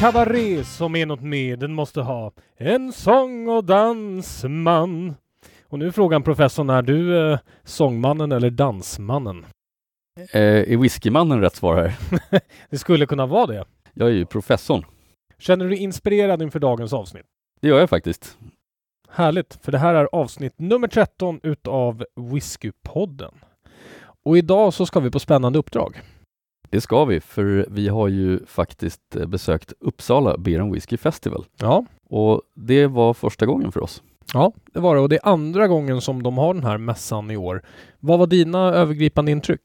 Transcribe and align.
kabaré 0.00 0.64
som 0.64 0.96
är 0.96 1.06
något 1.06 1.22
mer, 1.22 1.56
den 1.56 1.74
måste 1.74 2.00
ha 2.00 2.32
en 2.56 2.92
sång 2.92 3.48
och 3.48 3.64
dansman. 3.64 5.14
Och 5.62 5.78
nu 5.78 5.86
är 5.86 5.90
frågan 5.90 6.22
professorn, 6.22 6.70
är 6.70 6.82
du 6.82 7.32
eh, 7.32 7.38
sångmannen 7.64 8.32
eller 8.32 8.50
dansmannen? 8.50 9.46
Eh, 10.32 10.72
är 10.72 10.76
whiskymannen 10.76 11.40
rätt 11.40 11.54
svar 11.54 11.76
här? 11.76 11.94
Det 12.70 12.78
skulle 12.78 13.06
kunna 13.06 13.26
vara 13.26 13.46
det. 13.46 13.64
Jag 13.94 14.08
är 14.08 14.12
ju 14.12 14.26
professorn. 14.26 14.84
Känner 15.38 15.64
du 15.64 15.70
dig 15.70 15.78
inspirerad 15.78 16.42
inför 16.42 16.58
dagens 16.58 16.92
avsnitt? 16.92 17.26
Det 17.60 17.68
gör 17.68 17.78
jag 17.80 17.90
faktiskt. 17.90 18.38
Härligt, 19.08 19.58
för 19.62 19.72
det 19.72 19.78
här 19.78 19.94
är 19.94 20.08
avsnitt 20.12 20.54
nummer 20.56 20.88
13 20.88 21.40
utav 21.42 22.04
Whiskypodden. 22.16 23.34
Och 24.24 24.38
idag 24.38 24.74
så 24.74 24.86
ska 24.86 25.00
vi 25.00 25.10
på 25.10 25.20
spännande 25.20 25.58
uppdrag. 25.58 26.00
Det 26.70 26.80
ska 26.80 27.04
vi, 27.04 27.20
för 27.20 27.66
vi 27.70 27.88
har 27.88 28.08
ju 28.08 28.46
faktiskt 28.46 29.16
eh, 29.16 29.26
besökt 29.26 29.72
Uppsala 29.80 30.36
Beer 30.38 30.60
and 30.60 30.72
Whiskey 30.74 30.96
Festival. 30.98 31.44
Ja, 31.60 31.84
Och 32.10 32.42
det 32.54 32.86
var 32.86 33.14
första 33.14 33.46
gången 33.46 33.72
för 33.72 33.82
oss. 33.82 34.02
ja, 34.34 34.52
det 34.72 34.80
var 34.80 34.94
det. 34.94 35.00
Och 35.00 35.08
det 35.08 35.16
är 35.16 35.28
andra 35.28 35.68
gången 35.68 36.00
som 36.00 36.22
de 36.22 36.38
har 36.38 36.54
den 36.54 36.64
här 36.64 36.78
mässan 36.78 37.30
i 37.30 37.36
år. 37.36 37.62
Vad 38.00 38.18
var 38.18 38.26
dina 38.26 38.58
övergripande 38.58 39.32
intryck? 39.32 39.60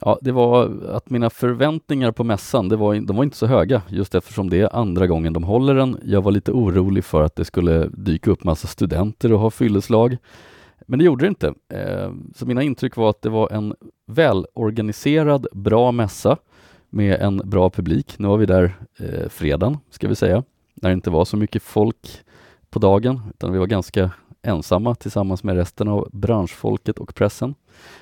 Ja, 0.00 0.18
det 0.22 0.32
var 0.32 0.70
att 0.88 1.10
mina 1.10 1.30
förväntningar 1.30 2.12
på 2.12 2.24
mässan, 2.24 2.68
det 2.68 2.76
var, 2.76 2.94
de 2.94 3.16
var 3.16 3.24
inte 3.24 3.36
så 3.36 3.46
höga 3.46 3.82
just 3.88 4.14
eftersom 4.14 4.50
det 4.50 4.60
är 4.60 4.76
andra 4.76 5.06
gången 5.06 5.32
de 5.32 5.44
håller 5.44 5.74
den. 5.74 5.98
Jag 6.04 6.22
var 6.22 6.32
lite 6.32 6.52
orolig 6.52 7.04
för 7.04 7.22
att 7.22 7.36
det 7.36 7.44
skulle 7.44 7.88
dyka 7.88 8.30
upp 8.30 8.44
massa 8.44 8.68
studenter 8.68 9.32
och 9.32 9.38
ha 9.40 9.50
fylleslag. 9.50 10.16
Men 10.90 10.98
det 10.98 11.04
gjorde 11.04 11.24
det 11.24 11.28
inte. 11.28 11.54
Eh, 11.68 12.12
så 12.34 12.46
mina 12.46 12.62
intryck 12.62 12.96
var 12.96 13.10
att 13.10 13.22
det 13.22 13.28
var 13.28 13.52
en 13.52 13.74
välorganiserad, 14.06 15.46
bra 15.52 15.92
mässa 15.92 16.36
med 16.90 17.20
en 17.20 17.42
bra 17.44 17.70
publik. 17.70 18.18
Nu 18.18 18.28
var 18.28 18.36
vi 18.36 18.46
där 18.46 18.72
eh, 18.98 19.28
fredagen, 19.28 19.78
ska 19.90 20.08
vi 20.08 20.14
säga, 20.14 20.44
när 20.74 20.90
det 20.90 20.94
inte 20.94 21.10
var 21.10 21.24
så 21.24 21.36
mycket 21.36 21.62
folk 21.62 22.20
på 22.70 22.78
dagen, 22.78 23.20
utan 23.30 23.52
vi 23.52 23.58
var 23.58 23.66
ganska 23.66 24.10
ensamma 24.42 24.94
tillsammans 24.94 25.44
med 25.44 25.56
resten 25.56 25.88
av 25.88 26.08
branschfolket 26.12 26.98
och 26.98 27.14
pressen. 27.14 27.54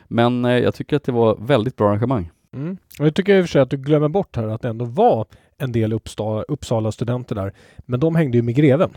Men 0.08 0.44
eh, 0.44 0.58
jag 0.58 0.74
tycker 0.74 0.96
att 0.96 1.04
det 1.04 1.12
var 1.12 1.36
väldigt 1.40 1.76
bra 1.76 1.88
arrangemang. 1.88 2.30
Mm. 2.54 2.76
Och 3.00 3.06
jag 3.06 3.14
tycker 3.14 3.38
i 3.38 3.40
och 3.40 3.44
för 3.44 3.48
sig 3.48 3.62
att 3.62 3.70
du 3.70 3.76
glömmer 3.76 4.08
bort 4.08 4.36
här 4.36 4.48
att 4.48 4.62
det 4.62 4.68
ändå 4.68 4.84
var 4.84 5.26
en 5.58 5.72
del 5.72 5.92
Uppsala, 5.92 6.42
Uppsala 6.42 6.92
studenter 6.92 7.34
där. 7.34 7.52
Men 7.78 8.00
de 8.00 8.16
hängde 8.16 8.38
ju 8.38 8.42
med 8.42 8.54
greven. 8.54 8.90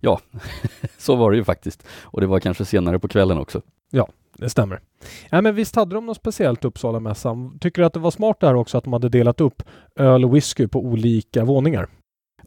Så 0.98 1.16
var 1.16 1.30
det 1.30 1.36
ju 1.36 1.44
faktiskt. 1.44 1.86
Och 2.02 2.20
det 2.20 2.26
var 2.26 2.40
kanske 2.40 2.64
senare 2.64 2.98
på 2.98 3.08
kvällen 3.08 3.38
också. 3.38 3.60
Det 4.38 4.50
stämmer. 4.50 4.80
Ja, 5.30 5.40
men 5.40 5.54
visst 5.54 5.76
hade 5.76 5.94
de 5.94 6.06
något 6.06 6.16
speciellt 6.16 6.64
Uppsala-mässan? 6.64 7.58
Tycker 7.58 7.82
du 7.82 7.86
att 7.86 7.92
det 7.92 8.00
var 8.00 8.10
smart 8.10 8.40
där 8.40 8.54
också 8.54 8.78
att 8.78 8.84
de 8.84 8.92
hade 8.92 9.08
delat 9.08 9.40
upp 9.40 9.62
öl 9.96 10.24
och 10.24 10.36
whisky 10.36 10.68
på 10.68 10.84
olika 10.84 11.44
våningar? 11.44 11.88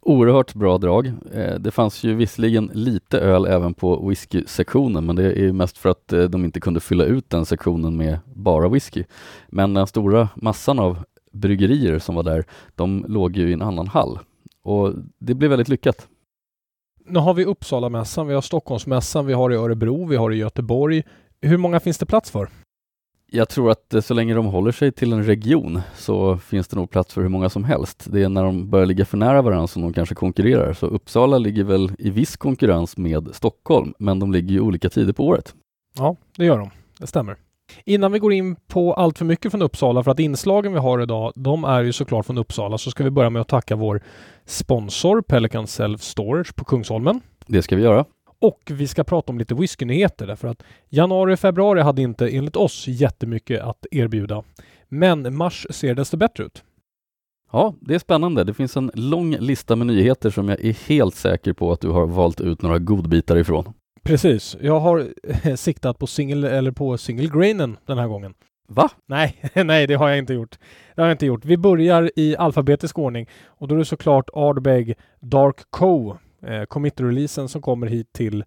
Oerhört 0.02 0.54
bra 0.54 0.78
drag. 0.78 1.08
Eh, 1.34 1.56
Det 1.60 1.72
fanns 1.72 2.04
ju 2.04 2.16
visserligen 2.16 2.72
lite 2.74 3.20
öl 3.20 3.46
även 3.46 3.74
på 3.74 4.08
whisky-sektionen, 4.10 5.06
men 5.06 5.16
det 5.16 5.40
är 5.42 5.52
mest 5.52 5.78
för 5.78 5.90
att 5.90 6.14
eh, 6.14 6.24
de 6.24 6.46
inte 6.46 6.60
kunde 6.60 6.80
fylla 6.80 7.04
ut 7.06 7.30
den 7.30 7.46
sektionen 7.46 7.98
med 7.98 8.20
bara 8.36 8.70
whisky. 8.70 9.04
Men 9.48 9.74
den 9.74 9.88
stora 9.88 10.30
massan 10.36 10.80
av 10.80 10.98
bryggerier 11.32 12.00
som 12.00 12.16
var 12.16 12.24
där, 12.24 12.46
de 12.76 13.06
låg 13.08 13.38
ju 13.38 13.50
i 13.50 13.54
en 13.54 13.62
annan 13.62 13.88
hall. 13.88 14.20
Och 14.64 14.94
det 15.20 15.34
blev 15.34 15.50
väldigt 15.50 15.70
lyckat. 15.70 16.08
Nu 17.06 17.20
har 17.20 17.34
vi 17.34 17.46
Uppsala-mässan, 17.46 18.28
vi 18.28 18.34
har 18.34 18.42
Stockholmsmässan, 18.42 19.26
vi 19.26 19.34
har 19.34 19.52
i 19.52 19.56
Örebro, 19.56 20.06
vi 20.06 20.16
har 20.16 20.32
i 20.32 20.36
Göteborg. 20.36 21.04
Hur 21.42 21.58
många 21.58 21.80
finns 21.80 21.98
det 21.98 22.06
plats 22.06 22.32
för? 22.32 22.50
Jag 23.32 23.50
tror 23.50 23.72
att 23.72 23.94
eh, 23.94 24.02
så 24.02 24.14
länge 24.14 24.34
de 24.34 24.46
håller 24.46 24.72
sig 24.72 24.92
till 24.92 25.14
en 25.14 25.24
region 25.24 25.82
så 25.96 26.38
finns 26.38 26.68
det 26.68 26.76
nog 26.76 26.90
plats 26.90 27.14
för 27.14 27.22
hur 27.22 27.30
många 27.30 27.50
som 27.50 27.64
helst. 27.64 28.08
Det 28.12 28.24
är 28.24 28.30
när 28.30 28.44
de 28.44 28.70
börjar 28.70 28.86
ligga 28.86 29.06
för 29.06 29.18
nära 29.18 29.42
varandra 29.42 29.68
som 29.68 29.82
de 29.82 29.94
kanske 29.94 30.16
konkurrerar. 30.16 30.74
Så 30.74 30.86
Uppsala 30.86 31.38
ligger 31.38 31.64
väl 31.64 31.92
i 32.00 32.10
viss 32.10 32.38
konkurrens 32.38 32.98
med 32.98 33.30
Stockholm, 33.34 33.94
men 34.00 34.20
de 34.20 34.32
ligger 34.32 34.52
ju 34.52 34.60
olika 34.60 34.90
tider 34.90 35.14
på 35.14 35.28
året. 35.28 35.56
Ja, 35.98 36.16
det 36.38 36.46
gör 36.46 36.58
de. 36.58 36.70
Det 37.00 37.08
stämmer. 37.08 37.38
Innan 37.86 38.12
vi 38.12 38.20
går 38.20 38.34
in 38.34 38.56
på 38.56 38.94
allt 38.94 39.18
för 39.18 39.26
mycket 39.26 39.52
från 39.52 39.62
Uppsala, 39.62 40.04
för 40.04 40.12
att 40.12 40.20
inslagen 40.20 40.74
vi 40.74 40.80
har 40.80 41.02
idag, 41.02 41.34
de 41.36 41.64
är 41.64 41.84
ju 41.84 41.94
såklart 41.94 42.26
från 42.26 42.38
Uppsala, 42.38 42.78
så 42.78 42.92
ska 42.92 43.04
vi 43.04 43.10
börja 43.10 43.30
med 43.30 43.42
att 43.42 43.48
tacka 43.48 43.76
vår 43.76 44.02
sponsor 44.46 45.22
Pelican 45.22 45.68
Self 45.68 46.02
Storage 46.02 46.56
på 46.56 46.66
Kungsholmen. 46.66 47.22
Det 47.48 47.62
ska 47.62 47.76
vi 47.76 47.84
göra. 47.84 48.06
Och 48.42 48.62
vi 48.70 48.88
ska 48.88 49.04
prata 49.04 49.32
om 49.32 49.40
lite 49.40 49.56
whiskynyheter 49.56 50.28
därför 50.28 50.48
att 50.48 50.64
januari 50.90 51.34
och 51.34 51.40
februari 51.40 51.82
hade 51.82 52.02
inte 52.02 52.30
enligt 52.30 52.56
oss 52.56 52.88
jättemycket 52.88 53.62
att 53.62 53.86
erbjuda. 53.92 54.44
Men 54.90 55.36
mars 55.36 55.68
ser 55.70 55.96
desto 55.96 56.18
bättre 56.18 56.44
ut. 56.44 56.64
Ja, 57.52 57.76
det 57.82 57.96
är 57.96 58.00
spännande. 58.00 58.44
Det 58.44 58.54
finns 58.54 58.78
en 58.78 58.92
lång 58.94 59.36
lista 59.36 59.76
med 59.76 59.88
nyheter 59.88 60.30
som 60.30 60.50
jag 60.50 60.66
är 60.66 60.88
helt 60.88 61.16
säker 61.16 61.54
på 61.54 61.72
att 61.72 61.82
du 61.82 61.90
har 61.90 62.06
valt 62.06 62.42
ut 62.42 62.62
några 62.62 62.80
godbitar 62.80 63.36
ifrån. 63.36 63.74
Precis. 64.04 64.58
Jag 64.62 64.80
har 64.80 65.08
eh, 65.44 65.56
siktat 65.56 66.00
på 66.00 66.08
single 66.08 66.50
eller 66.50 66.72
på 66.72 66.98
single 66.98 67.28
grainen 67.28 67.78
den 67.86 67.98
här 67.98 68.08
gången. 68.08 68.34
Va? 68.68 68.90
Nej, 69.06 69.36
nej, 69.66 69.88
det 69.88 69.94
har 69.94 70.10
jag 70.10 70.18
inte 70.18 70.34
gjort. 70.34 70.58
Det 70.96 71.02
har 71.02 71.08
jag 71.08 71.14
inte 71.14 71.26
gjort. 71.26 71.46
Vi 71.46 71.58
börjar 71.58 72.12
i 72.16 72.36
alfabetisk 72.38 73.00
ordning 73.00 73.30
och 73.46 73.68
då 73.68 73.76
är 73.76 73.80
det 73.80 73.86
såklart 73.86 74.30
Ardbeg 74.34 74.96
Dark 75.20 75.56
Co. 75.70 76.18
Eh, 76.46 76.64
Commit-releasen 76.64 77.48
som 77.48 77.62
kommer 77.62 77.88
hit 77.88 78.14
till 78.14 78.44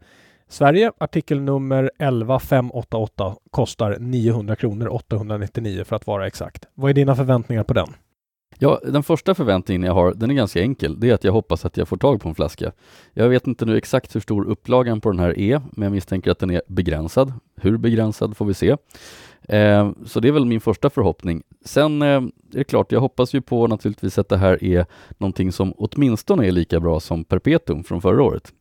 Sverige. 0.49 0.93
Artikel 0.99 1.41
nummer 1.41 1.91
11588 1.99 3.37
kostar 3.51 3.97
900 4.01 4.57
kronor, 4.57 4.89
899 4.89 5.85
för 5.85 5.97
att 5.97 6.07
vara 6.07 6.27
exakt. 6.27 6.69
Vad 6.75 6.91
är 6.91 6.95
dina 6.95 7.17
förväntningar 7.17 7.65
på 7.65 7.75
den? 7.75 7.89
Ja, 8.59 8.81
den 8.85 9.03
första 9.03 9.35
förväntningen 9.35 9.83
jag 9.83 9.95
har, 9.95 10.15
den 10.15 10.31
är 10.31 10.35
ganska 10.35 10.61
enkel. 10.61 11.01
Det 11.01 11.11
är 11.11 11.15
att 11.15 11.25
jag 11.25 11.33
hoppas 11.33 11.65
att 11.65 11.77
jag 11.77 11.89
får 11.89 11.97
tag 11.97 12.21
på 12.21 12.29
en 12.29 12.35
flaska. 12.35 12.73
Jag 13.13 13.29
vet 13.29 13.47
inte 13.47 13.65
nu 13.65 13.77
exakt 13.77 14.15
hur 14.15 14.21
stor 14.21 14.45
upplagan 14.45 15.01
på 15.01 15.11
den 15.11 15.19
här 15.19 15.39
är, 15.39 15.63
men 15.73 15.83
jag 15.83 15.93
misstänker 15.93 16.31
att 16.31 16.39
den 16.39 16.51
är 16.51 16.63
begränsad. 16.69 17.33
Hur 17.57 17.77
begränsad 17.77 18.37
får 18.37 18.45
vi 18.45 18.55
se. 18.55 18.77
Eh, 19.43 19.91
så 20.07 20.21
det 20.21 20.29
är 20.29 20.33
väl 20.33 20.45
min 20.45 20.61
första 20.61 20.91
förhoppning. 20.91 21.43
Sen 21.65 22.03
eh, 22.03 22.09
är 22.09 22.31
det 22.51 22.65
klart, 22.65 22.93
jag 22.93 23.01
hoppas 23.01 23.35
ju 23.35 23.41
på 23.41 23.67
naturligtvis 23.67 24.19
att 24.19 24.29
det 24.29 24.37
här 24.37 24.65
är 24.65 24.87
någonting 25.19 25.53
som 25.53 25.75
åtminstone 25.77 26.47
är 26.47 26.53
lika 26.53 26.81
bra 26.81 27.01
som 27.01 27.25
Perpetuum 27.25 27.85
från 27.85 28.03
förra 28.03 28.23
året. 28.23 28.53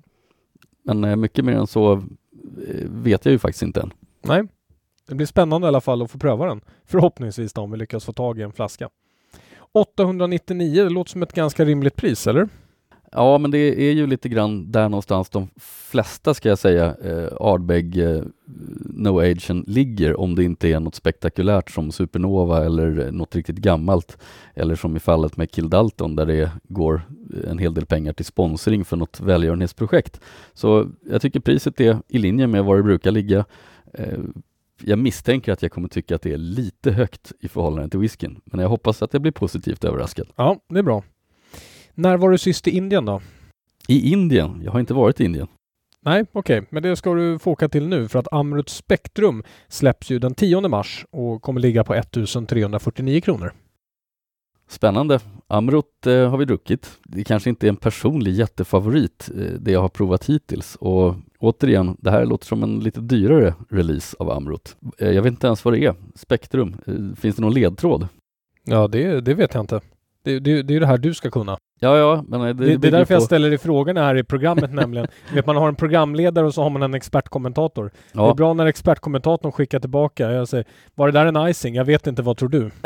Men 0.84 1.04
eh, 1.04 1.16
mycket 1.16 1.46
mer 1.46 1.54
än 1.54 1.68
så 1.68 1.94
eh, 1.94 2.00
vet 2.90 3.26
jag 3.26 3.32
ju 3.32 3.40
faktiskt 3.40 3.64
inte 3.64 3.82
än. 3.82 3.92
Nej, 4.22 4.44
det 5.08 5.16
blir 5.16 5.28
spännande 5.28 5.68
i 5.68 5.70
alla 5.70 5.82
fall 5.82 6.02
att 6.02 6.12
få 6.12 6.18
pröva 6.18 6.46
den. 6.46 6.62
Förhoppningsvis 6.86 7.54
då, 7.54 7.62
om 7.62 7.72
vi 7.72 7.78
lyckas 7.78 8.06
få 8.06 8.14
tag 8.14 8.40
i 8.40 8.42
en 8.42 8.52
flaska. 8.52 8.90
899, 9.76 10.84
det 10.84 10.90
låter 10.90 11.12
som 11.12 11.24
ett 11.24 11.34
ganska 11.34 11.66
rimligt 11.66 11.96
pris, 11.96 12.28
eller? 12.28 12.50
Ja, 13.12 13.38
men 13.38 13.52
det 13.52 13.90
är 13.90 13.92
ju 13.92 14.08
lite 14.08 14.30
grann 14.30 14.72
där 14.72 14.90
någonstans 14.90 15.30
de 15.30 15.48
flesta, 15.60 16.34
ska 16.34 16.50
jag 16.50 16.58
säga, 16.58 16.96
eh, 17.04 17.28
Ardbeg 17.40 17.98
eh, 17.98 18.24
No 18.86 19.20
Agen 19.20 19.64
ligger 19.68 20.20
om 20.20 20.36
det 20.36 20.44
inte 20.44 20.68
är 20.68 20.80
något 20.80 20.96
spektakulärt 20.96 21.72
som 21.72 21.92
Supernova 21.92 22.66
eller 22.66 23.06
eh, 23.06 23.12
något 23.12 23.36
riktigt 23.36 23.56
gammalt. 23.56 24.18
Eller 24.54 24.76
som 24.76 24.96
i 24.96 25.00
fallet 25.00 25.38
med 25.38 25.52
Kill 25.52 25.70
Dalton 25.70 26.16
där 26.16 26.26
det 26.26 26.52
går 26.64 27.02
en 27.48 27.58
hel 27.58 27.74
del 27.74 27.86
pengar 27.86 28.14
till 28.14 28.26
sponsring 28.26 28.86
för 28.86 28.98
något 28.98 29.22
välgörenhetsprojekt. 29.22 30.22
Så 30.54 30.90
jag 31.10 31.22
tycker 31.22 31.40
priset 31.40 31.82
är 31.82 31.98
i 32.08 32.18
linje 32.18 32.48
med 32.48 32.64
var 32.64 32.78
det 32.78 32.84
brukar 32.84 33.12
ligga. 33.12 33.46
Eh, 33.94 34.20
jag 34.82 35.00
misstänker 35.00 35.52
att 35.52 35.62
jag 35.62 35.72
kommer 35.72 35.88
tycka 35.88 36.16
att 36.16 36.22
det 36.22 36.34
är 36.34 36.38
lite 36.38 36.92
högt 36.92 37.32
i 37.40 37.48
förhållande 37.48 37.90
till 37.90 38.00
whiskyn, 38.00 38.42
men 38.46 38.60
jag 38.60 38.70
hoppas 38.70 39.02
att 39.02 39.14
jag 39.14 39.22
blir 39.22 39.32
positivt 39.32 39.84
överraskad. 39.84 40.28
Ja, 40.36 40.60
det 40.70 40.80
är 40.80 40.84
bra. 40.84 41.04
När 41.94 42.18
var 42.18 42.30
du 42.30 42.38
sist 42.38 42.68
i 42.68 42.72
Indien 42.72 43.06
då? 43.06 43.22
I 43.88 44.12
Indien, 44.12 44.62
jag 44.64 44.72
har 44.72 44.80
inte 44.80 44.94
varit 44.94 45.22
i 45.22 45.26
Indien. 45.26 45.48
Nej, 46.02 46.26
okej, 46.32 46.66
men 46.70 46.84
det 46.84 46.96
ska 46.96 47.14
du 47.14 47.40
få 47.40 47.52
åka 47.52 47.70
till 47.70 47.88
nu 47.88 48.08
för 48.08 48.20
att 48.20 48.34
Amrut 48.34 48.70
Spektrum 48.70 49.44
släpps 49.68 50.10
ju 50.10 50.20
den 50.20 50.36
10 50.36 50.68
mars 50.68 51.06
och 51.12 51.42
kommer 51.42 51.62
ligga 51.62 51.84
på 51.84 51.94
1349 51.94 53.22
kronor. 53.22 53.54
Spännande. 54.68 55.20
Amrut 55.48 56.08
eh, 56.08 56.30
har 56.30 56.38
vi 56.38 56.46
druckit. 56.46 56.92
Det 57.04 57.24
kanske 57.24 57.50
inte 57.50 57.68
är 57.68 57.70
en 57.70 57.76
personlig 57.76 58.34
jättefavorit, 58.34 59.30
eh, 59.38 59.54
det 59.60 59.72
jag 59.72 59.82
har 59.82 59.90
provat 59.90 60.26
hittills. 60.26 60.76
Och 60.76 61.16
återigen, 61.46 61.98
det 62.00 62.12
här 62.12 62.26
låter 62.26 62.46
som 62.46 62.64
en 62.64 62.80
lite 62.80 63.02
dyrare 63.02 63.54
release 63.70 64.16
av 64.20 64.32
Amrut. 64.32 64.76
Eh, 64.98 65.12
jag 65.12 65.22
vet 65.22 65.32
inte 65.32 65.48
ens 65.48 65.66
vad 65.66 65.74
det 65.74 65.86
är. 65.86 65.96
Spektrum. 66.16 66.76
Eh, 66.88 66.94
finns 67.22 67.36
det 67.36 67.42
någon 67.42 67.54
ledtråd? 67.54 68.08
Ja, 68.64 68.88
det, 68.88 69.22
det 69.22 69.34
vet 69.34 69.54
jag 69.54 69.64
inte. 69.64 69.82
Det, 70.24 70.40
det, 70.40 70.62
det 70.64 70.76
är 70.76 70.80
det 70.80 70.88
här 70.88 70.98
du 70.98 71.14
ska 71.14 71.30
kunna. 71.32 71.58
Ja, 71.80 71.98
ja, 71.98 72.24
men 72.28 72.42
eh, 72.42 72.48
det, 72.48 72.54
Det, 72.66 72.78
det 72.78 72.88
är 72.88 72.92
därför 72.92 73.14
jag 73.14 73.22
på- 73.22 73.26
ställer 73.26 73.50
dig 73.50 73.58
frågorna 73.58 74.02
här 74.02 74.16
i 74.18 74.24
programmet 74.24 74.74
nämligen. 74.74 75.08
Vet, 75.34 75.46
man 75.46 75.56
har 75.56 75.68
en 75.68 75.76
programledare 75.76 76.46
och 76.46 76.54
så 76.54 76.64
har 76.64 76.70
man 76.70 76.84
en 76.84 76.94
expertkommentator. 76.94 77.84
Det 78.14 78.20
är 78.20 78.24
Ja, 78.24 78.34
bra 78.34 78.54
när 78.54 78.66
expertkommentatorn 78.66 79.52
skickar 79.52 79.80
tillbaka. 79.80 80.32
Jag 80.32 80.48
säger, 80.48 80.66
var 80.96 81.08
det 81.12 81.20
där 81.20 81.26
en 81.26 81.50
icing? 81.50 81.76
Jag 81.76 81.86
vet 81.86 82.08
inte, 82.08 82.22
vad 82.22 82.38
tror 82.38 82.50
du? 82.50 82.72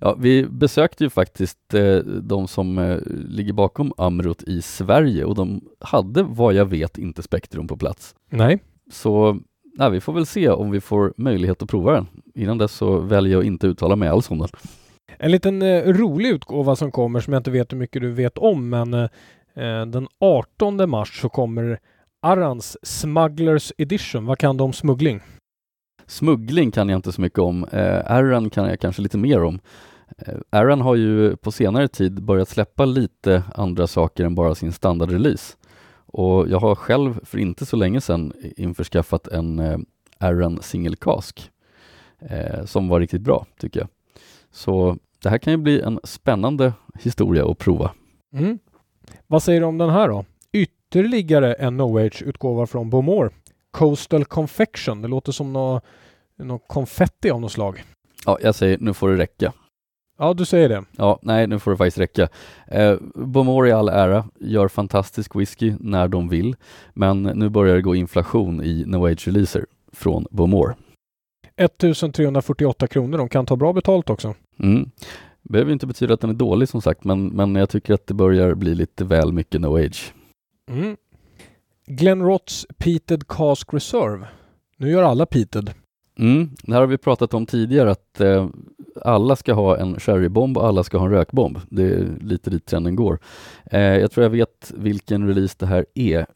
ja, 0.00 0.16
vi 0.18 0.46
besökte 0.46 1.04
ju 1.04 1.10
faktiskt 1.10 1.74
eh, 1.74 1.96
de 1.96 2.48
som 2.48 2.78
eh, 2.78 2.98
ligger 3.28 3.52
bakom 3.52 3.92
Amrut 3.96 4.42
i 4.42 4.62
Sverige 4.62 5.24
och 5.24 5.34
de 5.34 5.60
hade 5.80 6.22
vad 6.22 6.54
jag 6.54 6.66
vet 6.66 6.98
inte 6.98 7.22
Spektrum 7.22 7.68
på 7.68 7.76
plats. 7.76 8.14
Nej. 8.30 8.58
Så 8.90 9.38
nej, 9.78 9.90
vi 9.90 10.00
får 10.00 10.12
väl 10.12 10.26
se 10.26 10.48
om 10.48 10.70
vi 10.70 10.80
får 10.80 11.14
möjlighet 11.16 11.62
att 11.62 11.68
prova 11.68 11.92
den. 11.92 12.06
Innan 12.34 12.58
dess 12.58 12.72
så 12.72 12.98
väljer 12.98 13.32
jag 13.32 13.40
att 13.40 13.46
inte 13.46 13.66
uttala 13.66 13.96
mig 13.96 14.08
alls 14.08 14.30
om 14.30 14.38
den. 14.38 14.48
En 15.18 15.30
liten 15.30 15.62
eh, 15.62 15.82
rolig 15.84 16.28
utgåva 16.28 16.76
som 16.76 16.90
kommer 16.90 17.20
som 17.20 17.32
jag 17.32 17.40
inte 17.40 17.50
vet 17.50 17.72
hur 17.72 17.78
mycket 17.78 18.02
du 18.02 18.12
vet 18.12 18.38
om 18.38 18.68
men 18.68 18.94
eh, 18.94 19.86
den 19.86 20.08
18 20.20 20.90
mars 20.90 21.20
så 21.20 21.28
kommer 21.28 21.78
Arans 22.22 22.76
Smugglers 22.82 23.72
Edition. 23.78 24.26
Vad 24.26 24.38
kan 24.38 24.56
du 24.56 24.64
om 24.64 24.72
smuggling? 24.72 25.20
Smuggling 26.08 26.70
kan 26.70 26.88
jag 26.88 26.98
inte 26.98 27.12
så 27.12 27.20
mycket 27.20 27.38
om. 27.38 27.64
Eh, 27.64 28.12
Aaron 28.12 28.50
kan 28.50 28.68
jag 28.68 28.80
kanske 28.80 29.02
lite 29.02 29.18
mer 29.18 29.42
om. 29.42 29.60
Eh, 30.18 30.34
Aaron 30.50 30.80
har 30.80 30.94
ju 30.94 31.36
på 31.36 31.52
senare 31.52 31.88
tid 31.88 32.22
börjat 32.22 32.48
släppa 32.48 32.84
lite 32.84 33.42
andra 33.54 33.86
saker 33.86 34.24
än 34.24 34.34
bara 34.34 34.54
sin 34.54 34.72
standardrelease. 34.72 35.56
Och 36.06 36.48
jag 36.48 36.60
har 36.60 36.74
själv 36.74 37.24
för 37.24 37.38
inte 37.38 37.66
så 37.66 37.76
länge 37.76 38.00
sedan 38.00 38.32
införskaffat 38.56 39.28
en 39.28 39.58
eh, 39.58 39.78
Aaron 40.18 40.62
Single 40.62 40.96
Cask 40.96 41.50
eh, 42.20 42.64
som 42.64 42.88
var 42.88 43.00
riktigt 43.00 43.22
bra 43.22 43.46
tycker 43.60 43.80
jag. 43.80 43.88
Så 44.50 44.96
det 45.22 45.28
här 45.28 45.38
kan 45.38 45.52
ju 45.52 45.56
bli 45.56 45.80
en 45.80 46.00
spännande 46.04 46.72
historia 47.00 47.50
att 47.50 47.58
prova. 47.58 47.90
Mm. 48.32 48.58
Vad 49.26 49.42
säger 49.42 49.60
du 49.60 49.66
om 49.66 49.78
den 49.78 49.90
här 49.90 50.08
då? 50.08 50.24
Ytterligare 50.52 51.52
en 51.54 51.76
No 51.76 51.98
Age-utgåva 51.98 52.66
från 52.66 52.90
Bomor. 52.90 53.32
Coastal 53.70 54.24
Confection. 54.24 55.02
Det 55.02 55.08
låter 55.08 55.32
som 55.32 55.52
något, 55.52 55.84
något 56.36 56.64
konfetti 56.68 57.30
av 57.30 57.40
något 57.40 57.52
slag. 57.52 57.84
Ja, 58.26 58.38
jag 58.42 58.54
säger 58.54 58.78
nu 58.78 58.94
får 58.94 59.08
det 59.08 59.16
räcka. 59.16 59.52
Ja, 60.18 60.34
du 60.34 60.44
säger 60.44 60.68
det. 60.68 60.84
Ja, 60.96 61.18
nej, 61.22 61.46
nu 61.46 61.58
får 61.58 61.70
det 61.70 61.76
faktiskt 61.76 61.98
räcka. 61.98 62.28
Eh, 62.66 62.96
Bomor 63.14 63.68
i 63.68 63.72
all 63.72 63.88
ära, 63.88 64.24
gör 64.40 64.68
fantastisk 64.68 65.36
whisky 65.36 65.74
när 65.80 66.08
de 66.08 66.28
vill, 66.28 66.56
men 66.94 67.22
nu 67.22 67.48
börjar 67.48 67.74
det 67.74 67.82
gå 67.82 67.94
inflation 67.94 68.62
i 68.62 68.84
No 68.86 69.06
Age-releaser 69.06 69.66
från 69.92 70.26
Bomor. 70.30 70.74
1348 71.56 72.86
kronor. 72.86 73.18
De 73.18 73.28
kan 73.28 73.46
ta 73.46 73.56
bra 73.56 73.72
betalt 73.72 74.10
också. 74.10 74.34
Mm. 74.58 74.90
Behöver 75.42 75.72
inte 75.72 75.86
betyda 75.86 76.14
att 76.14 76.20
den 76.20 76.30
är 76.30 76.34
dålig 76.34 76.68
som 76.68 76.82
sagt, 76.82 77.04
men, 77.04 77.26
men 77.26 77.54
jag 77.54 77.70
tycker 77.70 77.94
att 77.94 78.06
det 78.06 78.14
börjar 78.14 78.54
bli 78.54 78.74
lite 78.74 79.04
väl 79.04 79.32
mycket 79.32 79.60
No 79.60 79.76
Age. 79.76 80.14
Mm. 80.70 80.96
Glen 81.90 82.22
Rots 82.22 82.66
Peated 82.78 83.28
Cask 83.28 83.74
Reserve. 83.74 84.26
Nu 84.76 84.90
gör 84.90 85.02
alla 85.02 85.26
peated. 85.26 85.70
Mm, 86.18 86.50
det 86.62 86.72
här 86.72 86.80
har 86.80 86.86
vi 86.86 86.98
pratat 86.98 87.34
om 87.34 87.46
tidigare 87.46 87.90
att 87.90 88.20
eh, 88.20 88.48
alla 89.02 89.36
ska 89.36 89.52
ha 89.52 89.78
en 89.78 90.00
sherrybomb 90.00 90.58
och 90.58 90.66
alla 90.66 90.84
ska 90.84 90.98
ha 90.98 91.06
en 91.06 91.12
rökbomb. 91.12 91.60
Det 91.70 91.82
är 91.82 92.06
lite 92.20 92.50
dit 92.50 92.66
trenden 92.66 92.96
går. 92.96 93.18
Eh, 93.64 93.80
jag 93.80 94.10
tror 94.10 94.22
jag 94.22 94.30
vet 94.30 94.72
vilken 94.76 95.28
release 95.28 95.54
det 95.58 95.66
här 95.66 95.86
är. 95.94 96.26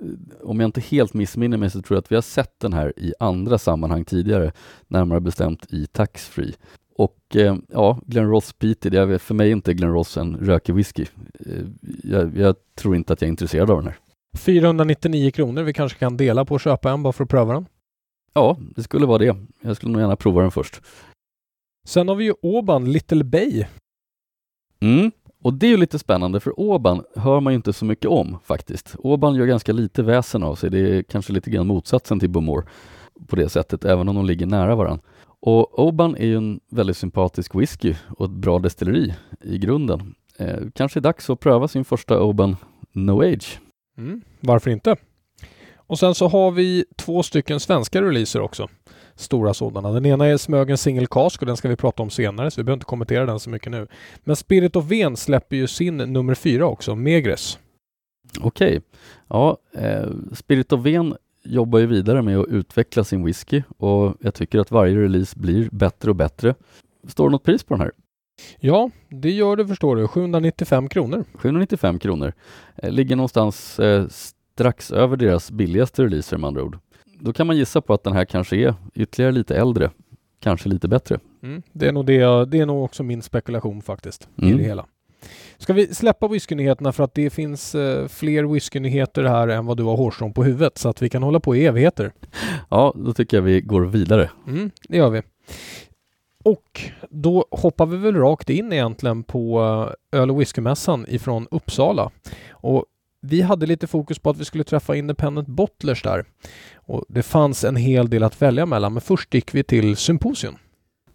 Om 0.43 0.60
jag 0.60 0.69
inte 0.69 0.81
helt 0.81 1.14
missminner 1.14 1.56
mig 1.56 1.70
så 1.70 1.82
tror 1.82 1.96
jag 1.96 2.02
att 2.02 2.12
vi 2.12 2.14
har 2.14 2.22
sett 2.22 2.60
den 2.60 2.72
här 2.72 2.93
i 2.96 3.14
andra 3.20 3.58
sammanhang 3.58 4.05
tidigare, 4.05 4.52
närmare 4.88 5.20
bestämt 5.20 5.72
i 5.72 5.87
Taxfree. 5.87 6.52
Och 6.96 7.37
eh, 7.37 7.56
ja, 7.69 8.00
Glen 8.06 8.28
Ross 8.31 8.52
Peated, 8.52 9.20
för 9.20 9.34
mig 9.34 9.48
är 9.48 9.52
inte 9.52 9.75
Glen 9.75 9.93
Ross 9.93 10.16
en 10.16 10.37
rökig 10.37 10.75
whisky. 10.75 11.06
Eh, 11.46 11.64
jag, 12.02 12.37
jag 12.37 12.56
tror 12.75 12.96
inte 12.96 13.12
att 13.12 13.20
jag 13.20 13.26
är 13.26 13.31
intresserad 13.31 13.70
av 13.70 13.76
den 13.76 13.87
här. 13.87 13.96
499 14.38 15.31
kronor. 15.31 15.62
Vi 15.62 15.73
kanske 15.73 15.99
kan 15.99 16.17
dela 16.17 16.44
på 16.44 16.55
att 16.55 16.62
köpa 16.62 16.90
en 16.90 17.02
bara 17.02 17.12
för 17.12 17.25
att 17.25 17.31
pröva 17.31 17.55
den. 17.55 17.67
Ja, 18.34 18.56
det 18.76 18.82
skulle 18.82 19.06
vara 19.06 19.19
det. 19.19 19.37
Jag 19.61 19.76
skulle 19.76 19.93
nog 19.93 20.00
gärna 20.00 20.17
prova 20.17 20.43
den 20.43 20.50
först. 20.50 20.81
Sen 21.87 22.08
har 22.08 22.14
vi 22.14 22.25
ju 22.25 22.34
Åban 22.43 22.93
Little 22.93 23.25
Bay. 23.25 23.64
Mm, 24.81 25.12
och 25.43 25.55
det 25.55 25.67
är 25.67 25.70
ju 25.70 25.76
lite 25.76 25.99
spännande 25.99 26.40
för 26.40 26.61
Åban 26.61 27.05
hör 27.17 27.40
man 27.40 27.52
ju 27.52 27.56
inte 27.56 27.73
så 27.73 27.84
mycket 27.84 28.11
om 28.11 28.38
faktiskt. 28.44 28.94
Åban 28.99 29.34
gör 29.34 29.46
ganska 29.46 29.73
lite 29.73 30.02
väsen 30.02 30.43
av 30.43 30.55
sig. 30.55 30.70
Det 30.70 30.79
är 30.79 31.02
kanske 31.02 31.32
lite 31.32 31.50
grann 31.50 31.67
motsatsen 31.67 32.20
till 32.20 32.31
Bomor 32.31 32.64
på 33.26 33.37
det 33.37 33.49
sättet, 33.49 33.84
även 33.84 34.08
om 34.08 34.14
de 34.17 34.26
ligger 34.26 34.46
nära 34.46 34.75
varandra. 34.75 35.05
Och 35.40 35.79
Oban 35.79 36.17
är 36.17 36.26
ju 36.26 36.37
en 36.37 36.61
väldigt 36.70 36.96
sympatisk 36.96 37.55
whisky 37.55 37.94
och 38.19 38.25
ett 38.25 38.31
bra 38.31 38.58
destilleri 38.58 39.14
i 39.43 39.58
grunden. 39.58 40.14
Eh, 40.37 40.61
kanske 40.75 40.99
är 40.99 41.02
dags 41.02 41.31
att 41.31 41.40
pröva 41.40 41.69
sin 41.69 41.84
första 41.84 42.23
Oban 42.23 42.56
No 42.93 43.23
Age. 43.23 43.61
Mm, 43.98 44.22
varför 44.40 44.70
inte? 44.70 44.96
Och 45.74 45.98
sen 45.98 46.14
så 46.14 46.28
har 46.28 46.50
vi 46.50 46.84
två 46.96 47.22
stycken 47.22 47.60
svenska 47.60 48.02
releaser 48.02 48.40
också. 48.40 48.68
Stora 49.14 49.54
sådana. 49.54 49.92
Den 49.92 50.06
ena 50.06 50.26
är 50.26 50.36
Smögen 50.36 50.78
Single 50.78 51.06
Cask 51.10 51.42
och 51.42 51.46
den 51.46 51.56
ska 51.56 51.68
vi 51.68 51.76
prata 51.76 52.02
om 52.02 52.10
senare 52.10 52.50
så 52.50 52.60
vi 52.60 52.64
behöver 52.64 52.76
inte 52.76 52.86
kommentera 52.86 53.26
den 53.26 53.40
så 53.40 53.50
mycket 53.50 53.72
nu. 53.72 53.86
Men 54.24 54.36
Spirit 54.36 54.76
of 54.76 54.84
Ven 54.84 55.16
släpper 55.16 55.56
ju 55.56 55.66
sin 55.66 55.96
nummer 55.96 56.34
fyra 56.34 56.66
också, 56.66 56.94
Megres. 56.94 57.58
Okej. 58.40 58.68
Okay. 58.68 58.80
Ja, 59.28 59.58
eh, 59.74 60.08
Spirit 60.32 60.72
of 60.72 60.80
Ven 60.80 61.16
jobbar 61.44 61.78
ju 61.78 61.86
vidare 61.86 62.22
med 62.22 62.38
att 62.38 62.48
utveckla 62.48 63.04
sin 63.04 63.24
whisky 63.24 63.62
och 63.78 64.16
jag 64.20 64.34
tycker 64.34 64.58
att 64.58 64.70
varje 64.70 64.96
release 64.96 65.38
blir 65.38 65.68
bättre 65.72 66.10
och 66.10 66.16
bättre. 66.16 66.54
Står 67.08 67.28
det 67.28 67.32
något 67.32 67.44
pris 67.44 67.64
på 67.64 67.74
den 67.74 67.80
här? 67.80 67.92
Ja, 68.61 68.90
det 69.08 69.31
gör 69.31 69.56
det 69.56 69.67
förstår 69.67 69.96
du. 69.96 70.08
795 70.08 70.88
kronor. 70.88 71.25
795 71.34 71.99
kronor. 71.99 72.32
Eh, 72.76 72.90
ligger 72.90 73.17
någonstans 73.17 73.81
eh, 73.81 74.06
strax 74.08 74.90
över 74.93 75.17
deras 75.17 75.50
billigaste 75.50 76.05
releaser 76.05 76.37
med 76.37 76.49
andra 76.49 76.62
ord. 76.62 76.79
Då 77.20 77.32
kan 77.32 77.46
man 77.46 77.56
gissa 77.56 77.81
på 77.81 77.94
att 77.94 78.05
den 78.05 78.12
här 78.12 78.25
kanske 78.25 78.56
är 78.56 78.75
ytterligare 78.94 79.32
lite 79.32 79.56
äldre, 79.56 79.90
kanske 80.40 80.69
lite 80.69 80.88
bättre. 80.88 81.19
Mm, 81.43 81.62
det, 81.73 81.88
är 81.88 81.93
nog 81.93 82.06
det, 82.06 82.44
det 82.44 82.61
är 82.61 82.67
nog 82.67 82.84
också 82.84 83.02
min 83.02 83.23
spekulation 83.23 83.82
faktiskt 83.82 84.29
mm. 84.38 84.55
i 84.55 84.56
det 84.58 84.64
hela. 84.64 84.87
Ska 85.58 85.73
vi 85.73 85.94
släppa 85.94 86.29
whiskynyheterna 86.29 86.93
för 86.93 87.05
att 87.05 87.14
det 87.14 87.31
finns 87.31 87.75
eh, 87.75 88.08
fler 88.08 88.44
whiskynyheter 88.44 89.25
här 89.25 89.49
än 89.49 89.67
vad 89.67 89.76
du 89.76 89.82
har 89.82 89.96
hårstrån 89.96 90.32
på 90.32 90.44
huvudet 90.44 90.79
så 90.79 90.88
att 90.88 91.02
vi 91.02 91.08
kan 91.08 91.23
hålla 91.23 91.40
på 91.40 91.56
i 91.56 91.67
evigheter. 91.67 92.12
Ja, 92.70 92.94
då 92.96 93.12
tycker 93.12 93.37
jag 93.37 93.43
vi 93.43 93.61
går 93.61 93.82
vidare. 93.82 94.31
Mm, 94.46 94.70
det 94.88 94.96
gör 94.96 95.11
vi. 95.11 95.23
Och 96.42 96.80
då 97.10 97.44
hoppar 97.50 97.86
vi 97.86 97.96
väl 97.96 98.16
rakt 98.16 98.50
in 98.50 98.72
egentligen 98.72 99.22
på 99.22 99.60
eh, 100.12 100.20
öl 100.20 100.30
och 100.30 100.40
whiskymässan 100.40 101.06
ifrån 101.08 101.46
Uppsala. 101.50 102.10
Och 102.50 102.84
vi 103.20 103.42
hade 103.42 103.66
lite 103.66 103.86
fokus 103.86 104.18
på 104.18 104.30
att 104.30 104.36
vi 104.36 104.44
skulle 104.44 104.64
träffa 104.64 104.96
Independent 104.96 105.48
Bottlers 105.48 106.02
där. 106.02 106.24
Och 106.74 107.05
det 107.08 107.22
fanns 107.22 107.64
en 107.64 107.76
hel 107.76 108.10
del 108.10 108.22
att 108.22 108.43
välja 108.43 108.67
mellan, 108.67 108.93
men 108.93 109.00
först 109.00 109.34
gick 109.34 109.55
vi 109.55 109.64
till 109.64 109.96
Symposium. 109.96 110.55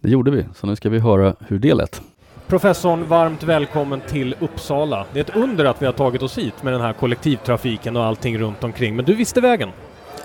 Det 0.00 0.10
gjorde 0.10 0.30
vi, 0.30 0.44
så 0.54 0.66
nu 0.66 0.76
ska 0.76 0.88
vi 0.88 0.98
höra 0.98 1.34
hur 1.40 1.58
det 1.58 1.74
lät. 1.74 2.02
Professorn, 2.46 3.08
varmt 3.08 3.42
välkommen 3.42 4.00
till 4.08 4.34
Uppsala. 4.40 5.06
Det 5.12 5.20
är 5.20 5.24
ett 5.24 5.36
under 5.36 5.64
att 5.64 5.82
vi 5.82 5.86
har 5.86 5.92
tagit 5.92 6.22
oss 6.22 6.38
hit 6.38 6.62
med 6.62 6.72
den 6.72 6.82
här 6.82 6.92
kollektivtrafiken 6.92 7.96
och 7.96 8.04
allting 8.04 8.38
runt 8.38 8.64
omkring, 8.64 8.96
men 8.96 9.04
du 9.04 9.14
visste 9.14 9.40
vägen? 9.40 9.68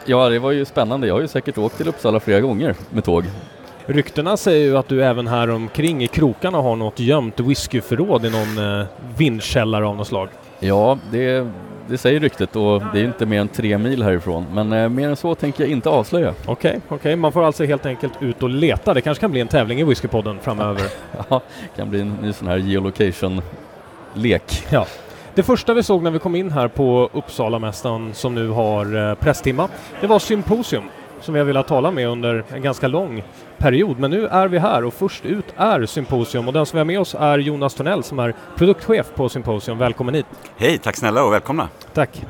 Ja, 0.06 0.30
det 0.30 0.40
var 0.40 0.52
ju 0.52 0.66
spännande. 0.66 1.08
Jag 1.08 1.14
har 1.14 1.22
ju 1.22 1.28
säkert 1.28 1.58
åkt 1.58 1.78
till 1.78 1.88
Uppsala 1.88 2.20
flera 2.20 2.42
gånger 2.42 2.76
med 2.90 3.04
tåg. 3.04 3.24
Ryktena 3.86 4.38
säger 4.38 4.66
ju 4.66 4.78
att 4.78 4.88
du 4.88 5.04
även 5.04 5.28
här 5.28 5.50
omkring 5.50 6.04
i 6.04 6.08
krokarna 6.08 6.58
har 6.58 6.76
något 6.76 7.00
gömt 7.00 7.40
whiskyförråd 7.40 8.26
i 8.26 8.30
någon 8.30 8.80
eh, 8.80 8.86
vindkällare 9.18 9.86
av 9.86 9.96
något 9.96 10.08
slag. 10.08 10.30
Ja, 10.60 10.98
det 11.12 11.48
det 11.88 11.98
säger 11.98 12.20
ryktet 12.20 12.56
och 12.56 12.84
det 12.94 13.00
är 13.00 13.04
inte 13.04 13.26
mer 13.26 13.42
än 13.42 13.48
tre 13.48 13.78
mil 13.78 14.04
härifrån. 14.04 14.46
Men 14.54 14.74
eh, 14.74 14.90
mer 14.90 15.10
än 15.10 15.16
så 15.16 15.36
tänker 15.36 15.64
jag 15.64 15.72
inte 15.72 15.90
avslöja. 15.90 16.30
Okej, 16.30 16.52
okay, 16.52 16.80
okej. 16.86 16.96
Okay. 16.96 17.16
Man 17.16 17.32
får 17.32 17.44
alltså 17.44 17.64
helt 17.64 17.86
enkelt 17.86 18.14
ut 18.22 18.44
och 18.44 18.50
leta. 18.50 18.94
Det 18.94 19.02
kanske 19.02 19.22
kan 19.22 19.32
bli 19.32 19.42
en 19.42 19.48
tävling 19.48 19.80
i 19.80 19.84
Whiskypodden 19.84 20.40
framöver. 20.40 20.84
ja, 21.30 21.42
det 21.62 21.82
kan 21.82 21.90
bli 21.90 22.02
en 22.02 22.18
ny 22.22 22.34
sån 22.34 22.48
här 22.48 22.58
geolocation-lek. 22.58 24.66
Ja. 24.70 24.86
Det 25.36 25.44
första 25.44 25.74
vi 25.74 25.84
såg 25.84 26.04
när 26.04 26.12
vi 26.12 26.20
kom 26.20 26.36
in 26.36 26.52
här 26.52 26.68
på 26.68 27.10
Uppsalamästaren 27.14 28.14
som 28.14 28.36
nu 28.36 28.50
har 28.50 29.10
eh, 29.10 29.16
presstimma, 29.16 29.70
det 30.02 30.08
var 30.08 30.20
Symposium 30.20 30.84
som 31.22 31.34
vi 31.34 31.40
har 31.40 31.48
velat 31.48 31.68
tala 31.68 31.92
med 31.92 32.08
under 32.08 32.44
en 32.54 32.62
ganska 32.62 32.88
lång 32.88 33.24
period. 33.58 34.00
Men 34.00 34.12
nu 34.12 34.28
är 34.28 34.48
vi 34.48 34.60
här 34.60 34.84
och 34.84 34.94
först 34.94 35.26
ut 35.26 35.46
är 35.58 35.86
Symposium 35.86 36.48
och 36.48 36.54
den 36.54 36.66
som 36.66 36.78
vi 36.78 36.80
har 36.80 36.86
med 36.86 37.00
oss 37.00 37.16
är 37.20 37.38
Jonas 37.38 37.74
Tornell 37.74 38.04
som 38.04 38.20
är 38.20 38.36
produktchef 38.58 39.12
på 39.16 39.30
Symposium. 39.30 39.78
Välkommen 39.78 40.16
hit! 40.16 40.26
Hej, 40.58 40.78
tack 40.78 40.96
snälla 40.96 41.24
och 41.24 41.34
välkomna! 41.34 41.70
Tack! 41.94 42.22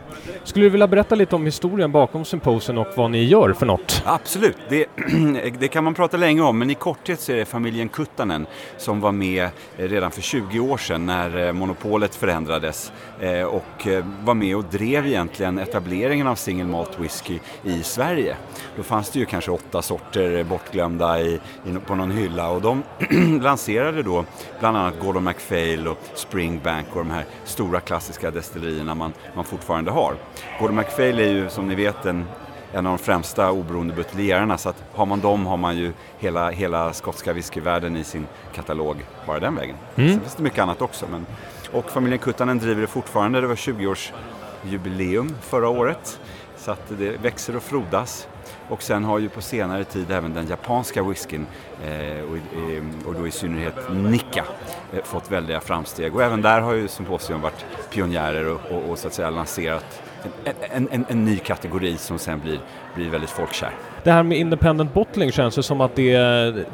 Skulle 0.43 0.65
du 0.65 0.69
vilja 0.69 0.87
berätta 0.87 1.15
lite 1.15 1.35
om 1.35 1.45
historien 1.45 1.91
bakom 1.91 2.25
Symposium 2.25 2.77
och 2.77 2.87
vad 2.95 3.11
ni 3.11 3.23
gör 3.23 3.53
för 3.53 3.65
något? 3.65 4.03
Absolut, 4.05 4.57
det, 4.69 4.85
det, 5.59 5.67
kan 5.67 5.83
man 5.83 5.93
prata 5.93 6.17
länge 6.17 6.41
om 6.41 6.59
men 6.59 6.69
i 6.69 6.75
korthet 6.75 7.19
så 7.19 7.31
är 7.31 7.35
det 7.35 7.45
familjen 7.45 7.89
Kuttanen 7.89 8.45
som 8.77 9.01
var 9.01 9.11
med 9.11 9.49
redan 9.75 10.11
för 10.11 10.21
20 10.21 10.59
år 10.59 10.77
sedan 10.77 11.05
när 11.05 11.47
eh, 11.47 11.53
monopolet 11.53 12.15
förändrades 12.15 12.91
eh, 13.19 13.43
och 13.43 13.87
eh, 13.87 14.05
var 14.23 14.33
med 14.33 14.55
och 14.55 14.63
drev 14.63 15.07
egentligen 15.07 15.59
etableringen 15.59 16.27
av 16.27 16.35
single 16.35 16.65
malt 16.65 16.99
whisky 16.99 17.39
i 17.63 17.83
Sverige. 17.83 18.35
Då 18.75 18.83
fanns 18.83 19.09
det 19.09 19.19
ju 19.19 19.25
kanske 19.25 19.51
åtta 19.51 19.81
sorter 19.81 20.43
bortglömda 20.43 21.12
i, 21.19 21.39
på 21.85 21.95
någon 21.95 22.11
hylla 22.11 22.49
och 22.49 22.61
de 22.61 22.83
lanserade 23.41 24.03
då 24.03 24.25
bland 24.59 24.77
annat 24.77 24.99
Gordon 24.99 25.23
MacPhail 25.23 25.87
och 25.87 25.97
Springbank 26.13 26.87
och 26.89 26.97
de 26.97 27.11
här 27.11 27.25
stora 27.43 27.79
klassiska 27.79 28.31
destillerierna 28.31 28.95
man, 28.95 29.13
man 29.35 29.45
fortfarande 29.45 29.91
har. 29.91 30.15
Gordon 30.59 30.75
MacPhail 30.75 31.19
är 31.19 31.29
ju 31.29 31.49
som 31.49 31.67
ni 31.67 31.75
vet 31.75 32.05
en, 32.05 32.25
en 32.71 32.85
av 32.85 32.97
de 32.97 33.03
främsta 33.03 33.51
oberoende 33.51 33.93
buteljerarna 33.93 34.57
så 34.57 34.69
att 34.69 34.83
har 34.93 35.05
man 35.05 35.19
dem 35.19 35.45
har 35.45 35.57
man 35.57 35.77
ju 35.77 35.93
hela, 36.19 36.49
hela 36.49 36.93
skotska 36.93 37.33
whiskyvärlden 37.33 37.97
i 37.97 38.03
sin 38.03 38.27
katalog 38.55 39.05
bara 39.27 39.39
den 39.39 39.55
vägen. 39.55 39.75
Mm. 39.95 40.09
Sen 40.09 40.19
finns 40.19 40.35
det 40.35 40.43
mycket 40.43 40.59
annat 40.59 40.81
också. 40.81 41.05
Men, 41.11 41.25
och 41.71 41.89
familjen 41.89 42.19
Kuttanen 42.19 42.59
driver 42.59 42.81
det 42.81 42.87
fortfarande. 42.87 43.41
Det 43.41 43.47
var 43.47 43.55
20-årsjubileum 43.55 45.33
förra 45.41 45.69
året. 45.69 46.19
Så 46.57 46.71
att 46.71 46.81
det 46.97 47.17
växer 47.21 47.55
och 47.55 47.63
frodas. 47.63 48.27
Och 48.69 48.83
sen 48.83 49.03
har 49.03 49.19
ju 49.19 49.29
på 49.29 49.41
senare 49.41 49.83
tid 49.83 50.11
även 50.11 50.33
den 50.33 50.47
japanska 50.47 51.03
whiskyn 51.03 51.45
eh, 51.85 52.23
och, 52.23 53.07
och, 53.07 53.15
då 53.15 53.27
i 53.27 53.31
synnerhet 53.31 53.75
Nikka 53.91 54.45
eh, 54.93 55.03
fått 55.03 55.31
väldiga 55.31 55.59
framsteg. 55.59 56.15
Och 56.15 56.23
även 56.23 56.41
där 56.41 56.61
har 56.61 56.73
ju 56.73 56.87
Symposium 56.87 57.41
varit 57.41 57.65
pionjärer 57.89 58.47
och, 58.47 58.61
och, 58.71 58.89
och 58.89 58.97
så 58.97 59.07
att 59.07 59.13
säga 59.13 59.29
lanserat 59.29 60.01
en, 60.45 60.53
en, 60.71 60.87
en, 60.91 61.05
en, 61.09 61.25
ny 61.25 61.37
kategori 61.37 61.97
som 61.97 62.19
sen 62.19 62.39
blir, 62.39 62.59
blir 62.95 63.09
väldigt 63.09 63.29
folkkär. 63.29 63.71
Det 64.03 64.11
här 64.11 64.23
med 64.23 64.37
independent 64.37 64.93
bottling 64.93 65.31
känns 65.31 65.55
det 65.55 65.63
som 65.63 65.81
att 65.81 65.95
det, 65.95 66.17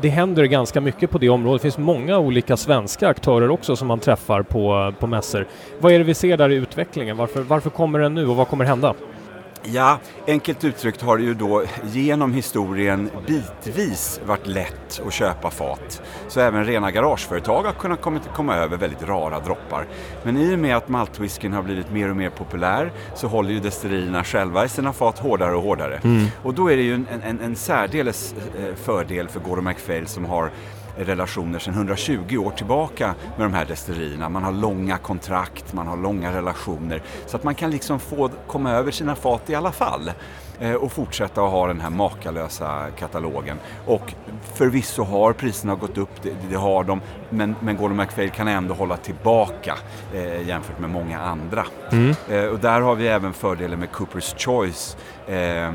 det 0.01 0.10
händer 0.10 0.43
ganska 0.43 0.81
mycket 0.81 1.10
på 1.10 1.17
det 1.17 1.29
området. 1.29 1.62
Det 1.62 1.65
finns 1.65 1.77
många 1.77 2.19
olika 2.19 2.58
svenska 2.58 3.08
aktörer 3.08 3.50
också 3.50 3.75
som 3.75 3.88
man 3.88 4.00
träffar 4.00 4.41
på, 4.41 4.93
på 5.00 5.08
mässor. 5.08 5.48
Vad 5.79 5.91
är 5.91 5.98
det 5.98 6.03
vi 6.03 6.13
ser 6.13 6.38
där 6.38 6.50
i 6.50 6.55
utvecklingen? 6.55 7.17
Varför, 7.17 7.41
varför 7.41 7.69
kommer 7.69 8.00
den 8.00 8.13
nu 8.13 8.27
och 8.27 8.36
vad 8.36 8.48
kommer 8.48 8.65
hända? 8.65 8.93
Ja, 9.63 9.99
enkelt 10.27 10.63
uttryckt 10.63 11.01
har 11.01 11.17
det 11.17 11.23
ju 11.23 11.33
då 11.33 11.63
genom 11.83 12.33
historien 12.33 13.09
bitvis 13.27 14.21
varit 14.25 14.47
lätt 14.47 15.01
att 15.07 15.13
köpa 15.13 15.51
fat. 15.51 16.01
Så 16.27 16.39
även 16.39 16.65
rena 16.65 16.91
garageföretag 16.91 17.63
har 17.63 17.73
kunnat 17.73 18.01
komma 18.35 18.55
över 18.55 18.77
väldigt 18.77 19.03
rara 19.03 19.39
droppar. 19.39 19.87
Men 20.23 20.37
i 20.37 20.55
och 20.55 20.59
med 20.59 20.77
att 20.77 20.89
maltwhiskyn 20.89 21.53
har 21.53 21.63
blivit 21.63 21.91
mer 21.91 22.09
och 22.09 22.15
mer 22.15 22.29
populär 22.29 22.91
så 23.15 23.27
håller 23.27 23.51
ju 23.51 23.59
destillerierna 23.59 24.23
själva 24.23 24.65
i 24.65 24.69
sina 24.69 24.93
fat 24.93 25.19
hårdare 25.19 25.55
och 25.55 25.63
hårdare. 25.63 25.99
Mm. 26.03 26.25
Och 26.43 26.53
då 26.53 26.71
är 26.71 26.77
det 26.77 26.83
ju 26.83 26.93
en, 26.93 27.07
en, 27.23 27.39
en 27.39 27.55
särdeles 27.55 28.35
eh, 28.59 28.75
fördel 28.75 29.27
för 29.27 29.39
Gordon 29.39 29.63
MacPhail 29.63 30.07
som 30.07 30.25
har 30.25 30.51
relationer 31.06 31.60
sedan 31.60 31.74
120 31.74 32.38
år 32.38 32.51
tillbaka 32.51 33.15
med 33.38 33.46
de 33.46 33.53
här 33.53 33.65
destillerierna. 33.65 34.29
Man 34.29 34.44
har 34.44 34.51
långa 34.51 34.98
kontrakt, 34.98 35.74
man 35.74 35.88
har 35.88 35.98
långa 35.98 36.32
relationer 36.34 37.01
så 37.25 37.38
att 37.38 37.44
man 37.44 37.56
kan 37.56 37.72
liksom 37.72 38.00
få 38.00 38.29
komma 38.48 38.72
över 38.72 38.91
sina 38.91 39.15
fat 39.15 39.50
i 39.50 39.56
alla 39.56 39.72
fall 39.72 40.12
och 40.79 40.91
fortsätta 40.91 41.43
att 41.43 41.51
ha 41.51 41.67
den 41.67 41.81
här 41.81 41.89
makalösa 41.89 42.85
katalogen. 42.97 43.57
Och 43.85 44.13
förvisso 44.53 45.03
har 45.03 45.33
priserna 45.33 45.75
gått 45.75 45.97
upp, 45.97 46.21
det, 46.21 46.33
det 46.49 46.55
har 46.55 46.83
de, 46.83 47.01
men, 47.29 47.55
men 47.61 47.77
Gordon 47.77 47.97
MacPhail 47.97 48.29
kan 48.29 48.47
ändå 48.47 48.73
hålla 48.73 48.97
tillbaka 48.97 49.77
eh, 50.13 50.47
jämfört 50.47 50.79
med 50.79 50.89
många 50.89 51.19
andra. 51.19 51.65
Mm. 51.91 52.15
Eh, 52.29 52.45
och 52.45 52.59
där 52.59 52.81
har 52.81 52.95
vi 52.95 53.07
även 53.07 53.33
fördelen 53.33 53.79
med 53.79 53.91
Coopers 53.91 54.35
Choice 54.37 54.97
eh, 55.27 55.73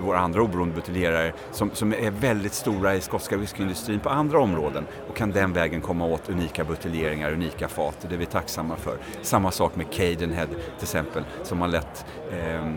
våra 0.00 0.18
andra 0.18 0.42
oberoende 0.42 0.74
buteljerare 0.74 1.32
som, 1.52 1.70
som 1.74 1.92
är 1.92 2.10
väldigt 2.10 2.52
stora 2.52 2.94
i 2.94 3.00
skotska 3.00 3.36
whiskyindustrin 3.36 4.00
på 4.00 4.08
andra 4.08 4.40
områden 4.40 4.86
och 5.08 5.16
kan 5.16 5.30
den 5.30 5.52
vägen 5.52 5.80
komma 5.80 6.04
åt 6.06 6.28
unika 6.28 6.64
buteljeringar, 6.64 7.32
unika 7.32 7.68
fat. 7.68 8.06
Det 8.08 8.14
är 8.14 8.18
vi 8.18 8.26
tacksamma 8.26 8.76
för. 8.76 8.96
Samma 9.22 9.50
sak 9.50 9.76
med 9.76 9.92
Cadenhead 9.92 10.46
till 10.46 10.82
exempel 10.82 11.24
som 11.42 11.60
har 11.60 11.68
lett 11.68 12.06
eh, 12.32 12.70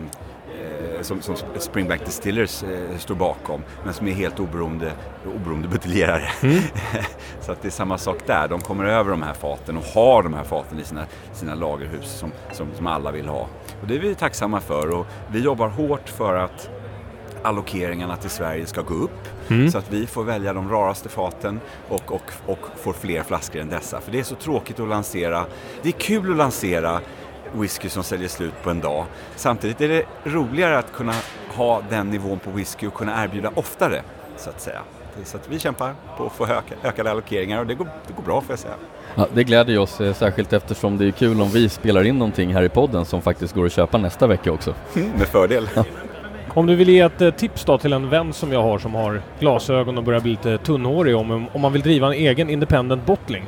som, 1.02 1.22
som 1.22 1.36
Springbank 1.58 2.04
Distillers 2.04 2.62
eh, 2.62 2.98
står 2.98 3.14
bakom, 3.14 3.62
men 3.84 3.94
som 3.94 4.08
är 4.08 4.12
helt 4.12 4.40
oberoende, 4.40 4.92
oberoende 5.36 5.68
buteljerare. 5.68 6.28
Mm. 6.42 6.62
så 7.40 7.52
att 7.52 7.62
det 7.62 7.68
är 7.68 7.72
samma 7.72 7.98
sak 7.98 8.18
där, 8.26 8.48
de 8.48 8.60
kommer 8.60 8.84
över 8.84 9.10
de 9.10 9.22
här 9.22 9.34
faten 9.34 9.76
och 9.76 9.84
har 9.84 10.22
de 10.22 10.34
här 10.34 10.44
faten 10.44 10.80
i 10.80 10.84
sina, 10.84 11.06
sina 11.32 11.54
lagerhus 11.54 12.18
som, 12.18 12.32
som, 12.52 12.68
som 12.76 12.86
alla 12.86 13.10
vill 13.10 13.28
ha. 13.28 13.48
Och 13.80 13.88
det 13.88 13.94
är 13.94 13.98
vi 13.98 14.14
tacksamma 14.14 14.60
för 14.60 14.90
och 14.90 15.06
vi 15.32 15.40
jobbar 15.40 15.68
hårt 15.68 16.08
för 16.08 16.34
att 16.34 16.70
allokeringarna 17.42 18.16
till 18.16 18.30
Sverige 18.30 18.66
ska 18.66 18.82
gå 18.82 18.94
upp 18.94 19.28
mm. 19.48 19.70
så 19.70 19.78
att 19.78 19.92
vi 19.92 20.06
får 20.06 20.24
välja 20.24 20.52
de 20.52 20.70
raraste 20.70 21.08
faten 21.08 21.60
och, 21.88 22.12
och, 22.12 22.32
och 22.46 22.58
får 22.76 22.92
fler 22.92 23.22
flaskor 23.22 23.60
än 23.60 23.68
dessa. 23.68 24.00
För 24.00 24.12
det 24.12 24.18
är 24.18 24.22
så 24.22 24.34
tråkigt 24.34 24.80
att 24.80 24.88
lansera. 24.88 25.44
Det 25.82 25.88
är 25.88 25.92
kul 25.92 26.30
att 26.30 26.36
lansera 26.36 27.00
whisky 27.54 27.88
som 27.88 28.02
säljer 28.02 28.28
slut 28.28 28.62
på 28.62 28.70
en 28.70 28.80
dag. 28.80 29.04
Samtidigt 29.36 29.80
är 29.80 29.88
det 29.88 30.04
roligare 30.24 30.78
att 30.78 30.92
kunna 30.92 31.14
ha 31.56 31.82
den 31.90 32.10
nivån 32.10 32.38
på 32.38 32.50
whisky 32.50 32.86
och 32.86 32.94
kunna 32.94 33.24
erbjuda 33.24 33.50
oftare, 33.54 34.02
så 34.36 34.50
att 34.50 34.60
säga. 34.60 34.80
Så 35.24 35.36
att 35.36 35.48
vi 35.48 35.58
kämpar 35.58 35.94
på 36.16 36.26
att 36.26 36.32
få 36.32 36.46
öka, 36.46 36.74
ökade 36.84 37.10
allokeringar 37.10 37.60
och 37.60 37.66
det 37.66 37.74
går, 37.74 37.88
det 38.06 38.12
går 38.12 38.22
bra 38.22 38.40
får 38.40 38.52
jag 38.52 38.58
säga. 38.58 38.74
Ja, 39.14 39.26
det 39.34 39.44
gläder 39.44 39.78
oss 39.78 40.00
eh, 40.00 40.14
särskilt 40.14 40.52
eftersom 40.52 40.98
det 40.98 41.06
är 41.06 41.10
kul 41.10 41.40
om 41.40 41.48
vi 41.48 41.68
spelar 41.68 42.04
in 42.04 42.18
någonting 42.18 42.54
här 42.54 42.62
i 42.62 42.68
podden 42.68 43.04
som 43.04 43.22
faktiskt 43.22 43.54
går 43.54 43.66
att 43.66 43.72
köpa 43.72 43.98
nästa 43.98 44.26
vecka 44.26 44.52
också. 44.52 44.74
Mm, 44.96 45.10
med 45.10 45.26
fördel. 45.26 45.68
Ja. 45.74 45.84
Om 46.54 46.66
du 46.66 46.76
vill 46.76 46.88
ge 46.88 47.00
ett 47.00 47.20
eh, 47.20 47.30
tips 47.30 47.64
då 47.64 47.78
till 47.78 47.92
en 47.92 48.08
vän 48.08 48.32
som 48.32 48.52
jag 48.52 48.62
har 48.62 48.78
som 48.78 48.94
har 48.94 49.22
glasögon 49.40 49.98
och 49.98 50.04
börjar 50.04 50.20
bli 50.20 50.30
lite 50.30 50.58
tunnhårig 50.58 51.16
om, 51.16 51.46
om 51.52 51.60
man 51.60 51.72
vill 51.72 51.82
driva 51.82 52.06
en 52.06 52.12
egen 52.12 52.50
independent 52.50 53.06
bottling. 53.06 53.44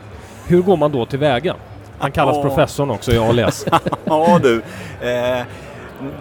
Hur 0.47 0.63
går 0.63 0.77
man 0.77 0.93
då 0.93 1.07
tillväga? 1.07 1.57
Han 1.99 2.13
kallas 2.13 2.43
professorn 2.43 2.91
också 2.91 3.13
i 3.13 3.19
alias. 3.19 3.67
ja 4.05 4.41
du. 4.43 4.63
Eh, 5.09 5.43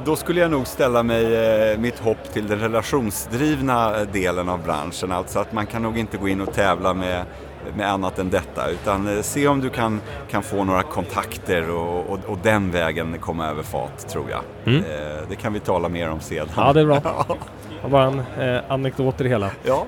då 0.06 0.16
skulle 0.16 0.42
jag 0.42 0.52
nog 0.52 0.68
ställa 0.68 1.04
mig 1.04 1.36
eh, 1.72 1.78
mitt 1.78 2.00
hopp 2.00 2.34
till 2.34 2.48
den 2.48 2.60
relationsdrivna 2.60 4.06
delen 4.14 4.50
av 4.50 4.64
branschen. 4.64 5.12
Alltså 5.12 5.40
att 5.40 5.54
man 5.54 5.66
kan 5.66 5.82
nog 5.82 5.98
inte 5.98 6.18
gå 6.18 6.28
in 6.28 6.42
och 6.42 6.54
tävla 6.54 6.94
med, 6.94 7.24
med 7.76 7.92
annat 7.92 8.20
än 8.20 8.30
detta. 8.30 8.70
Utan 8.70 9.18
eh, 9.18 9.22
se 9.22 9.48
om 9.48 9.62
du 9.62 9.70
kan, 9.70 10.02
kan 10.30 10.44
få 10.44 10.64
några 10.64 10.84
kontakter 10.84 11.70
och, 11.70 12.10
och, 12.10 12.20
och 12.28 12.38
den 12.44 12.72
vägen 12.72 13.18
komma 13.20 13.48
över 13.48 13.64
fat 13.64 14.10
tror 14.10 14.26
jag. 14.30 14.42
Mm. 14.74 14.84
Eh, 14.84 15.28
det 15.30 15.36
kan 15.36 15.54
vi 15.54 15.60
tala 15.60 15.90
mer 15.90 16.10
om 16.10 16.20
sedan. 16.20 16.48
Ja, 16.56 16.74
det 16.74 16.82
är 16.82 16.86
bra. 16.86 17.02
Det 17.84 17.90
var 17.90 18.08
bara 18.08 18.24
en 18.38 18.56
eh, 18.56 18.62
anekdot 18.68 19.22
i 19.22 19.24
det 19.24 19.30
hela. 19.30 19.50
Ja. 19.64 19.86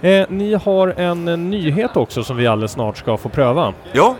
eh, 0.08 0.26
ni 0.28 0.54
har 0.54 0.88
en 0.88 1.50
nyhet 1.50 1.96
också 1.96 2.24
som 2.24 2.36
vi 2.36 2.46
alldeles 2.46 2.72
snart 2.72 2.96
ska 2.96 3.16
få 3.16 3.28
pröva. 3.28 3.72
Ja, 3.92 4.16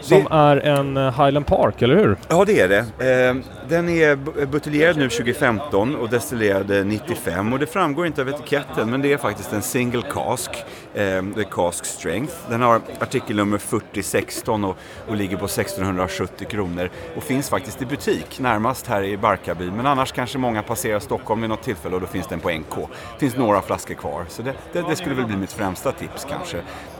som 0.00 0.18
det... 0.18 0.28
är 0.30 0.56
en 0.56 0.96
eh, 0.96 1.24
Highland 1.24 1.46
Park, 1.46 1.82
eller 1.82 1.96
hur? 1.96 2.16
Ja, 2.28 2.44
det 2.44 2.60
är 2.60 2.68
det. 2.68 2.78
Eh, 2.78 3.36
den 3.68 3.88
är 3.88 4.16
buteljerad 4.46 4.96
nu 4.96 5.08
2015 5.08 5.96
och 5.96 6.08
destillerad 6.08 6.86
95 6.86 7.52
och 7.52 7.58
det 7.58 7.66
framgår 7.66 8.06
inte 8.06 8.22
av 8.22 8.28
etiketten 8.28 8.90
men 8.90 9.02
det 9.02 9.12
är 9.12 9.16
faktiskt 9.16 9.52
en 9.52 9.62
single 9.62 10.02
cask. 10.02 10.50
Det 10.92 11.00
är 11.00 11.50
cask 11.50 11.84
strength. 11.84 12.34
Den 12.48 12.62
har 12.62 12.80
artikelnummer 12.98 13.58
4016 13.58 14.64
och, 14.64 14.76
och 15.08 15.16
ligger 15.16 15.36
på 15.36 15.44
1670 15.44 16.48
kronor 16.48 16.90
och 17.16 17.22
finns 17.22 17.48
faktiskt 17.48 17.82
i 17.82 17.86
butik 17.86 18.40
närmast 18.40 18.86
här 18.86 19.02
i 19.02 19.16
Barkarby 19.16 19.70
men 19.70 19.86
annars 19.86 20.12
kanske 20.12 20.38
många 20.38 20.62
passerar 20.62 20.98
Stockholm 20.98 21.40
vid 21.40 21.50
något 21.50 21.62
tillfälle 21.62 21.94
och 21.94 22.00
då 22.00 22.06
finns 22.06 22.26
den 22.26 22.40
på 22.40 22.50
NK. 22.50 22.76
Det 22.76 23.18
finns 23.18 23.36
några 23.36 23.62
flaskor 23.62 23.94
kvar 23.94 24.24
så 24.28 24.42
det, 24.42 24.54
det, 24.72 24.84
det 24.88 24.96
skulle 24.96 25.14
väl 25.14 25.26
bli 25.26 25.36
mitt 25.36 25.52
främsta 25.52 25.92
tips 25.92 26.26
kanske. 26.30 26.56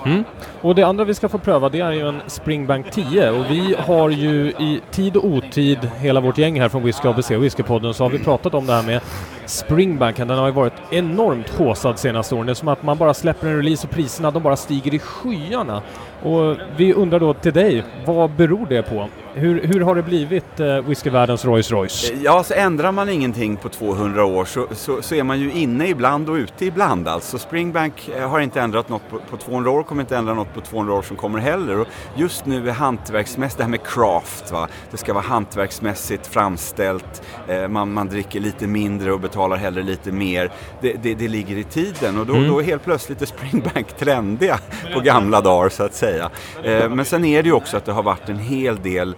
Mm. 0.07 0.25
Och 0.61 0.75
det 0.75 0.83
andra 0.83 1.04
vi 1.04 1.14
ska 1.14 1.28
få 1.28 1.38
pröva 1.38 1.69
det 1.69 1.80
är 1.80 1.92
ju 1.92 2.09
en 2.09 2.21
Springbank 2.26 2.90
10 2.90 3.30
och 3.30 3.50
vi 3.50 3.75
har 3.78 4.11
ju 4.11 4.50
i 4.50 4.80
tid 4.90 5.16
och 5.16 5.25
otid 5.25 5.78
hela 5.99 6.21
vårt 6.21 6.38
gäng 6.38 6.61
här 6.61 6.69
från 6.69 6.83
Whisky 6.83 7.09
ABC 7.09 7.30
och 7.30 7.45
Whiskypodden 7.45 7.95
så 7.95 8.04
har 8.04 8.11
vi 8.11 8.19
pratat 8.19 8.54
om 8.54 8.66
det 8.66 8.73
här 8.73 8.83
med 8.83 9.00
Springbanken. 9.47 10.28
Den 10.28 10.38
har 10.38 10.47
ju 10.47 10.52
varit 10.52 10.73
enormt 10.90 11.50
håsad 11.50 11.99
senaste 11.99 12.35
åren. 12.35 12.47
Det 12.47 12.52
är 12.52 12.54
som 12.54 12.69
att 12.69 12.83
man 12.83 12.99
bara 12.99 13.14
släpper 13.14 13.47
en 13.47 13.57
release 13.57 13.87
och 13.87 13.95
priserna 13.95 14.30
de 14.30 14.42
bara 14.42 14.57
stiger 14.57 14.95
i 14.95 14.99
skyarna. 14.99 15.83
Och 16.23 16.57
vi 16.77 16.95
undrar 16.95 17.21
då 17.21 17.35
till 17.35 17.53
dig, 17.53 17.85
vad 18.07 18.31
beror 18.31 18.67
det 18.67 18.83
på? 18.83 19.09
Hur, 19.35 19.67
hur 19.67 19.81
har 19.81 19.95
det 19.95 20.03
blivit 20.03 20.61
eh, 20.61 20.81
whiskyvärldens 20.81 21.45
Rolls 21.45 21.71
Royce? 21.71 22.12
Ja, 22.23 22.43
så 22.43 22.55
ändrar 22.55 22.93
man 22.93 23.09
ingenting 23.09 23.57
på 23.57 23.69
200 23.69 24.25
år 24.25 24.45
så, 24.45 24.67
så, 24.73 25.03
så, 25.03 25.15
är 25.15 25.23
man 25.23 25.41
ju 25.41 25.53
inne 25.53 25.89
ibland 25.89 26.29
och 26.29 26.35
ute 26.35 26.67
ibland. 26.67 27.09
Alltså 27.09 27.39
Springbank 27.39 28.09
eh, 28.17 28.29
har 28.29 28.41
inte 28.41 28.61
ändrat 28.61 28.89
något 28.89 29.03
på, 29.11 29.19
på 29.31 29.37
200 29.37 29.71
år, 29.71 29.83
kommer 29.83 30.03
inte 30.03 30.17
ändra 30.17 30.35
något 30.35 30.55
på 30.55 30.61
200 30.61 30.95
år 30.95 31.03
som 31.03 31.17
kommer 31.17 31.39
heller. 31.39 31.79
Och 31.79 31.87
just 32.17 32.47
nu 32.47 32.69
är 32.69 32.73
hantverksmässigt, 32.73 33.59
det 33.59 33.65
här 33.65 33.71
med 33.71 33.83
craft, 33.83 34.53
va? 34.53 34.69
det 34.91 34.97
ska 34.97 35.12
vara 35.12 35.25
hantverksmässigt 35.25 36.27
framställt, 36.27 37.23
eh, 37.49 37.69
man, 37.69 37.93
man 37.93 38.09
dricker 38.09 38.41
lite 38.41 38.67
mindre 38.67 39.12
och 39.12 39.21
betalar 39.21 39.57
hellre 39.57 39.83
lite 39.83 40.12
mer. 40.12 40.50
Det, 40.81 40.93
det, 41.03 41.15
det 41.15 41.29
ligger 41.29 41.57
i 41.57 41.65
tiden 41.65 42.19
och 42.19 42.27
då, 42.27 42.35
mm. 42.35 42.49
då 42.49 42.59
är 42.59 42.65
helt 42.65 42.85
plötsligt 42.85 43.23
är 43.23 43.27
Springbank 43.27 43.97
trendiga 43.99 44.59
på 44.95 45.00
gamla 45.00 45.41
dagar 45.41 45.69
så 45.69 45.83
att 45.83 45.95
säga. 45.95 46.10
Eh, 46.19 46.88
men 46.88 47.05
sen 47.05 47.25
är 47.25 47.43
det 47.43 47.49
ju 47.49 47.55
också 47.55 47.76
att 47.76 47.85
det 47.85 47.93
har 47.93 48.02
varit 48.02 48.29
en 48.29 48.38
hel 48.38 48.83
del 48.83 49.14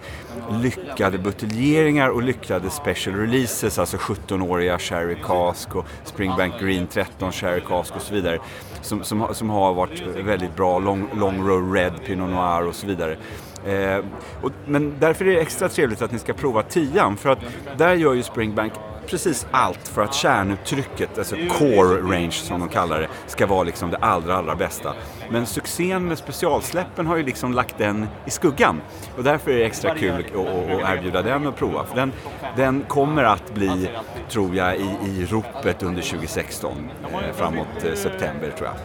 lyckade 0.61 1.17
buteljeringar 1.17 2.09
och 2.09 2.23
lyckade 2.23 2.69
special 2.69 3.15
releases, 3.15 3.79
alltså 3.79 3.97
17-åriga 3.97 4.79
Sherry 4.79 5.15
Cask 5.23 5.75
och 5.75 5.85
Springbank 6.03 6.59
Green 6.59 6.87
13 6.87 7.31
Sherry 7.31 7.61
Cask 7.61 7.95
och 7.95 8.01
så 8.01 8.13
vidare. 8.13 8.39
Som, 8.81 9.03
som, 9.03 9.27
som 9.33 9.49
har 9.49 9.73
varit 9.73 10.01
väldigt 10.01 10.55
bra, 10.55 10.79
Long, 10.79 11.09
long 11.13 11.47
Row 11.47 11.73
Red, 11.73 11.93
Pinot 12.05 12.29
Noir 12.29 12.67
och 12.67 12.75
så 12.75 12.87
vidare. 12.87 13.17
Eh, 13.65 14.05
och, 14.41 14.51
men 14.65 14.93
därför 14.99 15.25
är 15.25 15.35
det 15.35 15.41
extra 15.41 15.69
trevligt 15.69 16.01
att 16.01 16.11
ni 16.11 16.19
ska 16.19 16.33
prova 16.33 16.63
10 16.63 17.15
för 17.17 17.29
att 17.29 17.39
där 17.77 17.93
gör 17.93 18.13
ju 18.13 18.23
Springbank 18.23 18.73
precis 19.07 19.47
allt 19.51 19.87
för 19.87 20.01
att 20.01 20.13
kärnuttrycket, 20.13 21.17
alltså 21.17 21.35
core 21.35 22.01
range 22.01 22.31
som 22.31 22.59
de 22.59 22.69
kallar 22.69 23.01
det, 23.01 23.07
ska 23.27 23.47
vara 23.47 23.63
liksom 23.63 23.91
det 23.91 23.97
allra, 23.97 24.35
allra 24.35 24.55
bästa. 24.55 24.93
Men 25.29 25.45
succén 25.45 26.07
med 26.07 26.17
specialsläppen 26.17 27.07
har 27.07 27.17
ju 27.17 27.23
liksom 27.23 27.53
lagt 27.53 27.77
den 27.77 28.07
i 28.25 28.29
skuggan. 28.29 28.81
Och 29.17 29.23
därför 29.23 29.51
är 29.51 29.55
det 29.55 29.65
extra 29.65 29.95
kul 29.95 30.25
att, 30.35 30.97
erbjuda 30.97 31.21
den 31.21 31.47
och 31.47 31.55
prova. 31.55 31.85
För 31.85 31.95
den, 31.95 32.11
den 32.55 32.85
kommer 32.87 33.23
att 33.23 33.53
bli, 33.53 33.89
tror 34.29 34.55
jag, 34.55 34.75
i, 34.75 34.89
i 35.05 35.25
ropet 35.29 35.83
under 35.83 36.01
2016, 36.01 36.89
eh, 37.03 37.35
framåt 37.35 37.67
eh, 37.83 37.93
september 37.93 38.53
tror 38.57 38.69
jag. 38.69 38.75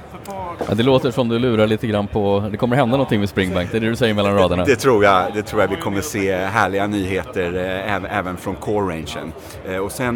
Ja, 0.69 0.75
det 0.75 0.83
låter 0.83 1.11
som 1.11 1.29
du 1.29 1.39
lurar 1.39 1.67
lite 1.67 1.87
grann 1.87 2.07
på, 2.07 2.49
det 2.51 2.57
kommer 2.57 2.77
hända 2.77 2.97
någonting 2.97 3.21
med 3.21 3.29
Springbank, 3.29 3.71
det 3.71 3.79
är 3.79 3.81
det 3.81 3.89
du 3.89 3.97
säger 3.97 4.15
mellan 4.15 4.35
raderna? 4.35 4.65
Det, 4.65 4.71
det 4.71 4.77
tror 4.77 5.05
jag, 5.05 5.35
det 5.35 5.43
tror 5.43 5.63
jag 5.63 5.69
vi 5.69 5.77
kommer 5.77 6.01
se 6.01 6.37
härliga 6.37 6.87
nyheter 6.87 7.55
eh, 7.55 8.17
även 8.19 8.37
från 8.37 8.57
core-rangen. 8.57 9.33
Eh, 9.69 9.77
och 9.77 9.93
sen 9.93 10.08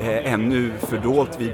eh, 0.00 0.32
ännu 0.32 0.70
fördolt 0.78 1.40
vid 1.40 1.52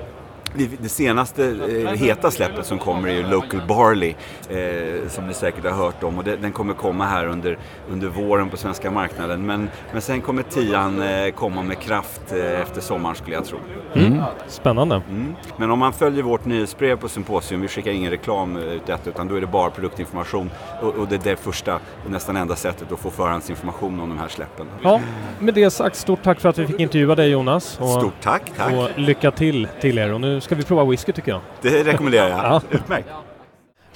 det, 0.56 0.88
senaste 0.88 1.44
eh, 1.46 1.90
heta 1.90 2.30
släppet 2.30 2.66
som 2.66 2.78
kommer 2.78 3.08
är 3.08 3.12
ju 3.12 3.22
Local 3.22 3.60
Barley 3.68 4.14
eh, 4.48 5.08
som 5.08 5.26
ni 5.26 5.34
säkert 5.34 5.64
har 5.64 5.70
hört 5.70 6.02
om 6.02 6.18
och 6.18 6.24
det, 6.24 6.36
den 6.36 6.52
kommer 6.52 6.74
komma 6.74 7.04
här 7.04 7.26
under, 7.26 7.58
under 7.90 8.08
våren 8.08 8.50
på 8.50 8.56
svenska 8.56 8.90
marknaden. 8.90 9.46
Men, 9.46 9.68
men 9.92 10.02
sen 10.02 10.20
kommer 10.20 10.42
tian 10.42 11.02
eh, 11.02 11.30
komma 11.30 11.62
med 11.62 11.78
kraft 11.78 12.32
eh, 12.32 12.60
efter 12.60 12.80
sommaren 12.80 13.16
skulle 13.16 13.36
jag 13.36 13.44
tro. 13.44 13.58
Mm. 13.94 14.22
Spännande. 14.48 15.02
Mm. 15.08 15.34
Men 15.56 15.70
om 15.70 15.78
man 15.78 15.92
följer 15.92 16.22
vårt 16.22 16.44
nyhetsbrev 16.44 16.96
på 16.96 17.08
Symposium, 17.08 17.60
vi 17.60 17.68
skickar 17.68 17.90
ingen 17.90 18.10
reklam 18.10 18.56
ut 18.56 18.86
detta 18.86 19.10
utan 19.10 19.28
då 19.28 19.34
är 19.34 19.40
det 19.40 19.46
bara 19.46 19.70
produktinformation 19.70 20.50
och, 20.82 20.94
och 20.94 21.08
det 21.08 21.14
är 21.14 21.30
det 21.30 21.36
första 21.36 21.74
och 22.04 22.10
nästan 22.10 22.36
enda 22.36 22.56
sättet 22.56 22.92
att 22.92 22.98
få 22.98 23.10
förhandsinformation 23.10 24.00
om 24.00 24.08
de 24.08 24.18
här 24.18 24.28
släppen. 24.28 24.66
Ja, 24.82 25.00
med 25.38 25.54
det 25.54 25.70
sagt, 25.70 25.96
stort 25.96 26.22
tack 26.22 26.40
för 26.40 26.48
att 26.48 26.58
vi 26.58 26.66
fick 26.66 26.80
intervjua 26.80 27.14
dig 27.14 27.30
Jonas. 27.30 27.78
Och, 27.80 27.88
stort 27.88 28.14
tack, 28.22 28.52
tack. 28.56 28.72
Och 28.72 28.88
lycka 28.96 29.30
till 29.30 29.68
till 29.80 29.98
er. 29.98 30.12
Och 30.12 30.20
nu 30.20 30.40
ska 30.46 30.54
vi 30.54 30.62
prova 30.62 30.84
whisky 30.84 31.12
tycker 31.12 31.32
jag. 31.32 31.40
Det 31.60 31.84
rekommenderar 31.84 32.28
jag. 32.28 32.38
ja. 32.44 32.62
Utmärkt. 32.70 33.08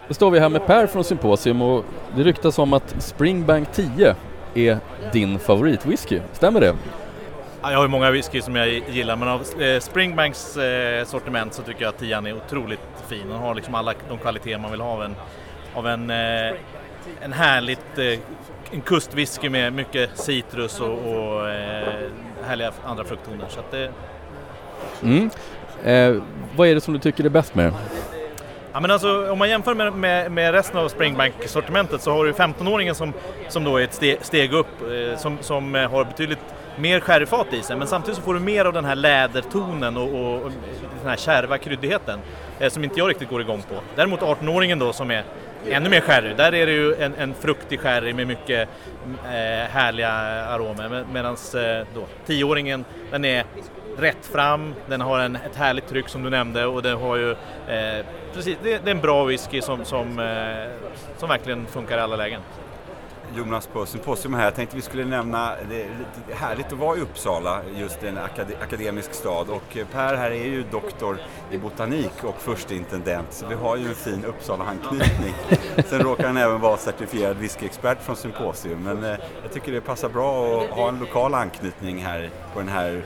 Då 0.09 0.14
står 0.14 0.30
vi 0.30 0.40
här 0.40 0.49
med 0.49 0.66
Per 0.66 0.87
från 0.87 1.04
Symposium 1.04 1.62
och 1.62 1.85
det 2.16 2.23
ryktas 2.23 2.59
om 2.59 2.73
att 2.73 2.95
Springbank 2.99 3.73
10 3.73 4.16
är 4.54 4.78
din 5.12 5.38
favoritwhisky. 5.38 6.21
Stämmer 6.33 6.61
det? 6.61 6.75
Jag 7.62 7.76
har 7.76 7.83
ju 7.83 7.88
många 7.88 8.11
whisky 8.11 8.42
som 8.42 8.57
jag 8.57 8.69
gillar 8.69 9.16
men 9.16 9.28
av 9.28 9.62
eh, 9.62 9.80
Springbanks 9.80 10.57
eh, 10.57 11.04
sortiment 11.04 11.54
så 11.54 11.62
tycker 11.62 11.83
jag 11.83 11.88
att 11.88 11.99
10 11.99 12.16
är 12.16 12.37
otroligt 12.37 12.80
fin. 13.09 13.28
Den 13.28 13.38
har 13.38 13.54
liksom 13.54 13.75
alla 13.75 13.95
de 14.09 14.19
kvaliteter 14.19 14.59
man 14.59 14.71
vill 14.71 14.80
ha 14.80 14.90
av 14.92 15.02
en, 15.02 15.14
av 15.75 15.87
en, 15.87 16.11
eh, 16.11 16.57
en 17.21 17.33
härligt 17.33 17.99
en 18.73 18.80
kustwhisky 18.80 19.49
med 19.49 19.73
mycket 19.73 20.19
citrus 20.19 20.80
och, 20.80 20.92
och 20.92 21.47
härliga 22.45 22.73
andra 22.85 23.04
frukttoner. 23.04 23.47
Så 23.49 23.61
att 23.61 23.71
det... 23.71 23.92
Mm. 25.02 25.30
Eh, 25.84 26.14
vad 26.56 26.68
är 26.68 26.75
det 26.75 26.80
som 26.80 26.94
du 26.94 27.00
tycker 27.00 27.25
är 27.25 27.28
bäst 27.28 27.54
med 27.54 27.64
det? 27.64 27.72
Ja, 28.72 28.80
men 28.80 28.90
alltså, 28.90 29.30
om 29.30 29.38
man 29.38 29.49
jämför 29.49 29.75
med, 29.75 29.92
med, 29.92 30.32
med 30.32 30.52
resten 30.52 30.80
av 30.80 30.88
Springbank-sortimentet 30.88 32.02
så 32.02 32.12
har 32.12 32.25
du 32.25 32.32
15-åringen 32.32 32.94
som, 32.94 33.12
som 33.49 33.64
då 33.64 33.76
är 33.76 33.84
ett 33.84 33.94
steg, 33.94 34.18
steg 34.22 34.52
upp 34.52 34.66
eh, 34.82 35.18
som, 35.18 35.38
som 35.40 35.75
eh, 35.75 35.90
har 35.90 36.04
betydligt 36.04 36.38
mer 36.76 37.00
sherryfat 37.00 37.52
i 37.52 37.62
sig 37.62 37.76
men 37.76 37.87
samtidigt 37.87 38.16
så 38.16 38.22
får 38.22 38.34
du 38.34 38.40
mer 38.40 38.64
av 38.64 38.72
den 38.72 38.84
här 38.84 38.94
lädertonen 38.94 39.96
och, 39.96 40.14
och, 40.14 40.42
och 40.42 40.50
den 41.00 41.08
här 41.08 41.16
kärva 41.16 41.58
kryddigheten 41.58 42.18
eh, 42.58 42.70
som 42.70 42.84
inte 42.84 42.99
jag 42.99 43.10
riktigt 43.10 43.28
går 43.28 43.40
igång 43.40 43.62
på. 43.62 43.75
Däremot 43.96 44.20
18-åringen 44.20 44.78
då 44.78 44.92
som 44.92 45.10
är 45.10 45.25
ännu 45.68 45.88
mer 45.88 46.00
sherry, 46.00 46.34
där 46.34 46.54
är 46.54 46.66
det 46.66 46.72
ju 46.72 46.94
en, 46.94 47.14
en 47.14 47.34
fruktig 47.34 47.80
sherry 47.80 48.12
med 48.12 48.26
mycket 48.26 48.68
eh, 49.25 49.70
härliga 49.70 50.10
aromer 50.49 50.88
med, 50.88 51.04
medan 51.12 51.32
eh, 51.34 51.87
10-åringen 52.26 52.84
den 53.10 53.25
är 53.25 53.44
rätt 53.97 54.26
fram, 54.26 54.75
den 54.87 55.00
har 55.00 55.20
en, 55.20 55.37
ett 55.37 55.56
härligt 55.56 55.88
tryck 55.88 56.09
som 56.09 56.23
du 56.23 56.30
nämnde 56.30 56.66
och 56.66 56.82
den 56.82 56.99
har 56.99 57.16
ju 57.16 57.30
eh, 57.30 58.06
precis, 58.35 58.59
det, 58.62 58.78
det, 58.78 58.90
är 58.90 58.94
en 58.94 59.00
bra 59.00 59.25
whisky 59.25 59.62
som, 59.62 59.85
som, 59.85 60.18
eh, 60.18 60.90
som 61.18 61.28
verkligen 61.28 61.66
funkar 61.66 61.99
i 61.99 62.00
alla 62.00 62.16
lägen. 62.16 62.40
Jonas 63.37 63.66
på 63.66 63.87
Symposium 63.87 64.35
här. 64.35 64.44
Jag 64.44 64.54
tänkte 64.54 64.76
vi 64.76 64.82
skulle 64.82 65.04
nämna, 65.04 65.54
det 65.68 65.82
är 65.82 65.88
lite 65.88 66.35
härligt 66.35 66.66
att 66.66 66.78
vara 66.78 66.97
i 66.97 67.00
Uppsala, 67.00 67.61
just 67.76 68.02
en 68.02 68.18
akademisk 68.62 69.14
stad. 69.14 69.50
Och 69.50 69.76
eh, 69.76 69.87
Per 69.87 70.16
här 70.16 70.30
är 70.30 70.44
ju 70.44 70.64
doktor 70.70 71.19
i 71.50 71.58
botanik 71.58 72.25
och 72.25 72.41
försteintendent, 72.41 73.32
så 73.32 73.47
vi 73.47 73.54
har 73.54 73.76
ju 73.76 73.88
en 73.88 73.95
fin 73.95 74.25
Uppsala-anknytning. 74.25 75.34
Sen 75.86 76.00
råkar 76.00 76.26
han 76.26 76.36
även 76.36 76.60
vara 76.60 76.76
certifierad 76.76 77.36
whiskyexpert 77.36 78.02
från 78.02 78.17
Symposium. 78.17 78.82
Men 78.82 79.04
eh, 79.04 79.19
jag 79.43 79.52
tycker 79.52 79.73
det 79.73 79.80
passar 79.80 80.08
bra 80.08 80.60
att 80.62 80.71
ha 80.71 80.88
en 80.88 80.99
lokal 80.99 81.34
anknytning 81.34 82.04
här 82.04 82.30
på 82.54 82.60
den 82.60 82.69
här 82.69 83.02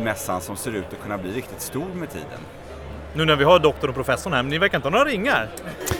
mässan 0.00 0.40
som 0.40 0.56
ser 0.56 0.72
ut 0.72 0.84
att 0.92 1.02
kunna 1.02 1.18
bli 1.18 1.32
riktigt 1.32 1.60
stor 1.60 1.94
med 1.94 2.10
tiden. 2.10 2.40
Nu 3.16 3.24
när 3.24 3.36
vi 3.36 3.44
har 3.44 3.58
doktorn 3.58 3.90
och 3.90 3.96
professorn 3.96 4.32
här, 4.32 4.42
men 4.42 4.50
ni 4.50 4.58
verkar 4.58 4.78
inte 4.78 4.88
ha 4.88 4.90
några 4.90 5.04
ringar? 5.04 5.48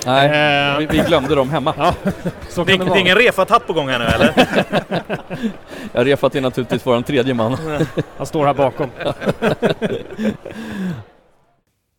Nej, 0.07 0.27
eh. 0.27 0.79
vi, 0.79 0.87
vi, 0.87 0.99
glömde 0.99 1.35
dem 1.35 1.51
hemma. 1.51 1.75
Ja, 1.79 1.95
så 2.49 2.65
det, 2.65 2.77
det, 2.77 2.85
är 2.85 2.97
ingen 2.97 3.17
Refat-hatt 3.17 3.67
på 3.67 3.73
gång 3.73 3.89
här 3.89 3.99
nu 3.99 4.05
eller? 4.05 4.33
ja, 5.93 6.05
Refat 6.05 6.35
är 6.35 6.41
naturligtvis 6.41 6.87
vår 6.87 7.03
tredje 7.03 7.35
man. 7.35 7.57
Han 8.17 8.27
står 8.27 8.47
här 8.47 8.55
bakom. 8.55 8.91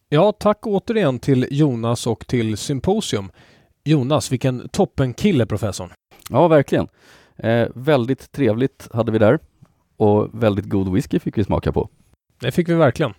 ja, 0.10 0.32
tack 0.32 0.67
återigen 0.67 1.19
till 1.19 1.48
Jonas 1.52 2.08
och 2.08 2.28
till 2.28 2.58
Symposium. 2.58 3.32
Jonas, 3.84 4.32
vilken 4.32 4.69
toppenkille 4.69 5.45
professorn. 5.45 5.89
Ja, 6.30 6.48
verkligen. 6.48 6.88
Eh, 7.38 7.67
väldigt 7.76 8.32
trevligt 8.32 8.88
hade 8.93 9.12
vi 9.12 9.17
där 9.17 9.39
och 9.97 10.29
väldigt 10.43 10.65
god 10.65 10.93
whisky 10.93 11.19
fick 11.19 11.38
vi 11.38 11.43
smaka 11.43 11.71
på. 11.71 11.89
Det 12.39 12.51
fick 12.51 12.69
vi 12.69 12.73
verkligen. 12.73 13.13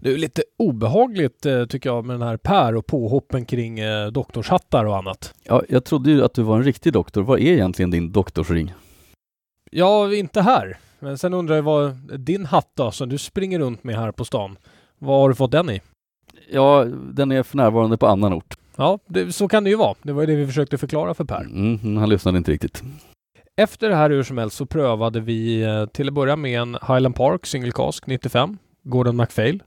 Det 0.00 0.12
är 0.12 0.16
lite 0.16 0.42
obehagligt 0.58 1.46
eh, 1.46 1.64
tycker 1.64 1.90
jag 1.90 2.04
med 2.04 2.14
den 2.14 2.28
här 2.28 2.36
Per 2.36 2.76
och 2.76 2.86
påhoppen 2.86 3.44
kring 3.44 3.78
eh, 3.78 4.06
doktorshattar 4.06 4.84
och 4.84 4.96
annat. 4.96 5.34
Ja, 5.42 5.62
jag 5.68 5.84
trodde 5.84 6.10
ju 6.10 6.24
att 6.24 6.34
du 6.34 6.42
var 6.42 6.56
en 6.56 6.64
riktig 6.64 6.92
doktor. 6.92 7.22
Vad 7.22 7.40
är 7.40 7.52
egentligen 7.52 7.90
din 7.90 8.12
doktorsring? 8.12 8.72
Ja, 9.70 10.14
inte 10.14 10.40
här. 10.40 10.78
Men 10.98 11.18
sen 11.18 11.34
undrar 11.34 11.56
jag 11.56 11.62
vad 11.62 12.20
din 12.20 12.46
hatt 12.46 12.70
då, 12.74 12.90
som 12.90 13.08
du 13.08 13.18
springer 13.18 13.58
runt 13.58 13.84
med 13.84 13.96
här 13.96 14.12
på 14.12 14.24
stan. 14.24 14.56
Vad 14.98 15.20
har 15.20 15.28
du 15.28 15.34
fått 15.34 15.52
den 15.52 15.70
i? 15.70 15.80
Ja, 16.50 16.84
den 17.12 17.32
är 17.32 17.42
för 17.42 17.56
närvarande 17.56 17.96
på 17.96 18.06
annan 18.06 18.32
ort. 18.32 18.54
Ja, 18.76 18.98
det, 19.06 19.32
så 19.32 19.48
kan 19.48 19.64
det 19.64 19.70
ju 19.70 19.76
vara. 19.76 19.94
Det 20.02 20.12
var 20.12 20.22
ju 20.22 20.26
det 20.26 20.34
vi 20.34 20.46
försökte 20.46 20.78
förklara 20.78 21.14
för 21.14 21.24
Per. 21.24 21.40
Mm, 21.40 21.96
han 21.96 22.08
lyssnade 22.08 22.38
inte 22.38 22.52
riktigt. 22.52 22.82
Efter 23.60 23.88
det 23.88 23.94
här 23.94 24.10
hur 24.10 24.22
som 24.22 24.38
helst 24.38 24.56
så 24.56 24.66
prövade 24.66 25.20
vi 25.20 25.62
eh, 25.62 25.86
till 25.86 26.08
att 26.08 26.14
börja 26.14 26.36
med 26.36 26.60
en 26.60 26.74
Highland 26.74 27.14
Park 27.14 27.46
Single 27.46 27.72
Cask 27.72 28.06
95, 28.06 28.58
Gordon 28.82 29.16
MacPhail. 29.16 29.62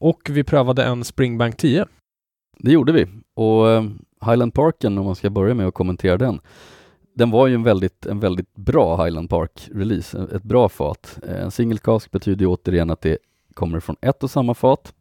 Och 0.00 0.20
vi 0.30 0.44
prövade 0.44 0.84
en 0.84 1.04
Springbank 1.04 1.56
10. 1.56 1.86
Det 2.58 2.72
gjorde 2.72 2.92
vi. 2.92 3.06
Och 3.34 3.70
eh, 3.70 3.84
Highland 4.24 4.54
Parken, 4.54 4.98
om 4.98 5.04
man 5.04 5.14
ska 5.14 5.30
börja 5.30 5.54
med 5.54 5.66
att 5.66 5.74
kommentera 5.74 6.16
den, 6.16 6.40
den 7.14 7.30
var 7.30 7.46
ju 7.46 7.54
en 7.54 7.62
väldigt, 7.62 8.06
en 8.06 8.20
väldigt 8.20 8.54
bra 8.54 9.04
Highland 9.04 9.30
Park-release, 9.30 10.36
ett 10.36 10.42
bra 10.42 10.68
fat. 10.68 11.18
Eh, 11.28 11.42
en 11.42 11.50
single 11.50 11.78
cask 11.78 12.10
betyder 12.10 12.46
återigen 12.46 12.90
att 12.90 13.00
det 13.00 13.18
kommer 13.54 13.80
från 13.80 13.96
ett 14.00 14.22
och 14.22 14.30
samma 14.30 14.54
fat. 14.54 14.94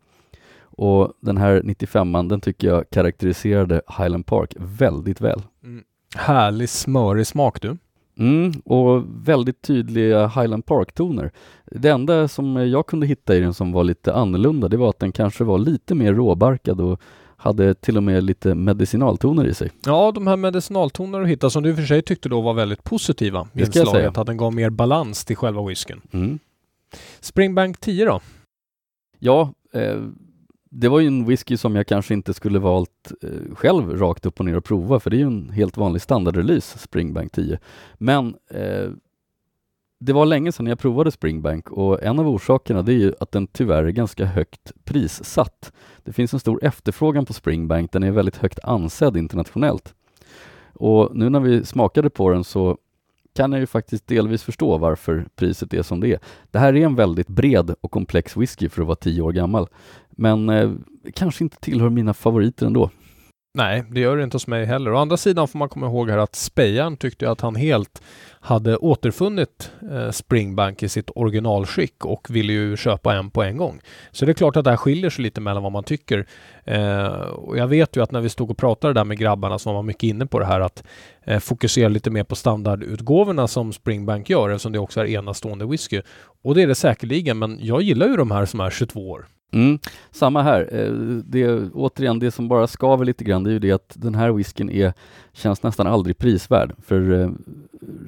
Och 0.62 1.14
den 1.20 1.38
här 1.38 1.62
95an, 1.62 2.30
den 2.30 2.42
tycker 2.42 2.68
jag 2.68 2.90
karaktäriserade 2.90 3.82
Highland 3.98 4.26
Park 4.26 4.54
väldigt 4.58 5.22
väl. 5.22 5.42
Mm. 5.64 5.84
Härlig 6.16 6.70
smörig 6.70 7.28
smak 7.28 7.62
du. 7.62 7.78
Mm, 8.22 8.52
och 8.66 9.04
väldigt 9.28 9.62
tydliga 9.62 10.28
Highland 10.28 10.66
Park-toner. 10.66 11.32
Det 11.66 11.90
enda 11.90 12.28
som 12.28 12.56
jag 12.56 12.88
kunde 12.88 13.08
hitta 13.08 13.36
i 13.36 13.40
den 13.40 13.54
som 13.54 13.72
var 13.72 13.84
lite 13.84 14.14
annorlunda, 14.14 14.68
det 14.68 14.78
var 14.78 14.90
att 14.90 15.00
den 15.00 15.12
kanske 15.12 15.44
var 15.44 15.58
lite 15.58 15.96
mer 15.96 16.14
råbarkad 16.14 16.82
och 16.82 17.02
hade 17.38 17.74
till 17.74 17.98
och 17.98 18.04
med 18.04 18.24
lite 18.24 18.56
medicinaltoner 18.56 19.46
i 19.46 19.54
sig. 19.54 19.72
Ja, 19.86 20.12
de 20.12 20.28
här 20.28 20.38
medicinaltonerna 20.38 21.20
du 21.24 21.30
hittade 21.30 21.52
som 21.52 21.64
du 21.64 21.70
i 21.70 21.74
och 21.74 21.78
för 21.78 21.84
sig 21.84 22.02
tyckte 22.02 22.30
då 22.30 22.42
var 22.42 22.54
väldigt 22.54 22.84
positiva 22.84 23.48
i 23.54 23.62
inslaget, 23.62 24.18
att 24.18 24.28
den 24.28 24.38
gav 24.38 24.54
mer 24.54 24.70
balans 24.70 25.26
till 25.26 25.36
själva 25.36 25.68
whiskyn. 25.68 26.02
Mm. 26.12 26.40
Springbank 27.20 27.78
10 27.80 28.06
då? 28.06 28.22
Ja, 29.20 29.54
eh, 29.74 29.98
det 30.74 30.90
var 30.90 31.00
ju 31.00 31.08
en 31.08 31.26
whisky 31.26 31.58
som 31.58 31.76
jag 31.76 31.88
kanske 31.88 32.14
inte 32.14 32.34
skulle 32.34 32.60
valt 32.60 33.12
eh, 33.22 33.56
själv 33.56 33.98
rakt 33.98 34.26
upp 34.26 34.40
och 34.40 34.46
ner 34.46 34.58
och 34.58 34.64
prova 34.64 35.00
för 35.00 35.10
det 35.10 35.16
är 35.16 35.20
ju 35.20 35.28
en 35.28 35.50
helt 35.50 35.78
vanlig 35.78 36.02
standardrelease, 36.02 36.78
Springbank 36.80 37.32
10. 37.32 37.60
Men 37.98 38.36
eh, 38.50 38.90
det 40.00 40.14
var 40.14 40.26
länge 40.26 40.52
sedan 40.52 40.68
jag 40.68 40.80
provade 40.80 41.12
Springbank 41.12 41.72
och 41.72 42.04
en 42.04 42.20
av 42.20 42.28
orsakerna 42.28 42.82
det 42.82 42.94
är 42.94 42.98
ju 42.98 43.14
att 43.20 43.32
den 43.32 43.48
tyvärr 43.48 43.84
är 43.84 43.92
ganska 43.92 44.26
högt 44.26 44.72
prissatt. 44.84 45.74
Det 46.04 46.14
finns 46.14 46.34
en 46.34 46.40
stor 46.40 46.64
efterfrågan 46.64 47.26
på 47.26 47.34
Springbank, 47.34 47.92
den 47.92 48.04
är 48.04 48.12
väldigt 48.12 48.38
högt 48.38 48.60
ansedd 48.64 49.18
internationellt. 49.18 49.94
Och 50.74 51.16
nu 51.16 51.30
när 51.30 51.40
vi 51.40 51.66
smakade 51.66 52.10
på 52.10 52.30
den 52.30 52.44
så 52.44 52.78
kan 53.36 53.52
jag 53.52 53.60
ju 53.60 53.68
faktiskt 53.68 54.08
delvis 54.08 54.44
förstå 54.44 54.78
varför 54.78 55.26
priset 55.36 55.74
är 55.74 55.82
som 55.82 56.00
det 56.00 56.14
är. 56.14 56.20
Det 56.52 56.60
här 56.60 56.76
är 56.76 56.86
en 56.86 56.96
väldigt 56.96 57.28
bred 57.28 57.76
och 57.82 57.92
komplex 57.92 58.38
whisky 58.38 58.70
för 58.70 58.82
att 58.82 58.88
vara 58.88 58.96
tio 58.96 59.22
år 59.22 59.32
gammal. 59.32 59.68
Men 60.10 60.50
eh, 60.50 60.72
kanske 61.14 61.44
inte 61.44 61.58
tillhör 61.58 61.90
mina 61.90 62.14
favoriter 62.14 62.66
ändå. 62.66 62.90
Nej, 63.54 63.84
det 63.90 64.00
gör 64.00 64.18
det 64.18 64.24
inte 64.24 64.36
hos 64.36 64.48
mig 64.48 64.66
heller. 64.66 64.94
Å 64.94 64.98
andra 64.98 65.18
sidan 65.18 65.48
får 65.48 65.60
man 65.60 65.70
komma 65.70 65.86
ihåg 65.86 66.10
här 66.10 66.18
att 66.18 66.36
spejaren 66.36 66.98
tyckte 66.98 67.32
att 67.32 67.42
han 67.42 67.56
helt 67.56 68.02
hade 68.40 68.78
återfunnit 68.78 69.72
eh, 69.92 70.12
Springbank 70.12 70.84
i 70.84 70.90
sitt 70.90 71.10
originalskick 71.16 72.06
och 72.06 72.28
ville 72.30 72.54
ju 72.54 72.78
köpa 72.78 73.16
en 73.16 73.32
på 73.32 73.44
en 73.44 73.58
gång. 73.58 73.82
Så 74.12 74.26
det 74.26 74.32
är 74.32 74.34
klart 74.34 74.56
att 74.56 74.64
det 74.64 74.70
här 74.70 74.78
skiljer 74.78 75.10
sig 75.10 75.24
lite 75.24 75.42
mellan 75.42 75.64
vad 75.64 75.72
man 75.72 75.84
tycker. 75.84 76.28
Eh, 76.64 77.08
och 77.22 77.58
jag 77.58 77.68
vet 77.68 77.96
ju 77.96 78.04
att 78.04 78.12
när 78.12 78.22
vi 78.22 78.30
stod 78.30 78.52
och 78.52 78.58
pratade 78.58 78.94
där 78.94 79.04
med 79.04 79.18
grabbarna 79.18 79.60
så 79.60 79.70
var 79.70 79.74
man 79.74 79.86
mycket 79.86 80.04
inne 80.04 80.26
på 80.26 80.40
det 80.40 80.46
här 80.46 80.60
att 80.60 80.84
eh, 81.24 81.40
fokusera 81.40 81.90
lite 81.90 82.10
mer 82.10 82.24
på 82.24 82.36
standardutgåvorna 82.36 83.48
som 83.48 83.74
Springbank 83.74 84.30
gör 84.30 84.50
eftersom 84.50 84.72
det 84.72 84.80
också 84.80 85.00
är 85.00 85.06
enastående 85.06 85.66
whisky. 85.66 86.02
Och 86.44 86.56
det 86.56 86.62
är 86.62 86.68
det 86.68 86.76
säkerligen, 86.76 87.40
men 87.40 87.58
jag 87.62 87.82
gillar 87.82 88.08
ju 88.08 88.16
de 88.16 88.32
här 88.32 88.46
som 88.46 88.60
är 88.60 88.70
22 88.70 89.10
år. 89.10 89.28
Mm, 89.52 89.80
samma 90.12 90.42
här. 90.42 90.70
Eh, 90.72 90.92
det, 91.26 91.70
återigen, 91.74 92.20
det 92.20 92.32
som 92.32 92.48
bara 92.48 92.68
skaver 92.68 93.06
lite 93.06 93.24
grann 93.24 93.44
det 93.44 93.50
är 93.50 93.54
ju 93.54 93.60
det 93.60 93.72
att 93.72 93.94
den 93.96 94.16
här 94.16 94.32
whiskyn 94.32 94.70
är, 94.70 94.94
känns 95.34 95.64
nästan 95.64 95.88
aldrig 95.88 96.18
prisvärd. 96.18 96.76
För 96.86 97.22
eh, 97.22 97.30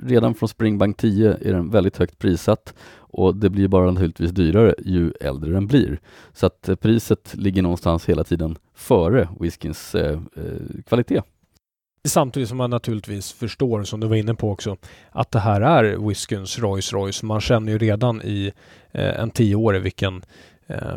redan 0.05 0.33
från 0.33 0.49
Springbank 0.49 0.97
10 0.97 1.37
är 1.41 1.53
den 1.53 1.69
väldigt 1.69 1.97
högt 1.97 2.19
prissatt 2.19 2.73
och 2.95 3.35
det 3.35 3.49
blir 3.49 3.67
bara 3.67 3.91
naturligtvis 3.91 4.31
dyrare 4.31 4.75
ju 4.85 5.11
äldre 5.21 5.53
den 5.53 5.67
blir. 5.67 5.99
Så 6.33 6.45
att 6.45 6.69
eh, 6.69 6.75
priset 6.75 7.35
ligger 7.37 7.61
någonstans 7.61 8.09
hela 8.09 8.23
tiden 8.23 8.57
före 8.73 9.29
whiskyns 9.39 9.95
eh, 9.95 10.19
kvalitet. 10.87 11.21
Samtidigt 12.07 12.49
som 12.49 12.57
man 12.57 12.69
naturligtvis 12.69 13.31
förstår, 13.31 13.83
som 13.83 13.99
du 13.99 14.07
var 14.07 14.15
inne 14.15 14.35
på 14.35 14.51
också, 14.51 14.77
att 15.11 15.31
det 15.31 15.39
här 15.39 15.61
är 15.61 16.07
whiskyns 16.07 16.59
Rolls 16.59 16.93
Royce. 16.93 17.25
Man 17.25 17.41
känner 17.41 17.71
ju 17.71 17.77
redan 17.77 18.21
i 18.21 18.51
eh, 18.91 19.19
en 19.19 19.29
tioårig 19.29 19.81
vilken 19.81 20.21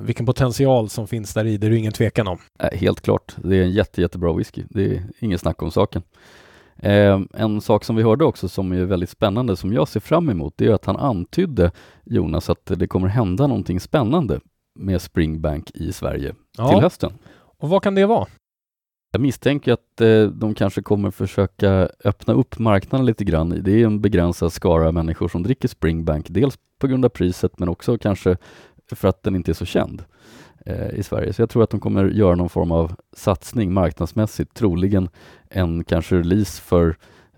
vilken 0.01 0.27
potential 0.27 0.89
som 0.89 1.07
finns 1.07 1.35
där 1.35 1.45
i, 1.45 1.57
det 1.57 1.67
är 1.67 1.71
det 1.71 1.77
ingen 1.77 1.93
tvekan 1.93 2.29
om. 2.29 2.39
Eh, 2.59 2.79
helt 2.79 3.01
klart, 3.01 3.37
det 3.37 3.57
är 3.57 3.63
en 3.63 3.71
jätte, 3.71 4.01
jättebra 4.01 4.33
whisky. 4.33 4.63
Det 4.71 4.97
är 4.97 5.03
inget 5.19 5.41
snack 5.41 5.63
om 5.63 5.71
saken. 5.71 6.03
Eh, 6.77 7.21
en 7.35 7.61
sak 7.61 7.85
som 7.85 7.97
vi 7.97 8.03
hörde 8.03 8.25
också 8.25 8.49
som 8.49 8.73
är 8.73 8.85
väldigt 8.85 9.11
spännande 9.11 9.57
som 9.57 9.73
jag 9.73 9.89
ser 9.89 10.01
fram 10.01 10.31
emot 10.31 10.55
det 10.57 10.67
är 10.67 10.73
att 10.73 10.85
han 10.85 10.97
antydde 10.97 11.71
Jonas 12.05 12.51
att 12.51 12.67
det 12.77 12.87
kommer 12.87 13.09
hända 13.09 13.47
någonting 13.47 13.81
spännande 13.81 14.41
med 14.79 15.03
Springbank 15.03 15.71
i 15.75 15.93
Sverige 15.93 16.35
ja. 16.59 16.69
till 16.69 16.81
hösten. 16.81 17.13
Och 17.59 17.69
vad 17.69 17.83
kan 17.83 17.95
det 17.95 18.07
vara? 18.07 18.27
Jag 19.13 19.21
misstänker 19.21 19.73
att 19.73 20.01
eh, 20.01 20.23
de 20.23 20.55
kanske 20.55 20.83
kommer 20.83 21.11
försöka 21.11 21.89
öppna 22.05 22.35
upp 22.35 22.59
marknaden 22.59 23.07
lite 23.07 23.25
grann. 23.25 23.61
Det 23.63 23.73
är 23.73 23.87
en 23.87 24.01
begränsad 24.01 24.53
skara 24.53 24.93
människor 24.93 25.29
som 25.29 25.43
dricker 25.43 25.69
Springbank, 25.69 26.27
dels 26.29 26.59
på 26.79 26.87
grund 26.87 27.05
av 27.05 27.09
priset 27.09 27.59
men 27.59 27.69
också 27.69 27.99
kanske 27.99 28.37
för 28.93 29.09
att 29.09 29.23
den 29.23 29.37
inte 29.37 29.53
är 29.53 29.55
så 29.55 29.65
känd 29.65 30.05
eh, 30.67 30.91
i 30.95 31.03
Sverige. 31.03 31.33
Så 31.33 31.43
jag 31.43 31.51
tror 31.51 31.63
att 31.63 31.71
de 31.71 31.81
kommer 31.81 32.05
göra 32.05 32.35
någon 32.35 32.49
form 32.49 32.73
av 32.73 32.95
satsning 33.13 33.73
marknadsmässigt, 33.73 34.55
troligen 34.55 35.09
en 35.51 35.85
kanske 35.85 36.17
release 36.17 36.63
för 36.63 36.97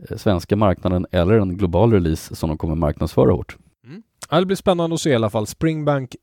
eh, 0.09 0.17
svenska 0.17 0.57
marknaden 0.57 1.07
eller 1.11 1.35
en 1.35 1.57
global 1.57 1.93
release 1.93 2.37
som 2.37 2.49
de 2.49 2.59
kommer 2.59 2.75
marknadsföra 2.75 3.33
hårt. 3.33 3.57
Mm. 3.87 4.03
Det 4.31 4.47
blir 4.47 4.57
spännande 4.57 4.95
att 4.95 5.01
se 5.01 5.11
i 5.11 5.15
alla 5.15 5.31
fall. 5.31 5.47
Springbank 5.47 6.17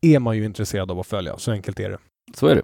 är 0.00 0.18
man 0.18 0.36
ju 0.36 0.44
intresserad 0.44 0.90
av 0.90 1.00
att 1.00 1.06
följa, 1.06 1.38
så 1.38 1.52
enkelt 1.52 1.80
är 1.80 1.90
det. 1.90 1.98
Så 2.34 2.46
är 2.46 2.54
det. 2.54 2.62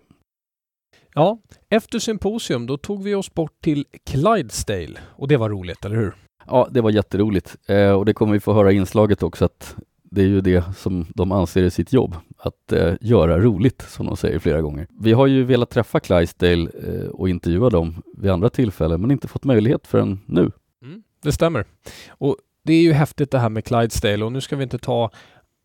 Ja, 1.14 1.38
efter 1.68 1.98
symposium 1.98 2.66
då 2.66 2.76
tog 2.76 3.02
vi 3.02 3.14
oss 3.14 3.34
bort 3.34 3.60
till 3.62 3.84
Clydesdale 4.04 5.00
och 5.06 5.28
det 5.28 5.36
var 5.36 5.50
roligt, 5.50 5.84
eller 5.84 5.96
hur? 5.96 6.14
Ja, 6.46 6.68
det 6.70 6.80
var 6.80 6.90
jätteroligt 6.90 7.56
eh, 7.66 7.90
och 7.90 8.04
det 8.04 8.14
kommer 8.14 8.32
vi 8.32 8.40
få 8.40 8.52
höra 8.52 8.72
i 8.72 8.76
inslaget 8.76 9.22
också 9.22 9.44
att 9.44 9.76
det 10.10 10.22
är 10.22 10.26
ju 10.26 10.40
det 10.40 10.64
som 10.76 11.06
de 11.14 11.32
anser 11.32 11.62
är 11.62 11.70
sitt 11.70 11.92
jobb, 11.92 12.16
att 12.38 12.72
eh, 12.72 12.94
göra 13.00 13.38
roligt, 13.38 13.82
som 13.88 14.06
de 14.06 14.16
säger 14.16 14.38
flera 14.38 14.60
gånger. 14.60 14.86
Vi 15.00 15.12
har 15.12 15.26
ju 15.26 15.44
velat 15.44 15.70
träffa 15.70 16.00
Clydesdale 16.00 16.70
eh, 16.86 17.08
och 17.08 17.28
intervjua 17.28 17.70
dem 17.70 18.02
vid 18.16 18.30
andra 18.30 18.50
tillfällen, 18.50 19.00
men 19.00 19.10
inte 19.10 19.28
fått 19.28 19.44
möjlighet 19.44 19.86
förrän 19.86 20.20
nu. 20.26 20.50
Mm, 20.82 21.02
det 21.22 21.32
stämmer. 21.32 21.64
Och 22.08 22.36
det 22.62 22.72
är 22.72 22.82
ju 22.82 22.92
häftigt 22.92 23.30
det 23.30 23.38
här 23.38 23.48
med 23.48 23.64
Clydesdale 23.64 24.24
och 24.24 24.32
nu 24.32 24.40
ska 24.40 24.56
vi 24.56 24.62
inte 24.62 24.78
ta 24.78 25.10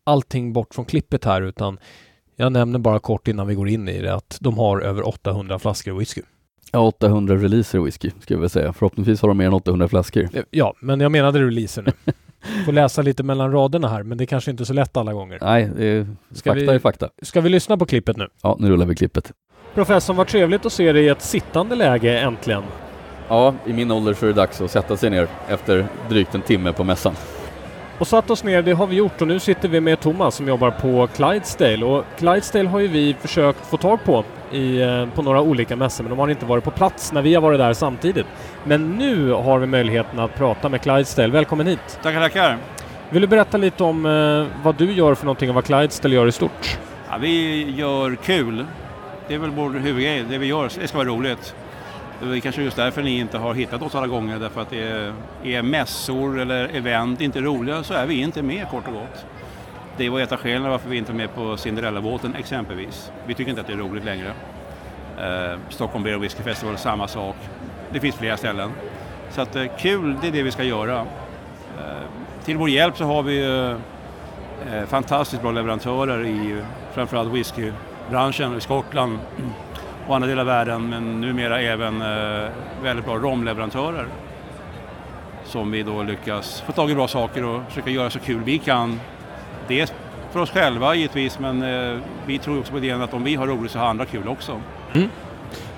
allting 0.04 0.52
bort 0.52 0.74
från 0.74 0.84
klippet 0.84 1.24
här, 1.24 1.42
utan 1.42 1.78
jag 2.36 2.52
nämner 2.52 2.78
bara 2.78 2.98
kort 2.98 3.28
innan 3.28 3.46
vi 3.46 3.54
går 3.54 3.68
in 3.68 3.88
i 3.88 4.02
det 4.02 4.14
att 4.14 4.38
de 4.40 4.58
har 4.58 4.80
över 4.80 5.08
800 5.08 5.58
flaskor 5.58 5.98
whisky. 5.98 6.22
Ja, 6.72 6.80
800 6.80 7.36
releaser 7.36 7.78
whisky, 7.78 8.10
ska 8.20 8.34
jag 8.34 8.50
säga. 8.50 8.72
Förhoppningsvis 8.72 9.22
har 9.22 9.28
de 9.28 9.38
mer 9.38 9.46
än 9.46 9.54
800 9.54 9.88
flaskor. 9.88 10.28
Ja, 10.50 10.74
men 10.80 11.00
jag 11.00 11.12
menade 11.12 11.40
releaser 11.40 11.82
nu. 11.82 12.12
Får 12.64 12.72
läsa 12.72 13.02
lite 13.02 13.22
mellan 13.22 13.52
raderna 13.52 13.88
här, 13.88 14.02
men 14.02 14.18
det 14.18 14.24
är 14.24 14.26
kanske 14.26 14.50
inte 14.50 14.62
är 14.62 14.64
så 14.64 14.72
lätt 14.72 14.96
alla 14.96 15.12
gånger. 15.12 15.38
Nej, 15.42 15.70
det 15.76 15.84
är, 15.84 16.06
ska 16.34 16.50
fakta 16.50 16.70
vi, 16.70 16.76
är 16.76 16.78
fakta. 16.78 17.08
Ska 17.22 17.40
vi 17.40 17.48
lyssna 17.48 17.76
på 17.76 17.86
klippet 17.86 18.16
nu? 18.16 18.28
Ja, 18.42 18.56
nu 18.60 18.70
rullar 18.70 18.86
vi 18.86 18.94
klippet. 18.94 19.32
Professorn, 19.74 20.16
vad 20.16 20.26
trevligt 20.26 20.66
att 20.66 20.72
se 20.72 20.92
dig 20.92 21.04
i 21.04 21.08
ett 21.08 21.22
sittande 21.22 21.74
läge 21.74 22.18
äntligen. 22.20 22.62
Ja, 23.28 23.54
i 23.66 23.72
min 23.72 23.90
ålder 23.90 24.14
så 24.14 24.26
är 24.26 24.28
det 24.28 24.34
dags 24.34 24.60
att 24.60 24.70
sätta 24.70 24.96
sig 24.96 25.10
ner 25.10 25.28
efter 25.48 25.86
drygt 26.08 26.34
en 26.34 26.42
timme 26.42 26.72
på 26.72 26.84
mässan. 26.84 27.14
Och 27.98 28.06
satt 28.06 28.30
oss 28.30 28.44
ner, 28.44 28.62
det 28.62 28.72
har 28.72 28.86
vi 28.86 28.96
gjort 28.96 29.20
och 29.22 29.28
nu 29.28 29.38
sitter 29.40 29.68
vi 29.68 29.80
med 29.80 30.00
Thomas 30.00 30.34
som 30.34 30.48
jobbar 30.48 30.70
på 30.70 31.08
Clydesdale 31.16 31.84
och 31.84 32.04
Clydesdale 32.18 32.68
har 32.68 32.80
ju 32.80 32.88
vi 32.88 33.14
försökt 33.20 33.66
få 33.66 33.76
tag 33.76 34.04
på 34.04 34.24
i, 34.52 34.80
eh, 34.80 35.06
på 35.14 35.22
några 35.22 35.40
olika 35.40 35.76
mässor 35.76 36.04
men 36.04 36.10
de 36.10 36.18
har 36.18 36.28
inte 36.28 36.46
varit 36.46 36.64
på 36.64 36.70
plats 36.70 37.12
när 37.12 37.22
vi 37.22 37.34
har 37.34 37.42
varit 37.42 37.58
där 37.58 37.72
samtidigt. 37.72 38.26
Men 38.64 38.90
nu 38.90 39.30
har 39.30 39.58
vi 39.58 39.66
möjligheten 39.66 40.18
att 40.18 40.34
prata 40.34 40.68
med 40.68 40.82
Clydesdale. 40.82 41.32
Välkommen 41.32 41.66
hit! 41.66 41.98
Tackar, 42.02 42.20
tackar! 42.20 42.58
Vill 43.10 43.22
du 43.22 43.28
berätta 43.28 43.56
lite 43.56 43.84
om 43.84 44.06
eh, 44.06 44.62
vad 44.64 44.74
du 44.74 44.92
gör 44.92 45.14
för 45.14 45.24
någonting 45.24 45.48
och 45.48 45.54
vad 45.54 45.64
Clydesdale 45.64 46.14
gör 46.14 46.26
i 46.26 46.32
stort? 46.32 46.78
Ja, 47.10 47.16
vi 47.20 47.70
gör 47.70 48.16
kul. 48.16 48.66
Det 49.28 49.34
är 49.34 49.38
väl 49.38 49.50
vår 49.50 49.70
huvudgrej. 49.70 50.24
Det 50.30 50.38
vi 50.38 50.46
gör, 50.46 50.70
det 50.80 50.88
ska 50.88 50.98
vara 50.98 51.08
roligt. 51.08 51.54
Det 52.20 52.36
är 52.36 52.40
kanske 52.40 52.62
just 52.62 52.76
därför 52.76 53.02
ni 53.02 53.18
inte 53.18 53.38
har 53.38 53.54
hittat 53.54 53.82
oss 53.82 53.94
alla 53.94 54.06
gånger, 54.06 54.38
därför 54.38 54.60
att 54.60 54.70
det 54.70 54.82
är, 54.82 55.12
är 55.44 55.62
mässor 55.62 56.40
eller 56.40 56.68
event 56.68 57.20
inte 57.20 57.40
roliga 57.40 57.82
så 57.82 57.94
är 57.94 58.06
vi 58.06 58.20
inte 58.20 58.42
med 58.42 58.68
kort 58.68 58.86
och 58.86 58.92
gott. 58.92 59.26
Det 59.96 60.08
var 60.08 60.20
ett 60.20 60.32
av 60.32 60.38
skälen 60.38 60.70
varför 60.70 60.88
vi 60.88 60.96
inte 60.96 61.12
är 61.12 61.16
med 61.16 61.34
på 61.34 61.56
Cinderella-båten 61.56 62.34
exempelvis. 62.34 63.12
Vi 63.26 63.34
tycker 63.34 63.50
inte 63.50 63.60
att 63.60 63.66
det 63.66 63.72
är 63.72 63.76
roligt 63.76 64.04
längre. 64.04 64.32
Eh, 65.18 65.58
Stockholm 65.68 66.04
Beer 66.04 66.18
Whisky 66.18 66.42
Festival, 66.42 66.78
samma 66.78 67.08
sak. 67.08 67.36
Det 67.92 68.00
finns 68.00 68.16
flera 68.16 68.36
ställen. 68.36 68.70
Så 69.30 69.40
att 69.40 69.56
eh, 69.56 69.64
kul, 69.78 70.16
det 70.20 70.28
är 70.28 70.32
det 70.32 70.42
vi 70.42 70.50
ska 70.50 70.62
göra. 70.62 71.00
Eh, 71.78 72.04
till 72.44 72.56
vår 72.56 72.68
hjälp 72.68 72.96
så 72.96 73.04
har 73.04 73.22
vi 73.22 73.44
eh, 74.72 74.86
fantastiskt 74.86 75.42
bra 75.42 75.50
leverantörer 75.50 76.24
i 76.24 76.62
framförallt 76.92 77.32
whiskybranschen 77.32 78.56
i 78.56 78.60
Skottland 78.60 79.18
och 80.08 80.14
andra 80.14 80.28
delar 80.28 80.40
av 80.40 80.46
världen 80.46 80.88
men 80.88 81.20
numera 81.20 81.60
även 81.60 82.02
eh, 82.02 82.48
väldigt 82.82 83.04
bra 83.04 83.16
romleverantörer 83.16 84.06
som 85.44 85.70
vi 85.70 85.82
då 85.82 86.02
lyckas 86.02 86.60
få 86.60 86.72
tag 86.72 86.90
i 86.90 86.94
bra 86.94 87.08
saker 87.08 87.44
och 87.44 87.62
försöka 87.68 87.90
göra 87.90 88.10
så 88.10 88.18
kul 88.18 88.40
vi 88.44 88.58
kan. 88.58 89.00
Dels 89.68 89.92
för 90.32 90.40
oss 90.40 90.50
själva 90.50 90.94
givetvis 90.94 91.38
men 91.38 91.62
eh, 91.62 91.98
vi 92.26 92.38
tror 92.38 92.58
också 92.58 92.72
på 92.72 92.78
idén 92.78 93.02
att 93.02 93.14
om 93.14 93.24
vi 93.24 93.34
har 93.34 93.46
roligt 93.46 93.72
så 93.72 93.78
har 93.78 93.86
andra 93.86 94.04
kul 94.04 94.28
också. 94.28 94.60
Mm. 94.94 95.08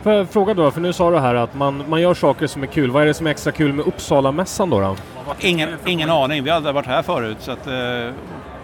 Får 0.03 0.13
jag 0.13 0.31
fråga 0.31 0.55
då, 0.55 0.71
för 0.71 0.81
nu 0.81 0.93
sa 0.93 1.11
du 1.11 1.19
här 1.19 1.35
att 1.35 1.55
man, 1.55 1.85
man 1.89 2.01
gör 2.01 2.15
saker 2.15 2.47
som 2.47 2.63
är 2.63 2.67
kul. 2.67 2.91
Vad 2.91 3.03
är 3.03 3.07
det 3.07 3.15
som 3.15 3.27
är 3.27 3.31
extra 3.31 3.53
kul 3.53 3.73
med 3.73 3.87
Uppsala-mässan 3.87 4.71
då? 4.71 4.81
då? 4.81 4.97
Ingen, 5.41 5.69
ingen 5.87 6.11
aning, 6.11 6.45
vi 6.45 6.51
har 6.51 6.57
aldrig 6.57 6.75
varit 6.75 6.87
här 6.87 7.03
förut. 7.03 7.37
Så 7.41 7.51
att, 7.53 7.67
eh, 7.67 7.73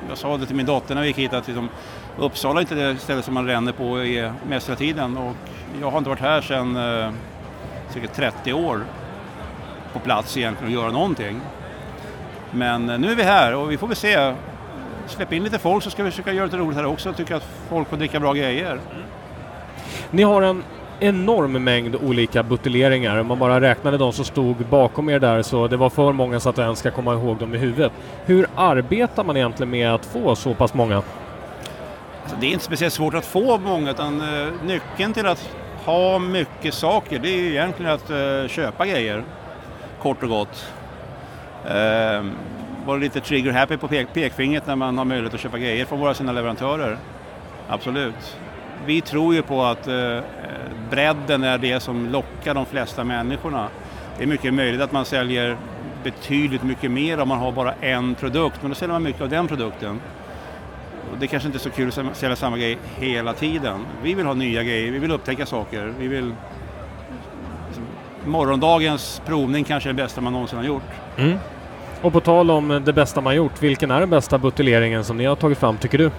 jag 0.08 0.18
sa 0.18 0.36
det 0.36 0.46
till 0.46 0.56
min 0.56 0.66
dotter 0.66 0.94
när 0.94 1.02
vi 1.02 1.08
gick 1.08 1.18
hit 1.18 1.32
att 1.32 1.46
liksom, 1.46 1.68
Uppsala 2.18 2.60
är 2.60 2.60
inte 2.60 2.74
det 2.74 2.96
ställe 2.96 3.22
som 3.22 3.34
man 3.34 3.46
ränner 3.46 3.72
på 3.72 4.04
i 4.04 4.30
hela 4.48 4.76
tiden 4.76 5.16
och 5.16 5.36
jag 5.80 5.90
har 5.90 5.98
inte 5.98 6.10
varit 6.10 6.20
här 6.20 6.40
sedan 6.40 6.76
eh, 6.76 7.12
cirka 7.90 8.08
30 8.08 8.52
år 8.52 8.84
på 9.92 9.98
plats 9.98 10.36
egentligen 10.36 10.74
och 10.74 10.82
göra 10.82 10.92
någonting. 10.92 11.40
Men 12.50 12.90
eh, 12.90 12.98
nu 12.98 13.10
är 13.10 13.16
vi 13.16 13.22
här 13.22 13.54
och 13.54 13.70
vi 13.70 13.78
får 13.78 13.86
väl 13.86 13.96
se. 13.96 14.34
Släpp 15.06 15.32
in 15.32 15.44
lite 15.44 15.58
folk 15.58 15.84
så 15.84 15.90
ska 15.90 16.02
vi 16.02 16.10
försöka 16.10 16.32
göra 16.32 16.44
lite 16.44 16.56
roligt 16.56 16.76
här 16.76 16.86
också. 16.86 17.12
Tycka 17.12 17.36
att 17.36 17.48
folk 17.68 17.88
får 17.88 17.96
dricka 17.96 18.20
bra 18.20 18.32
grejer. 18.32 18.80
Ni 20.10 20.22
har 20.22 20.42
en 20.42 20.62
enorm 21.02 21.64
mängd 21.64 21.96
olika 21.96 22.42
buteljeringar. 22.42 23.18
Om 23.18 23.26
man 23.26 23.38
bara 23.38 23.60
räknade 23.60 23.98
de 23.98 24.12
som 24.12 24.24
stod 24.24 24.56
bakom 24.56 25.10
er 25.10 25.18
där 25.18 25.42
så 25.42 25.68
det 25.68 25.76
var 25.76 25.90
för 25.90 26.12
många 26.12 26.40
så 26.40 26.48
att 26.48 26.56
jag 26.56 26.64
ens 26.64 26.78
ska 26.78 26.90
komma 26.90 27.14
ihåg 27.14 27.36
dem 27.36 27.54
i 27.54 27.58
huvudet. 27.58 27.92
Hur 28.24 28.46
arbetar 28.54 29.24
man 29.24 29.36
egentligen 29.36 29.70
med 29.70 29.94
att 29.94 30.06
få 30.06 30.36
så 30.36 30.54
pass 30.54 30.74
många? 30.74 31.02
Alltså, 32.22 32.36
det 32.40 32.46
är 32.46 32.50
inte 32.50 32.64
speciellt 32.64 32.94
svårt 32.94 33.14
att 33.14 33.24
få 33.24 33.58
många 33.58 33.90
utan 33.90 34.20
uh, 34.20 34.52
nyckeln 34.64 35.12
till 35.12 35.26
att 35.26 35.50
ha 35.84 36.18
mycket 36.18 36.74
saker 36.74 37.18
det 37.18 37.28
är 37.28 37.38
ju 37.38 37.50
egentligen 37.50 37.92
att 37.92 38.10
uh, 38.10 38.48
köpa 38.48 38.86
grejer. 38.86 39.24
Kort 40.02 40.22
och 40.22 40.28
gott. 40.28 40.72
Uh, 41.66 42.30
vara 42.86 42.96
lite 42.96 43.20
trigger 43.20 43.52
happy 43.52 43.76
på 43.76 43.88
pek 43.88 44.12
pekfingret 44.12 44.66
när 44.66 44.76
man 44.76 44.98
har 44.98 45.04
möjlighet 45.04 45.34
att 45.34 45.40
köpa 45.40 45.58
grejer 45.58 45.84
från 45.84 46.00
våra 46.00 46.14
sina 46.14 46.32
leverantörer. 46.32 46.98
Absolut. 47.68 48.36
Vi 48.87 49.01
tror 49.01 49.35
ju 49.35 49.42
på 49.42 49.62
att 49.62 49.88
eh, 49.88 50.18
bredden 50.90 51.45
är 51.45 51.59
det 51.59 51.81
som 51.81 52.09
lockar 52.09 52.55
de 52.55 52.66
flesta 52.66 53.05
människorna. 53.05 53.68
Det 54.16 54.23
är 54.23 54.27
mycket 54.27 54.55
möjligt 54.55 54.81
att 54.81 54.92
man 54.92 55.05
säljer 55.05 55.57
betydligt 56.05 56.62
mycket 56.62 56.90
mer 56.90 57.21
om 57.21 57.29
man 57.29 57.38
har 57.38 57.53
bara 57.53 57.75
en 57.81 58.14
produkt, 58.14 58.57
men 58.61 58.71
då 58.71 58.75
säljer 58.75 58.92
man 58.92 59.03
mycket 59.03 59.23
av 59.23 59.29
den 59.29 59.49
produkten. 59.49 60.01
Och 61.12 61.18
det 61.18 61.27
kanske 61.27 61.47
inte 61.47 61.57
är 61.57 61.61
så 61.61 61.71
kul 61.71 61.88
att 61.88 62.16
sälja 62.16 62.37
samma 62.37 62.59
grej 62.59 62.79
hela 62.99 63.33
tiden. 63.33 63.87
Vi 64.03 64.14
vill 64.14 64.27
ha 64.27 64.35
nya 64.35 64.62
grejer, 64.62 64.92
vi 64.92 64.99
vill 64.99 65.11
upptäcka 65.11 65.47
saker. 65.47 65.95
Vi 65.99 66.09
vill... 66.09 66.35
Liksom, 67.66 67.85
morgondagens 68.25 69.23
provning 69.27 69.64
kanske 69.64 69.88
är 69.88 69.92
det 69.92 70.03
bästa 70.03 70.21
man 70.21 70.33
någonsin 70.33 70.59
har 70.59 70.64
gjort. 70.64 70.83
Mm. 71.16 71.38
Och 72.03 72.12
på 72.12 72.21
tal 72.21 72.51
om 72.51 72.83
det 72.85 72.92
bästa 72.92 73.21
man 73.21 73.37
gjort, 73.37 73.62
vilken 73.62 73.90
är 73.90 74.01
den 74.01 74.11
bästa 74.11 74.38
buteljeringen 74.38 75.05
som 75.05 75.16
ni 75.16 75.25
har 75.25 75.37
tagit 75.37 75.59
fram 75.59 75.79
tycker 75.79 75.99
du? 75.99 76.11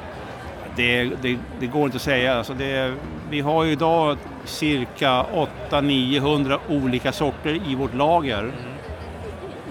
Det, 0.76 1.04
det, 1.22 1.38
det 1.60 1.68
går 1.68 1.86
inte 1.86 1.96
att 1.96 2.02
säga. 2.02 2.38
Alltså 2.38 2.54
det, 2.54 2.94
vi 3.30 3.40
har 3.40 3.64
ju 3.64 3.72
idag 3.72 4.18
cirka 4.46 5.26
800-900 5.70 6.60
olika 6.70 7.12
sorter 7.12 7.62
i 7.68 7.76
vårt 7.76 7.94
lager. 7.94 8.52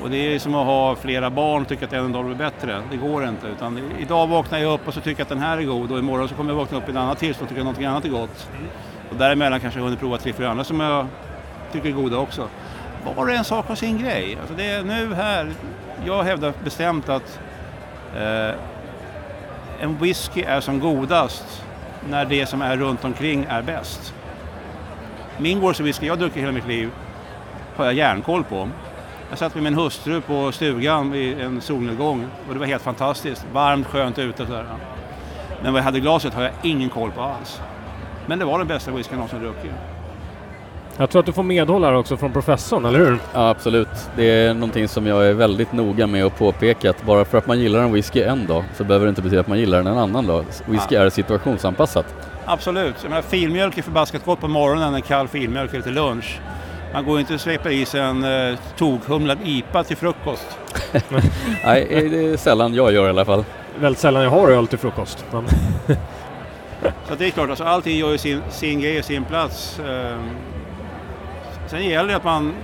Och 0.03 0.11
det 0.11 0.17
är 0.17 0.38
som 0.38 0.55
att 0.55 0.67
ha 0.67 0.97
flera 0.97 1.31
barn 1.31 1.62
och 1.62 1.69
tycka 1.69 1.85
att 1.85 1.93
en 1.93 2.12
dag 2.12 2.25
blir 2.25 2.35
bättre. 2.35 2.83
Det 2.91 2.97
går 2.97 3.29
inte. 3.29 3.47
Utan 3.47 3.81
idag 4.01 4.27
vaknar 4.27 4.59
jag 4.59 4.75
upp 4.75 4.88
och 4.88 4.95
så 4.95 5.01
tycker 5.01 5.21
jag 5.21 5.25
att 5.25 5.29
den 5.29 5.38
här 5.38 5.59
är 5.59 5.62
god 5.62 5.93
och 5.93 5.99
imorgon 5.99 6.29
så 6.29 6.35
kommer 6.35 6.51
jag 6.51 6.57
vakna 6.57 6.79
upp 6.79 6.88
i 6.88 6.91
ett 6.91 6.97
annat 6.97 7.19
tillstånd 7.19 7.45
och 7.45 7.49
tycka 7.49 7.61
att 7.61 7.65
någonting 7.65 7.87
annat 7.87 8.05
är 8.05 8.09
gott. 8.09 8.49
Och 9.11 9.17
däremellan 9.17 9.61
kanske 9.61 9.81
jag 9.81 9.85
hunnit 9.85 10.01
prova 10.01 10.19
tre, 10.19 10.33
fyra 10.33 10.51
andra 10.51 10.65
som 10.65 10.81
jag 10.81 11.07
tycker 11.73 11.88
är 11.88 11.93
goda 11.93 12.19
också. 12.19 12.49
Var 13.05 13.25
och 13.25 13.31
en 13.31 13.45
sak 13.45 13.67
har 13.69 13.75
sin 13.75 13.99
grej. 13.99 14.37
Alltså 14.41 14.55
det 14.55 14.71
är 14.71 14.83
nu 14.83 15.15
här, 15.15 15.51
jag 16.07 16.23
hävdar 16.23 16.53
bestämt 16.65 17.09
att 17.09 17.41
eh, 18.17 18.55
en 19.83 19.99
whisky 19.99 20.42
är 20.42 20.61
som 20.61 20.81
godast 20.81 21.64
när 22.09 22.25
det 22.25 22.47
som 22.47 22.62
är 22.62 22.77
runt 22.77 23.05
omkring 23.05 23.47
är 23.49 23.62
bäst. 23.62 24.14
Min 25.38 25.61
Warsaw 25.61 25.85
whisky 25.85 26.07
jag 26.07 26.12
har 26.12 26.18
druckit 26.18 26.42
hela 26.42 26.53
mitt 26.53 26.66
liv 26.66 26.90
har 27.77 27.85
jag 27.85 27.95
järnkoll 27.95 28.45
på. 28.45 28.68
Jag 29.31 29.38
satt 29.38 29.55
med 29.55 29.64
min 29.64 29.75
hustru 29.75 30.21
på 30.21 30.53
stugan 30.53 31.11
vid 31.11 31.40
en 31.40 31.61
solnedgång 31.61 32.27
och 32.49 32.55
det 32.55 32.61
var 32.61 32.66
helt 32.66 32.83
fantastiskt. 32.83 33.47
Varmt, 33.53 33.87
skönt 33.87 34.18
ute 34.18 34.42
och 34.42 34.49
sådär. 34.49 34.66
Men 35.62 35.73
vad 35.73 35.81
jag 35.81 35.85
hade 35.85 35.99
i 35.99 36.01
glaset 36.01 36.35
har 36.35 36.42
jag 36.42 36.53
ingen 36.62 36.88
koll 36.88 37.11
på 37.11 37.23
alls. 37.23 37.61
Men 38.27 38.38
det 38.38 38.45
var 38.45 38.59
den 38.59 38.68
bästa 38.68 38.90
whiskyn 38.90 39.18
jag 39.18 39.31
någonsin 39.31 39.40
druckit. 39.40 39.73
Jag 41.03 41.11
tror 41.11 41.21
att 41.21 41.27
du 41.27 41.33
får 41.33 41.43
medhåll 41.43 41.85
här 41.85 41.95
också 41.95 42.17
från 42.17 42.33
professorn, 42.33 42.85
eller 42.85 42.99
hur? 42.99 43.19
Ja, 43.35 43.49
absolut. 43.49 43.88
Det 44.17 44.25
är 44.25 44.55
någonting 44.55 44.88
som 44.88 45.07
jag 45.07 45.27
är 45.27 45.33
väldigt 45.33 45.73
noga 45.73 46.07
med 46.07 46.25
att 46.25 46.38
påpeka 46.38 46.91
att 46.91 47.03
bara 47.03 47.25
för 47.25 47.38
att 47.38 47.47
man 47.47 47.61
gillar 47.61 47.81
en 47.81 47.93
whisky 47.93 48.23
en 48.23 48.47
dag 48.47 48.65
så 48.77 48.85
behöver 48.85 49.07
det 49.07 49.11
inte 49.11 49.23
betyda 49.23 49.41
att 49.41 49.49
man 49.49 49.59
gillar 49.59 49.79
den 49.79 49.87
en 49.87 49.99
annan 49.99 50.27
dag. 50.27 50.45
Whisky 50.67 50.95
är 50.95 51.11
situationsanpassat. 51.11 52.07
Absolut. 52.45 52.95
Jag 53.03 53.09
menar, 53.09 53.23
filmjölk 53.23 53.79
är 53.79 53.83
förbaskat 53.83 54.25
gott 54.25 54.41
på 54.41 54.49
morgonen, 54.49 54.95
en 54.95 55.03
kall 55.03 55.29
filmjölk 55.29 55.73
eller 55.73 55.83
till 55.83 55.95
lunch. 55.95 56.41
Man 56.93 57.05
går 57.05 57.21
inte 57.21 57.35
och 57.35 57.41
sveper 57.41 57.71
i 57.71 57.85
sig 57.85 58.01
en 58.01 58.25
eh, 58.25 58.59
tokhumlad 58.77 59.38
IPA 59.45 59.85
till 59.85 59.97
frukost. 59.97 60.59
Nej, 61.65 62.09
det 62.11 62.33
är 62.33 62.37
sällan 62.37 62.75
jag 62.75 62.93
gör 62.93 63.07
i 63.07 63.11
alla 63.11 63.25
fall. 63.25 63.45
Väldigt 63.81 64.01
sällan 64.01 64.23
jag 64.23 64.31
har 64.31 64.49
öl 64.49 64.67
till 64.67 64.79
frukost. 64.79 65.25
Men 65.31 65.45
Så 67.09 67.15
det 67.15 67.27
är 67.27 67.31
klart, 67.31 67.49
alltså, 67.49 67.65
allting 67.65 67.99
gör 67.99 68.12
ju 68.12 68.19
sin, 68.19 68.43
sin 68.51 68.81
grej 68.81 68.99
och 68.99 69.05
sin 69.05 69.25
plats. 69.25 69.81
Ehm, 69.88 70.31
sen 71.73 71.89
gäller 71.89 72.09
det 72.09 72.17
att 72.17 72.25
man... 72.25 72.55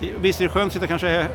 Visst 0.00 0.40
är 0.40 0.44
det 0.44 0.50
skönt 0.50 0.66
att 0.66 0.72
sitta 0.72 0.86
kanske 0.86 1.26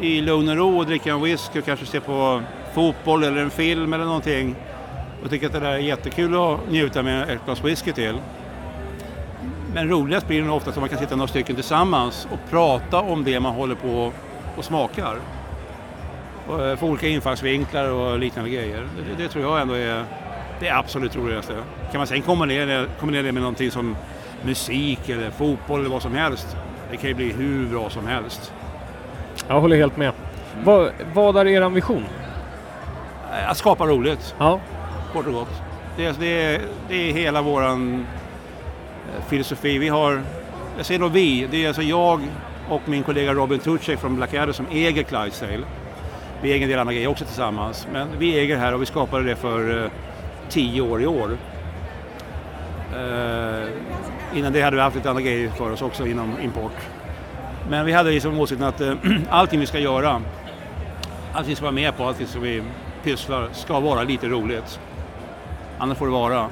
i 0.00 0.20
lugn 0.20 0.48
och 0.48 0.56
ro 0.56 0.78
och 0.78 0.86
dricka 0.86 1.12
en 1.12 1.22
whisky 1.22 1.58
och 1.58 1.64
kanske 1.64 1.86
se 1.86 2.00
på 2.00 2.42
fotboll 2.74 3.24
eller 3.24 3.42
en 3.42 3.50
film 3.50 3.92
eller 3.92 4.04
någonting 4.04 4.56
och 5.24 5.30
tycka 5.30 5.46
att 5.46 5.52
det 5.52 5.60
där 5.60 5.72
är 5.72 5.78
jättekul 5.78 6.36
att 6.36 6.70
njuta 6.70 7.02
med 7.02 7.30
ett 7.30 7.44
glas 7.44 7.64
whisky 7.64 7.92
till. 7.92 8.18
Men 9.74 9.88
roligast 9.88 10.26
blir 10.26 10.40
det 10.40 10.46
nog 10.46 10.56
ofta 10.56 10.70
att 10.70 10.76
man 10.76 10.88
kan 10.88 10.98
sitta 10.98 11.16
några 11.16 11.28
stycken 11.28 11.54
tillsammans 11.54 12.28
och 12.32 12.50
prata 12.50 13.00
om 13.00 13.24
det 13.24 13.40
man 13.40 13.54
håller 13.54 13.74
på 13.74 14.12
och 14.56 14.64
smakar. 14.64 15.16
Och 16.48 16.64
eh, 16.64 16.76
få 16.76 16.86
olika 16.86 17.08
infallsvinklar 17.08 17.90
och 17.90 18.18
liknande 18.18 18.50
grejer. 18.50 18.88
Det, 18.96 19.22
det 19.22 19.28
tror 19.28 19.44
jag 19.44 19.60
ändå 19.60 19.74
är 19.74 20.04
det 20.60 20.70
absolut 20.70 21.16
roligaste. 21.16 21.54
Kan 21.90 21.98
man 21.98 22.06
sen 22.06 22.22
kombinera, 22.22 22.86
kombinera 23.00 23.22
det 23.22 23.32
med 23.32 23.42
någonting 23.42 23.70
som 23.70 23.96
musik 24.44 25.08
eller 25.08 25.30
fotboll 25.30 25.80
eller 25.80 25.90
vad 25.90 26.02
som 26.02 26.14
helst. 26.14 26.56
Det 26.90 26.96
kan 26.96 27.08
ju 27.08 27.14
bli 27.14 27.32
hur 27.32 27.66
bra 27.66 27.90
som 27.90 28.06
helst. 28.06 28.52
jag 29.48 29.60
håller 29.60 29.76
helt 29.76 29.96
med. 29.96 30.12
Vad, 30.64 30.90
vad 31.14 31.36
är 31.36 31.46
er 31.46 31.68
vision? 31.68 32.04
Eh, 33.32 33.50
Att 33.50 33.56
skapa 33.56 33.86
roligt, 33.86 34.34
Ja, 34.38 34.60
kort 35.12 35.26
och 35.26 35.32
gott. 35.32 35.62
Det, 35.96 36.06
är- 36.06 36.14
det, 36.20 36.26
är, 36.54 36.60
det 36.88 36.94
är 37.08 37.12
hela 37.12 37.42
våran 37.42 38.06
eh, 39.16 39.24
filosofi. 39.28 39.78
Vi 39.78 39.88
har, 39.88 40.22
jag 40.76 40.86
säger 40.86 41.00
då 41.00 41.08
vi, 41.08 41.48
det 41.50 41.64
är 41.64 41.68
alltså 41.68 41.82
jag 41.82 42.20
och 42.68 42.80
min 42.84 43.02
kollega 43.02 43.34
Robin 43.34 43.58
Tucek 43.58 43.98
från 44.00 44.16
Blackadder 44.16 44.52
som 44.52 44.66
äger 44.72 45.02
Clydesdale. 45.02 45.64
Vi 46.42 46.52
äger 46.52 46.62
en 46.62 46.70
del 46.70 46.78
andra 46.78 46.94
grejer 46.94 47.08
också 47.08 47.24
tillsammans, 47.24 47.86
men 47.92 48.08
vi 48.18 48.38
äger 48.40 48.56
här 48.56 48.74
och 48.74 48.82
vi 48.82 48.86
skapade 48.86 49.24
det 49.24 49.36
för 49.36 49.84
eh, 49.84 49.90
tio 50.48 50.80
år 50.82 51.02
i 51.02 51.06
år. 51.06 51.36
Innan 54.34 54.52
det 54.52 54.62
hade 54.62 54.76
vi 54.76 54.82
haft 54.82 54.96
lite 54.96 55.10
andra 55.10 55.22
grejer 55.22 55.50
för 55.50 55.72
oss 55.72 55.82
också 55.82 56.06
inom 56.06 56.40
import. 56.40 56.72
Men 57.68 57.86
vi 57.86 57.92
hade 57.92 58.10
liksom 58.10 58.40
åsikten 58.40 58.66
att 58.66 58.80
eh, 58.80 58.94
allting 59.30 59.60
vi 59.60 59.66
ska 59.66 59.78
göra, 59.78 60.22
allting 61.32 61.48
vi 61.48 61.54
ska 61.54 61.64
vara 61.64 61.72
med 61.72 61.96
på, 61.96 62.04
allting 62.04 62.26
som 62.26 62.42
vi 62.42 62.62
pysslar, 63.02 63.48
ska 63.52 63.80
vara 63.80 64.02
lite 64.02 64.26
roligt. 64.26 64.80
Annars 65.78 65.98
får 65.98 66.06
det 66.06 66.12
vara. 66.12 66.48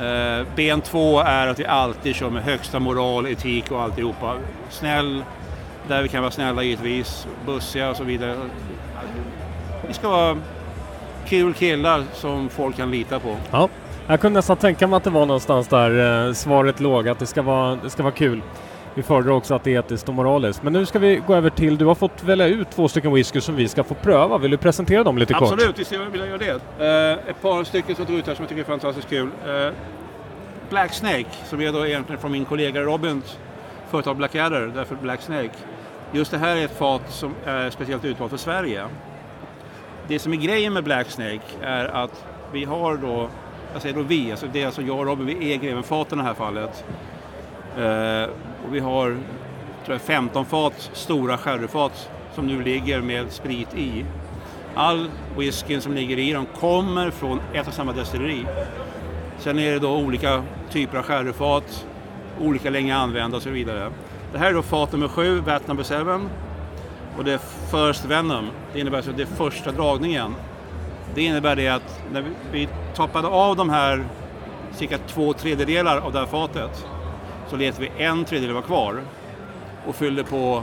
Eh, 0.00 0.46
ben 0.56 0.80
två 0.80 1.20
är 1.20 1.46
att 1.46 1.58
vi 1.58 1.66
alltid 1.66 2.14
kör 2.14 2.30
med 2.30 2.42
högsta 2.42 2.80
moral, 2.80 3.26
etik 3.26 3.70
och 3.70 3.82
alltihopa. 3.82 4.34
Snäll, 4.70 5.24
där 5.88 6.02
vi 6.02 6.08
kan 6.08 6.22
vara 6.22 6.30
snälla 6.30 6.62
givetvis, 6.62 7.26
bussiga 7.46 7.90
och 7.90 7.96
så 7.96 8.04
vidare. 8.04 8.36
Vi 9.88 9.94
ska 9.94 10.08
vara 10.08 10.36
kul 11.26 11.54
killar 11.54 12.04
som 12.12 12.48
folk 12.48 12.76
kan 12.76 12.90
lita 12.90 13.20
på. 13.20 13.36
ja. 13.50 13.68
Jag 14.06 14.20
kunde 14.20 14.38
nästan 14.38 14.56
tänka 14.56 14.86
mig 14.86 14.96
att 14.96 15.04
det 15.04 15.10
var 15.10 15.26
någonstans 15.26 15.68
där 15.68 16.26
eh, 16.26 16.32
svaret 16.32 16.80
låg, 16.80 17.08
att 17.08 17.18
det 17.18 17.26
ska, 17.26 17.42
vara, 17.42 17.76
det 17.76 17.90
ska 17.90 18.02
vara 18.02 18.12
kul. 18.12 18.42
Vi 18.94 19.02
föredrar 19.02 19.32
också 19.32 19.54
att 19.54 19.64
det 19.64 19.74
är 19.74 19.78
etiskt 19.78 20.08
och 20.08 20.14
moraliskt. 20.14 20.62
Men 20.62 20.72
nu 20.72 20.86
ska 20.86 20.98
vi 20.98 21.22
gå 21.26 21.34
över 21.34 21.50
till, 21.50 21.78
du 21.78 21.84
har 21.84 21.94
fått 21.94 22.22
välja 22.22 22.46
ut 22.46 22.70
två 22.70 22.88
stycken 22.88 23.14
whisky 23.14 23.40
som 23.40 23.56
vi 23.56 23.68
ska 23.68 23.84
få 23.84 23.94
pröva. 23.94 24.38
Vill 24.38 24.50
du 24.50 24.56
presentera 24.56 25.04
dem 25.04 25.18
lite 25.18 25.34
kort? 25.34 25.52
Absolut, 25.52 25.78
visst 25.78 25.92
vill 25.92 26.20
jag 26.20 26.28
göra 26.28 26.38
det. 26.38 27.14
Uh, 27.14 27.30
ett 27.30 27.42
par 27.42 27.64
stycken 27.64 27.96
som 27.96 28.02
jag 28.02 28.08
tog 28.08 28.18
ut 28.18 28.26
här 28.26 28.34
som 28.34 28.42
jag 28.42 28.48
tycker 28.48 28.62
är 28.62 28.66
fantastiskt 28.66 29.08
kul. 29.08 29.28
Uh, 29.48 29.72
Black 30.70 30.92
Snake, 30.92 31.30
som 31.46 31.60
är 31.60 31.72
då 31.72 31.86
egentligen 31.86 32.20
från 32.20 32.32
min 32.32 32.44
kollega 32.44 32.80
Robins 32.80 33.38
företag 33.90 34.16
Blackadder, 34.16 34.72
därför 34.74 34.94
Black 34.94 35.20
Snake. 35.20 35.50
Just 36.12 36.30
det 36.30 36.38
här 36.38 36.56
är 36.56 36.64
ett 36.64 36.78
fat 36.78 37.02
som 37.08 37.34
är 37.44 37.70
speciellt 37.70 38.04
utvalt 38.04 38.30
för 38.30 38.38
Sverige. 38.38 38.84
Det 40.08 40.18
som 40.18 40.32
är 40.32 40.36
grejen 40.36 40.72
med 40.72 40.84
Black 40.84 41.10
Snake 41.10 41.42
är 41.62 41.84
att 41.84 42.24
vi 42.52 42.64
har 42.64 42.96
då, 42.96 43.28
jag 43.74 43.82
säger 43.82 43.94
då 43.94 44.02
vi, 44.02 44.30
alltså 44.30 44.46
det 44.52 44.62
är 44.62 44.66
alltså 44.66 44.82
jag 44.82 44.98
och 44.98 45.06
Robin, 45.06 45.26
vi 45.26 45.52
äger 45.52 45.70
även 45.70 45.82
faten 45.82 46.18
i 46.18 46.22
det 46.22 46.28
här 46.28 46.34
fallet. 46.34 46.84
Eh, 47.78 48.30
och 48.66 48.74
vi 48.74 48.80
har 48.80 49.16
tror 49.84 49.94
jag, 49.94 50.00
15 50.00 50.44
fat, 50.44 50.90
stora 50.92 51.38
sherryfat 51.38 52.10
som 52.34 52.46
nu 52.46 52.62
ligger 52.62 53.00
med 53.00 53.32
sprit 53.32 53.74
i. 53.74 54.04
All 54.74 55.10
whiskyn 55.38 55.80
som 55.80 55.94
ligger 55.94 56.18
i 56.18 56.32
dem 56.32 56.46
kommer 56.60 57.10
från 57.10 57.40
ett 57.52 57.68
och 57.68 57.74
samma 57.74 57.92
destilleri. 57.92 58.46
Sen 59.38 59.58
är 59.58 59.72
det 59.72 59.78
då 59.78 59.96
olika 59.96 60.44
typer 60.70 60.98
av 60.98 61.04
sherryfat, 61.04 61.86
olika 62.40 62.70
länge 62.70 62.96
använda 62.96 63.36
och 63.36 63.42
så 63.42 63.50
vidare. 63.50 63.90
Det 64.32 64.38
här 64.38 64.50
är 64.50 64.54
då 64.54 64.62
fat 64.62 64.92
nummer 64.92 65.08
7, 65.08 65.40
Vat 65.40 65.66
number 65.68 65.84
7. 65.84 66.28
Och 67.18 67.24
det 67.24 67.32
är 67.32 67.38
First 67.70 68.04
Venom. 68.04 68.50
Det 68.72 68.80
innebär 68.80 68.96
alltså 68.96 69.10
att 69.10 69.16
det 69.16 69.22
är 69.22 69.36
första 69.36 69.72
dragningen. 69.72 70.34
Det 71.14 71.22
innebär 71.22 71.56
det 71.56 71.68
att 71.68 72.02
när 72.12 72.24
vi, 72.52 72.68
toppade 72.94 73.28
av 73.28 73.56
de 73.56 73.70
här 73.70 74.04
cirka 74.72 74.98
två 74.98 75.32
tredjedelar 75.32 75.98
av 75.98 76.12
det 76.12 76.18
här 76.18 76.26
fatet 76.26 76.86
så 77.50 77.56
lät 77.56 77.78
vi 77.78 77.90
en 77.98 78.24
tredjedel 78.24 78.54
vara 78.54 78.64
kvar 78.64 79.00
och 79.86 79.94
fyllde 79.94 80.24
på 80.24 80.62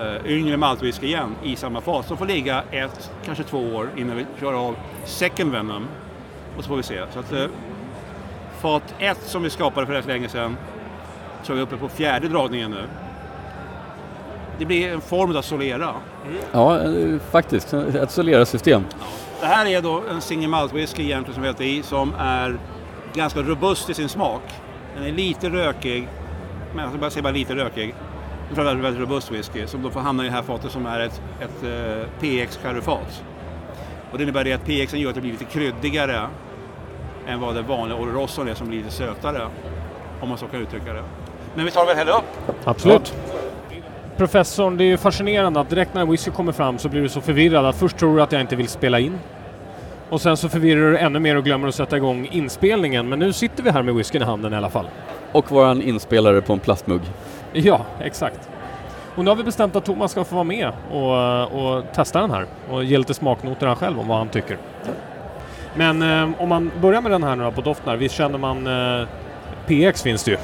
eh, 0.00 0.32
yngre 0.32 0.56
maltwhisky 0.56 1.06
igen 1.06 1.34
i 1.42 1.56
samma 1.56 1.80
fas. 1.80 2.06
Som 2.06 2.16
får 2.16 2.26
ligga 2.26 2.62
ett, 2.70 3.10
kanske 3.24 3.44
två 3.44 3.58
år 3.58 3.90
innan 3.96 4.16
vi 4.16 4.26
kör 4.40 4.52
av 4.52 4.76
second 5.04 5.52
venom. 5.52 5.86
Och 6.56 6.64
så 6.64 6.68
får 6.68 6.76
vi 6.76 6.82
se. 6.82 7.00
Så 7.12 7.18
att, 7.18 7.32
eh, 7.32 7.46
fat 8.60 8.94
1 8.98 9.18
som 9.22 9.42
vi 9.42 9.50
skapade 9.50 9.86
för 9.86 9.94
rätt 9.94 10.06
länge 10.06 10.28
sedan 10.28 10.56
så 11.42 11.52
är 11.52 11.56
vi 11.56 11.62
uppe 11.62 11.76
på 11.76 11.88
fjärde 11.88 12.28
dragningen 12.28 12.70
nu. 12.70 12.82
Det 14.58 14.64
blir 14.64 14.92
en 14.92 15.00
form 15.00 15.36
av 15.36 15.42
solera. 15.42 15.94
Ja, 16.52 16.82
eh, 16.82 17.18
faktiskt. 17.30 17.74
Ett 17.74 18.10
solera-system. 18.10 18.84
Det 19.44 19.48
här 19.48 19.66
är 19.66 19.82
då 19.82 20.02
en 20.10 20.20
single 20.20 20.48
malt 20.48 20.72
whisky 20.72 21.02
egentligen 21.02 21.34
som 21.34 21.42
vi 21.42 21.48
har 21.48 21.62
i 21.62 21.82
som 21.82 22.14
är 22.18 22.58
ganska 23.14 23.40
robust 23.40 23.90
i 23.90 23.94
sin 23.94 24.08
smak. 24.08 24.42
Den 24.94 25.04
är 25.04 25.12
lite 25.12 25.48
rökig, 25.48 26.08
men 26.74 26.90
jag 26.90 27.00
bara 27.00 27.10
säger 27.10 27.22
bara 27.22 27.32
lite 27.32 27.54
rökig. 27.54 27.94
Det 28.54 28.60
är 28.60 28.66
en 28.66 28.82
väldigt 28.82 29.00
robust 29.00 29.30
whisky 29.30 29.66
som 29.66 29.82
då 29.82 29.90
får 29.90 30.00
hamna 30.00 30.22
i 30.22 30.26
det 30.26 30.32
här 30.32 30.42
fatet 30.42 30.72
som 30.72 30.86
är 30.86 31.00
ett, 31.00 31.22
ett 31.40 31.62
eh, 31.62 31.70
uh, 31.70 32.06
PX 32.20 32.56
sherryfat. 32.56 33.22
Och 34.10 34.18
det 34.18 34.22
innebär 34.22 34.44
det 34.44 34.52
att 34.52 34.64
PXen 34.64 35.00
gör 35.00 35.08
att 35.08 35.14
det 35.14 35.20
blir 35.20 35.32
lite 35.32 35.44
kryddigare 35.44 36.26
än 37.26 37.40
vad 37.40 37.54
den 37.54 37.66
vanliga 37.66 37.98
Olorosson 37.98 38.48
är 38.48 38.54
som 38.54 38.68
blir 38.68 38.78
lite 38.78 38.90
sötare. 38.90 39.48
Om 40.20 40.28
man 40.28 40.38
så 40.38 40.46
kan 40.46 40.60
uttrycka 40.60 40.92
det. 40.92 41.04
Men 41.54 41.64
vi 41.64 41.70
tar 41.70 41.86
väl 41.86 41.96
hela 41.96 42.12
upp. 42.12 42.56
Absolut. 42.64 43.14
Professorn, 44.16 44.76
det 44.76 44.84
är 44.84 44.88
ju 44.88 44.96
fascinerande 44.96 45.60
att 45.60 45.70
direkt 45.70 45.94
när 45.94 46.00
en 46.00 46.10
whisky 46.10 46.30
kommer 46.30 46.52
fram 46.52 46.78
så 46.78 46.88
blir 46.88 47.02
du 47.02 47.08
så 47.08 47.20
förvirrad 47.20 47.66
att 47.66 47.76
först 47.76 47.96
tror 47.96 48.16
du 48.16 48.22
att 48.22 48.32
jag 48.32 48.40
inte 48.40 48.56
vill 48.56 48.68
spela 48.68 49.00
in. 49.00 49.18
Och 50.14 50.20
sen 50.20 50.36
så 50.36 50.48
förvirrar 50.48 50.90
du 50.90 50.98
ännu 50.98 51.18
mer 51.18 51.36
och 51.36 51.44
glömmer 51.44 51.68
att 51.68 51.74
sätta 51.74 51.96
igång 51.96 52.28
inspelningen. 52.30 53.08
Men 53.08 53.18
nu 53.18 53.32
sitter 53.32 53.62
vi 53.62 53.70
här 53.70 53.82
med 53.82 53.94
whiskyn 53.94 54.22
i 54.22 54.24
handen 54.24 54.52
i 54.52 54.56
alla 54.56 54.70
fall. 54.70 54.86
Och 55.32 55.50
våran 55.50 55.82
inspelare 55.82 56.40
på 56.40 56.52
en 56.52 56.58
plastmugg. 56.58 57.00
Ja, 57.52 57.86
exakt. 58.00 58.48
Och 59.14 59.24
nu 59.24 59.30
har 59.30 59.36
vi 59.36 59.44
bestämt 59.44 59.76
att 59.76 59.84
Thomas 59.84 60.10
ska 60.10 60.24
få 60.24 60.34
vara 60.34 60.44
med 60.44 60.72
och, 60.90 61.76
och 61.76 61.84
testa 61.94 62.20
den 62.20 62.30
här 62.30 62.46
och 62.70 62.84
ge 62.84 62.98
lite 62.98 63.14
smaknoter 63.14 63.66
han 63.66 63.76
själv 63.76 64.00
om 64.00 64.08
vad 64.08 64.18
han 64.18 64.28
tycker. 64.28 64.58
Men 65.76 66.02
eh, 66.02 66.42
om 66.42 66.48
man 66.48 66.70
börjar 66.80 67.00
med 67.00 67.10
den 67.10 67.22
här 67.22 67.36
nu 67.36 67.50
på 67.50 67.60
doften 67.60 67.88
här, 67.88 67.96
visst 67.96 68.14
känner 68.14 68.38
man 68.38 68.66
eh, 68.66 69.08
PX 69.66 70.02
finns 70.02 70.24
det 70.24 70.30
ju. 70.30 70.36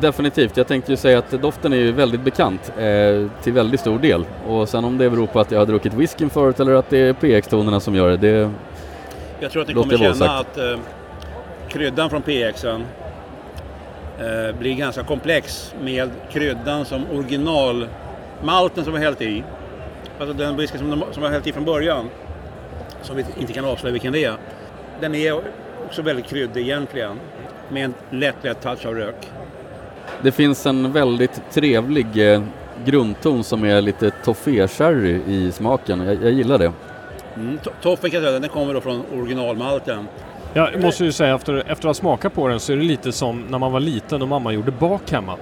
Definitivt. 0.00 0.56
Jag 0.56 0.66
tänkte 0.66 0.92
ju 0.92 0.96
säga 0.96 1.18
att 1.18 1.30
doften 1.30 1.72
är 1.72 1.76
ju 1.76 1.92
väldigt 1.92 2.20
bekant 2.20 2.72
eh, 2.78 3.42
till 3.42 3.52
väldigt 3.52 3.80
stor 3.80 3.98
del. 3.98 4.24
Och 4.48 4.68
sen 4.68 4.84
om 4.84 4.98
det 4.98 5.10
beror 5.10 5.26
på 5.26 5.40
att 5.40 5.50
jag 5.50 5.58
har 5.58 5.66
druckit 5.66 5.94
whiskyn 5.94 6.30
förut 6.30 6.60
eller 6.60 6.74
att 6.74 6.90
det 6.90 6.98
är 6.98 7.12
PX-tonerna 7.12 7.80
som 7.80 7.94
gör 7.94 8.10
det, 8.10 8.16
det 8.16 8.50
Jag 9.42 9.50
tror 9.50 9.62
att 9.62 9.68
ni 9.68 9.74
kommer 9.74 9.96
känna 9.96 10.38
att 10.38 10.58
eh, 10.58 10.78
kryddan 11.68 12.10
från 12.10 12.22
PXen 12.22 12.84
eh, 14.18 14.58
blir 14.58 14.74
ganska 14.74 15.02
komplex 15.02 15.74
med 15.80 16.10
kryddan 16.30 16.84
som 16.84 17.06
originalmalten 17.12 18.84
som 18.84 18.92
vi 18.92 18.98
har 18.98 19.04
hällt 19.04 19.22
i. 19.22 19.44
Alltså 20.18 20.34
den 20.34 20.56
whisky 20.56 20.78
som, 20.78 20.90
de, 20.90 21.04
som 21.12 21.22
vi 21.22 21.26
har 21.26 21.32
hällt 21.32 21.46
i 21.46 21.52
från 21.52 21.64
början, 21.64 22.08
som 23.02 23.16
vi 23.16 23.24
inte 23.40 23.52
kan 23.52 23.64
avslöja 23.64 23.92
vilken 23.92 24.12
det 24.12 24.24
är. 24.24 24.36
Den 25.00 25.14
är 25.14 25.40
också 25.86 26.02
väldigt 26.02 26.26
kryddig 26.26 26.62
egentligen, 26.62 27.20
med 27.68 27.84
en 27.84 27.94
lätt, 28.10 28.36
lätt 28.42 28.62
touch 28.62 28.86
av 28.86 28.94
rök. 28.94 29.30
Det 30.22 30.32
finns 30.32 30.66
en 30.66 30.92
väldigt 30.92 31.42
trevlig 31.50 32.32
eh, 32.32 32.42
grundton 32.84 33.44
som 33.44 33.64
är 33.64 33.80
lite 33.80 34.10
toffee-sherry 34.24 35.20
i 35.26 35.52
smaken. 35.52 36.00
Jag, 36.00 36.22
jag 36.22 36.32
gillar 36.32 36.58
det. 36.58 36.72
Mm. 37.36 37.58
to- 37.58 37.70
Toffen 37.82 38.10
kan 38.10 38.22
jag 38.22 38.28
säga, 38.28 38.40
den 38.40 38.48
kommer 38.50 38.74
då 38.74 38.80
från 38.80 39.02
originalmalten. 39.14 40.08
Jag 40.54 40.82
måste 40.82 41.04
ju 41.04 41.12
säga 41.12 41.34
efter, 41.34 41.54
efter 41.54 41.72
att 41.72 41.84
ha 41.84 41.94
smakat 41.94 42.34
på 42.34 42.48
den 42.48 42.60
så 42.60 42.72
är 42.72 42.76
det 42.76 42.82
lite 42.82 43.12
som 43.12 43.40
när 43.50 43.58
man 43.58 43.72
var 43.72 43.80
liten 43.80 44.22
och 44.22 44.28
mamma 44.28 44.52
gjorde 44.52 44.70
bak 44.70 45.10
hemma. 45.12 45.36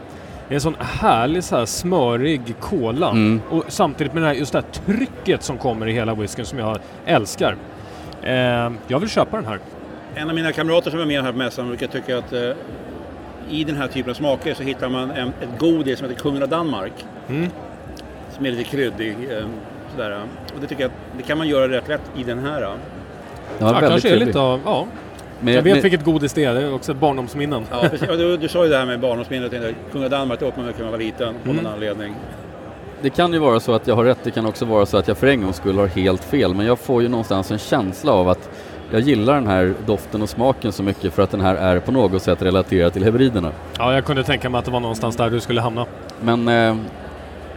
Det 0.49 0.53
är 0.53 0.57
en 0.57 0.61
sån 0.61 0.77
härlig 0.81 1.45
så 1.45 1.57
här 1.57 1.65
smörig 1.67 2.55
kola 2.61 3.11
Mm. 3.11 3.41
och 3.51 3.65
samtidigt 3.69 4.13
med 4.15 4.23
det 4.23 4.27
här, 4.27 4.35
just 4.35 4.53
det 4.53 4.59
här 4.59 4.95
trycket 4.95 5.43
som 5.43 5.59
kommer 5.59 5.87
i 5.89 5.93
hela 5.93 6.15
whiskyn 6.15 6.45
som 6.45 6.59
jag 6.59 6.79
älskar. 7.07 7.57
Eh, 8.23 8.33
jag 8.89 8.99
vill 8.99 9.09
köpa 9.09 9.37
den 9.37 9.47
här. 9.47 9.59
En 10.15 10.29
av 10.29 10.35
mina 10.35 10.53
kamrater 10.53 10.91
som 10.91 11.01
är 11.01 11.05
med 11.07 11.23
här 11.23 11.33
på 11.33 11.39
mässan 11.39 11.69
brukar 11.69 11.87
tycka 11.87 12.19
att 12.19 12.33
eh, 12.33 12.51
i 13.51 13.65
den 13.65 13.77
här 13.77 13.87
typen 13.89 14.11
av 14.11 14.15
smaker 14.15 14.55
så 14.55 14.63
hittar 14.63 14.89
man 14.89 15.11
en, 15.11 15.29
ett 15.29 15.59
godis 15.59 15.99
som 15.99 16.09
heter 16.09 16.23
Kungen 16.23 16.43
av 16.43 16.49
Danmark. 16.49 16.93
Mm. 17.29 17.49
Som 18.37 18.47
är 18.47 18.51
lite 18.51 18.65
kryddig. 18.65 19.17
Eh, 19.31 19.45
sådär. 19.97 20.21
Och 20.55 20.61
det 20.61 20.67
tycker 20.67 20.83
jag 20.83 20.91
det 21.17 21.23
kan 21.23 21.39
man 21.39 21.49
göra 21.49 21.69
rätt 21.69 21.89
lätt 21.89 22.03
i 22.17 22.23
den 22.23 22.39
här. 22.39 22.63
Ja, 22.63 22.73
Ja, 23.59 23.81
kanske 23.81 24.09
är 24.11 24.17
lite 24.17 24.39
av, 24.41 24.61
ja. 24.65 24.87
Men- 25.41 25.55
jag 25.55 25.63
vet 25.63 25.73
men- 25.75 25.83
vilket 25.83 26.05
godis 26.05 26.33
det 26.33 26.45
är, 26.45 26.55
det 26.55 26.63
är 26.63 26.75
också 26.75 26.93
ett 26.93 26.99
barndomsminnen. 26.99 27.65
Ja, 27.71 27.81
precis. 27.91 28.09
Du, 28.09 28.37
du 28.37 28.49
sa 28.49 28.65
ju 28.65 28.71
det 28.71 28.77
här 28.77 28.87
med 28.87 29.01
barndomsminnet. 29.01 29.53
jag 29.53 29.63
tänkte, 29.63 29.83
Kungen 29.93 30.05
av 30.05 30.11
Danmark, 30.11 30.41
det 30.41 30.47
åt 30.47 30.57
man 30.57 30.67
mycket 30.67 30.79
när 30.81 30.85
man 30.87 30.93
var 30.93 30.99
liten 30.99 31.29
av 31.29 31.35
Mm. 31.45 31.57
någon 31.57 31.67
anledning. 31.73 32.15
Det 33.03 33.11
kan 33.11 33.33
ju 33.33 33.39
vara 33.39 33.61
så 33.61 33.73
att 33.73 33.87
jag 33.87 33.95
har 33.97 34.05
rätt, 34.05 34.19
det 34.23 34.31
kan 34.31 34.47
också 34.47 34.65
vara 34.65 34.87
så 34.87 34.97
att 34.97 35.09
jag 35.09 35.17
för 35.19 35.27
en 35.27 35.41
gångs 35.43 35.57
skull 35.57 35.79
har 35.79 35.87
helt 35.87 36.25
fel. 36.25 36.55
Men 36.55 36.67
jag 36.67 36.79
får 36.79 37.03
ju 37.03 37.09
någonstans 37.09 37.51
en 37.51 37.59
känsla 37.59 38.13
av 38.13 38.29
att 38.29 38.51
jag 38.91 39.01
gillar 39.01 39.35
den 39.35 39.47
här 39.47 39.75
doften 39.87 40.23
och 40.23 40.29
smaken 40.29 40.73
så 40.73 40.83
mycket 40.83 41.13
för 41.15 41.23
att 41.23 41.31
den 41.31 41.41
här 41.41 41.55
är 41.55 41.81
på 41.81 41.93
något 41.93 42.23
sätt 42.23 42.43
relaterad 42.43 42.93
till 42.93 43.05
hybriderna. 43.05 43.53
Ja, 43.79 43.95
jag 43.95 44.05
kunde 44.05 44.25
tänka 44.25 44.51
mig 44.51 44.59
att 44.59 44.65
det 44.65 44.71
var 44.71 44.81
någonstans 44.81 45.17
där 45.17 45.31
du 45.31 45.41
skulle 45.41 45.61
hamna. 45.61 45.87
Men 46.21 46.49
eh, 46.49 46.77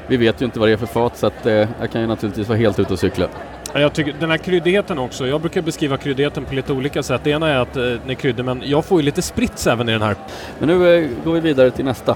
vi 0.08 0.18
vet 0.18 0.42
ju 0.42 0.46
inte 0.46 0.60
vad 0.60 0.70
det 0.70 0.74
är 0.74 0.78
för 0.78 0.86
fat 0.86 1.18
så 1.18 1.28
att 1.28 1.46
eh, 1.46 1.54
jag 1.54 1.92
kan 1.92 2.02
ju 2.02 2.08
naturligtvis 2.08 2.48
vara 2.48 2.58
helt 2.58 2.80
ute 2.80 2.94
och 2.94 3.00
cykla. 3.00 3.28
Ja, 3.74 3.80
Jag 3.80 3.94
tycker 3.94 4.16
den 4.20 4.30
här 4.30 4.38
kryddigheten 4.38 5.00
också, 5.00 5.28
jag 5.28 5.42
brukar 5.42 5.62
beskriva 5.62 5.98
kryddigheten 5.98 6.46
på 6.46 6.56
lite 6.56 6.74
olika 6.74 7.04
sätt. 7.04 7.22
Det 7.24 7.30
ena 7.30 7.50
är 7.50 7.58
att 7.58 7.78
eh, 7.78 7.84
den 7.84 8.10
är 8.10 8.14
kryddig, 8.14 8.46
men 8.46 8.62
jag 8.66 8.86
får 8.86 9.00
ju 9.00 9.06
lite 9.06 9.22
sprits 9.22 9.68
även 9.68 9.90
i 9.90 9.92
den 9.92 10.02
här. 10.02 10.16
Men 10.60 10.68
nu 10.68 10.96
eh, 10.98 11.10
går 11.26 11.34
vi 11.34 11.40
vidare 11.40 11.72
till 11.72 11.86
nästa. 11.86 12.16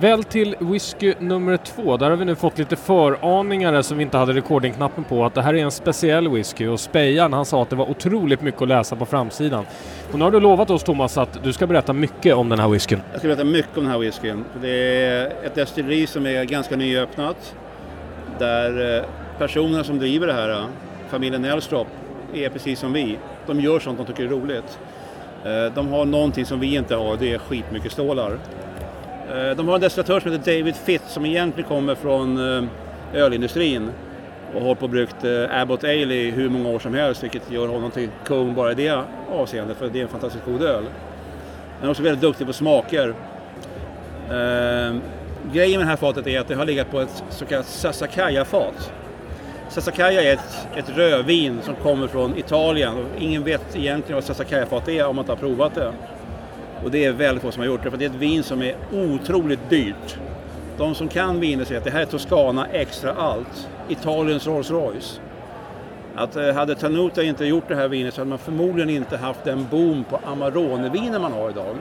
Väl 0.00 0.24
till 0.24 0.56
whisky 0.60 1.14
nummer 1.18 1.56
två. 1.56 1.96
Där 1.96 2.10
har 2.10 2.16
vi 2.16 2.24
nu 2.24 2.34
fått 2.34 2.58
lite 2.58 2.76
föraningar 2.76 3.82
som 3.82 3.96
vi 3.96 4.02
inte 4.02 4.18
hade 4.18 4.32
recordingknappen 4.32 5.04
på. 5.04 5.24
Att 5.24 5.34
det 5.34 5.42
här 5.42 5.54
är 5.54 5.58
en 5.58 5.70
speciell 5.70 6.28
whisky 6.28 6.66
och 6.66 6.80
Spejan 6.80 7.32
han 7.32 7.44
sa 7.44 7.62
att 7.62 7.70
det 7.70 7.76
var 7.76 7.90
otroligt 7.90 8.42
mycket 8.42 8.62
att 8.62 8.68
läsa 8.68 8.96
på 8.96 9.06
framsidan. 9.06 9.66
Och 10.12 10.18
nu 10.18 10.24
har 10.24 10.30
du 10.30 10.40
lovat 10.40 10.70
oss 10.70 10.82
Thomas 10.82 11.18
att 11.18 11.44
du 11.44 11.52
ska 11.52 11.66
berätta 11.66 11.92
mycket 11.92 12.34
om 12.34 12.48
den 12.48 12.58
här 12.58 12.68
whiskyn. 12.68 13.00
Jag 13.10 13.18
ska 13.18 13.28
berätta 13.28 13.44
mycket 13.44 13.78
om 13.78 13.84
den 13.84 13.92
här 13.92 13.98
whiskyn. 13.98 14.44
Det 14.60 15.04
är 15.04 15.26
ett 15.26 15.54
destilleri 15.54 16.06
som 16.06 16.26
är 16.26 16.44
ganska 16.44 16.76
nyöppnat. 16.76 17.54
Där 18.38 18.98
eh, 18.98 19.04
personerna 19.38 19.84
som 19.84 19.98
driver 19.98 20.26
det 20.26 20.32
här, 20.32 20.50
eh, 20.50 20.64
familjen 21.10 21.44
Elstrop, 21.44 21.86
är 22.34 22.48
precis 22.48 22.78
som 22.78 22.92
vi. 22.92 23.18
De 23.46 23.60
gör 23.60 23.78
sånt 23.78 23.98
de 23.98 24.06
tycker 24.06 24.24
är 24.24 24.28
roligt. 24.28 24.78
Eh, 25.44 25.74
de 25.74 25.88
har 25.88 26.04
någonting 26.04 26.44
som 26.44 26.60
vi 26.60 26.76
inte 26.76 26.94
har, 26.94 27.16
det 27.16 27.34
är 27.34 27.38
skitmycket 27.38 27.92
stålar. 27.92 28.38
Eh, 29.28 29.56
de 29.56 29.68
har 29.68 29.74
en 29.74 29.80
destillatör 29.80 30.20
som 30.20 30.32
heter 30.32 30.58
David 30.58 30.76
Fitt 30.76 31.02
som 31.06 31.26
egentligen 31.26 31.68
kommer 31.68 31.94
från 31.94 32.56
eh, 32.56 32.64
ölindustrin 33.14 33.90
och 34.54 34.62
har 34.62 34.74
på 34.74 34.88
brukt 34.88 35.24
eh, 35.24 35.60
Abbott 35.60 35.84
Ale 35.84 36.14
i 36.14 36.30
hur 36.30 36.48
många 36.48 36.68
år 36.68 36.78
som 36.78 36.94
helst 36.94 37.22
vilket 37.22 37.50
gör 37.50 37.68
honom 37.68 37.90
till 37.90 38.08
kung 38.24 38.54
bara 38.54 38.72
i 38.72 38.74
det 38.74 39.02
avseendet 39.32 39.76
för 39.76 39.88
det 39.88 39.98
är 39.98 40.02
en 40.02 40.08
fantastiskt 40.08 40.44
god 40.44 40.62
öl. 40.62 40.84
Han 41.78 41.86
är 41.86 41.90
också 41.90 42.02
väldigt 42.02 42.22
duktig 42.22 42.46
på 42.46 42.52
smaker. 42.52 43.14
Eh, 44.30 44.96
grejen 45.52 45.78
med 45.78 45.86
det 45.86 45.90
här 45.90 45.96
fatet 45.96 46.26
är 46.26 46.40
att 46.40 46.48
det 46.48 46.54
har 46.54 46.64
legat 46.64 46.90
på 46.90 47.00
ett 47.00 47.24
så 47.30 47.46
kallat 47.46 47.66
Sassicaia-fat. 47.66 48.92
Sassicaia 49.68 50.22
är 50.22 50.32
ett, 50.32 50.68
ett 50.76 50.96
rödvin 50.96 51.58
som 51.62 51.74
kommer 51.74 52.06
från 52.06 52.38
Italien. 52.38 52.94
Och 52.94 53.22
ingen 53.22 53.44
vet 53.44 53.76
egentligen 53.76 54.14
vad 54.14 54.24
Sassicaia-fat 54.24 54.88
är 54.88 55.06
om 55.06 55.16
man 55.16 55.22
inte 55.22 55.32
har 55.32 55.36
provat 55.36 55.74
det. 55.74 55.92
Och 56.84 56.90
det 56.90 57.04
är 57.04 57.12
väldigt 57.12 57.42
få 57.42 57.50
som 57.50 57.60
har 57.60 57.66
gjort 57.66 57.84
det, 57.84 57.90
för 57.90 57.98
det 57.98 58.04
är 58.04 58.10
ett 58.10 58.14
vin 58.14 58.42
som 58.42 58.62
är 58.62 58.76
otroligt 58.92 59.70
dyrt. 59.70 60.18
De 60.76 60.94
som 60.94 61.08
kan 61.08 61.40
viner 61.40 61.64
säger 61.64 61.78
att 61.78 61.84
det 61.84 61.90
här 61.90 62.00
är 62.00 62.06
Toscana 62.06 62.66
extra 62.66 63.14
allt. 63.14 63.68
Italiens 63.88 64.46
Rolls 64.46 64.70
Royce. 64.70 65.20
Att 66.14 66.36
eh, 66.36 66.54
hade 66.54 66.74
Tanuta 66.74 67.22
inte 67.22 67.44
gjort 67.44 67.68
det 67.68 67.74
här 67.74 67.88
vinet 67.88 68.14
så 68.14 68.20
hade 68.20 68.28
man 68.28 68.38
förmodligen 68.38 68.90
inte 68.90 69.16
haft 69.16 69.44
den 69.44 69.66
boom 69.70 70.04
på 70.04 70.20
Amarone-viner 70.24 71.18
man 71.18 71.32
har 71.32 71.50
idag. 71.50 71.76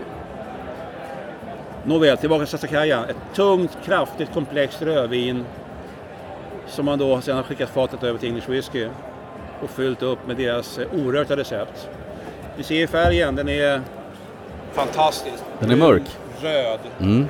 Nåväl, 1.84 2.18
tillbaka 2.18 2.46
till 2.46 2.52
Sassicaia. 2.52 3.06
Ett 3.06 3.36
tungt, 3.36 3.78
kraftigt, 3.86 4.34
komplext 4.34 4.82
rödvin 4.82 5.46
som 6.68 6.86
man 6.86 7.00
då 7.00 7.22
sedan 7.22 7.36
har 7.36 7.44
skickat 7.44 7.70
fatet 7.70 8.04
över 8.04 8.20
till 8.20 8.30
English 8.30 8.50
Whisky 8.50 8.88
och 9.62 9.70
fyllt 9.70 10.04
upp 10.04 10.28
med 10.28 10.38
deras 10.38 10.78
eh, 10.78 10.86
orökta 10.86 11.08
orörta 11.08 11.36
recept. 11.38 11.90
Vi 12.56 12.64
ser 12.64 12.88
färgen, 12.88 13.36
den 13.36 13.50
är 13.50 13.82
fantastisk. 14.78 15.44
Den 15.60 15.72
är 15.72 15.76
mörk. 15.76 16.04
Röd. 16.42 16.80
Mm. 17.00 17.26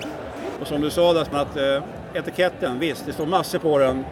Och 0.62 0.68
som 0.68 0.82
du 0.82 0.90
sa 0.90 1.14
där, 1.14 1.22
att 1.22 1.58
eh, 1.58 1.84
etiketten, 2.14 2.80
visst 2.80 3.06
det 3.06 3.14
står 3.14 3.26
massor 3.26 3.60
på 3.60 3.78
den. 3.78 4.06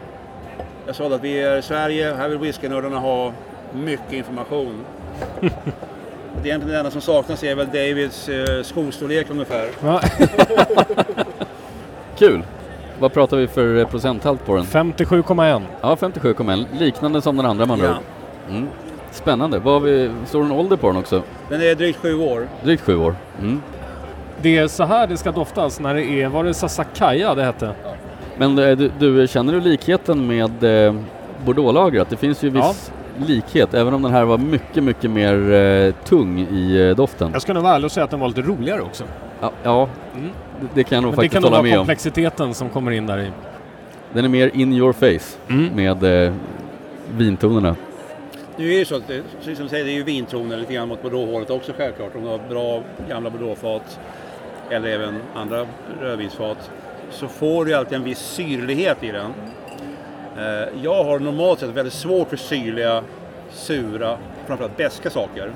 Jag 0.86 0.96
sa 0.96 1.16
att 1.16 1.24
vi 1.24 1.42
är 1.42 1.58
i 1.58 1.62
Sverige, 1.62 2.14
här 2.14 2.30
vill 2.30 2.38
whiskynördarna 2.38 3.00
ha 3.00 3.32
mycket 3.74 4.14
information. 4.14 4.86
det 5.42 5.48
är 5.48 6.46
egentligen 6.46 6.68
det 6.68 6.78
enda 6.78 6.92
som 6.92 7.02
saknas 7.02 7.44
är 7.44 7.56
väl 7.56 7.68
Davids 7.68 8.30
eh, 8.30 8.64
skostorlek 8.64 9.28
ungefär. 9.30 9.70
Ja, 9.84 10.02
Kul! 12.18 12.44
Vad 13.00 13.14
pratar 13.14 13.38
vi 13.38 13.48
för 13.48 13.86
procenthalt 13.86 14.46
på 14.46 14.56
den? 14.56 14.66
57,1. 14.66 15.62
Ja, 15.82 15.96
57,1. 15.96 16.66
Liknande 16.80 17.22
som 17.22 17.38
den 17.38 17.46
andra 17.46 17.66
man 17.66 17.80
Ja. 17.80 17.98
Mm. 18.50 18.68
Spännande. 19.16 19.60
Vad 19.60 19.74
har 19.74 19.80
vi, 19.80 20.12
står 20.26 20.40
det 20.40 20.46
en 20.46 20.52
ålder 20.52 20.78
på 20.78 20.88
den 20.88 20.98
också? 20.98 21.22
Den 21.50 21.62
är 21.62 21.76
drygt 21.76 22.00
sju 22.00 22.20
år. 22.20 22.48
Drygt 22.64 22.84
sju 22.84 22.96
år. 22.98 23.16
Mm. 23.42 23.62
Det 24.42 24.58
är 24.58 24.68
så 24.68 24.84
här 24.84 25.08
det 25.08 25.18
ska 25.18 25.32
doftas 25.32 25.80
när 25.80 25.94
det 25.96 26.04
är, 26.06 26.28
var 26.30 26.44
det 26.44 26.54
Sassicaia 26.54 27.36
det 27.36 27.44
hette? 27.44 27.72
Men 28.38 28.60
eh, 28.60 28.78
du, 28.78 28.92
du, 29.00 29.28
känner 29.28 29.54
du 29.54 29.60
likheten 29.62 30.28
med 30.28 30.64
eh, 30.88 30.96
Bordeaux-lagret? 31.46 32.10
Det 32.10 32.18
finns 32.18 32.44
ju 32.44 32.50
viss 32.50 32.92
likhet, 33.28 33.74
även 33.74 33.94
om 33.94 34.02
den 34.02 34.12
här 34.12 34.26
var 34.26 34.38
mycket, 34.38 34.84
mycket 34.84 35.12
mer 35.12 35.52
eh, 35.54 35.94
tung 36.06 36.40
i 36.40 36.88
eh, 36.90 36.96
doften. 36.96 37.30
Jag 37.34 37.42
ska 37.42 37.54
nog 37.54 37.64
vara 37.64 37.76
ärlig 37.76 37.86
och 37.86 37.92
säga 37.92 38.04
att 38.04 38.12
den 38.12 38.20
var 38.20 38.28
lite 38.28 38.42
roligare 38.42 38.82
också. 38.82 39.04
Ja, 39.42 39.52
ja 39.64 39.90
Mm. 40.18 40.30
det, 40.62 40.68
det 40.74 40.84
kan 40.84 40.96
jag 40.96 41.02
nog 41.04 41.12
Men 41.12 41.12
det 41.12 41.16
faktiskt 41.16 41.34
kan 41.34 41.42
nog 41.42 41.50
hålla 41.52 41.58
vara 41.58 41.64
med 41.70 41.74
om. 41.74 41.78
komplexiteten 41.80 42.54
som 42.54 42.70
kommer 42.70 42.92
in 42.92 43.08
där 43.08 43.18
i. 43.20 43.30
Den 44.14 44.26
är 44.26 44.30
mer 44.30 44.52
in 44.54 44.74
your 44.74 44.94
face 44.94 45.38
Mm. 45.50 45.70
med 45.76 46.26
eh, 46.28 46.34
vintonerna. 47.18 47.76
Nu 48.58 48.66
är 48.66 48.70
det 48.70 48.76
ju 48.76 48.86
så 48.86 48.96
att, 48.96 49.08
det, 49.08 49.24
precis 49.38 49.58
som 49.58 49.66
du 49.66 49.70
säger, 49.70 49.86
det 49.86 49.92
är 49.92 49.96
ju 49.96 50.04
vintoner 50.04 50.58
lite 50.58 50.74
grann 50.74 50.88
mot 50.88 51.02
bordeauxhålet 51.02 51.50
också 51.50 51.74
självklart. 51.78 52.16
Om 52.16 52.22
du 52.24 52.28
har 52.28 52.40
bra 52.50 52.84
gamla 53.10 53.30
Bordeaux-fat 53.30 54.00
eller 54.70 54.90
även 54.90 55.22
andra 55.36 55.68
rödvinsfat 56.02 56.72
så 57.12 57.28
får 57.28 57.66
du 57.66 57.72
ju 57.72 57.78
alltid 57.78 57.94
en 57.94 58.04
viss 58.04 58.20
syrlighet 58.20 59.04
i 59.04 59.12
den. 59.12 59.34
Eh, 60.38 60.84
jag 60.84 61.04
har 61.04 61.20
normalt 61.20 61.60
sett 61.60 61.70
väldigt 61.70 61.94
svårt 61.94 62.30
för 62.30 62.38
syrliga, 62.38 63.04
sura, 63.52 64.18
framförallt 64.48 64.78
beska 64.78 65.10
saker. 65.10 65.52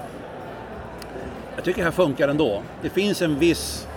Jag 1.55 1.65
tycker 1.65 1.79
det 1.79 1.85
här 1.85 1.91
funkar 1.91 2.27
ändå. 2.27 2.61
Det 2.81 2.89
finns 2.89 3.21
en 3.21 3.39
viss 3.39 3.87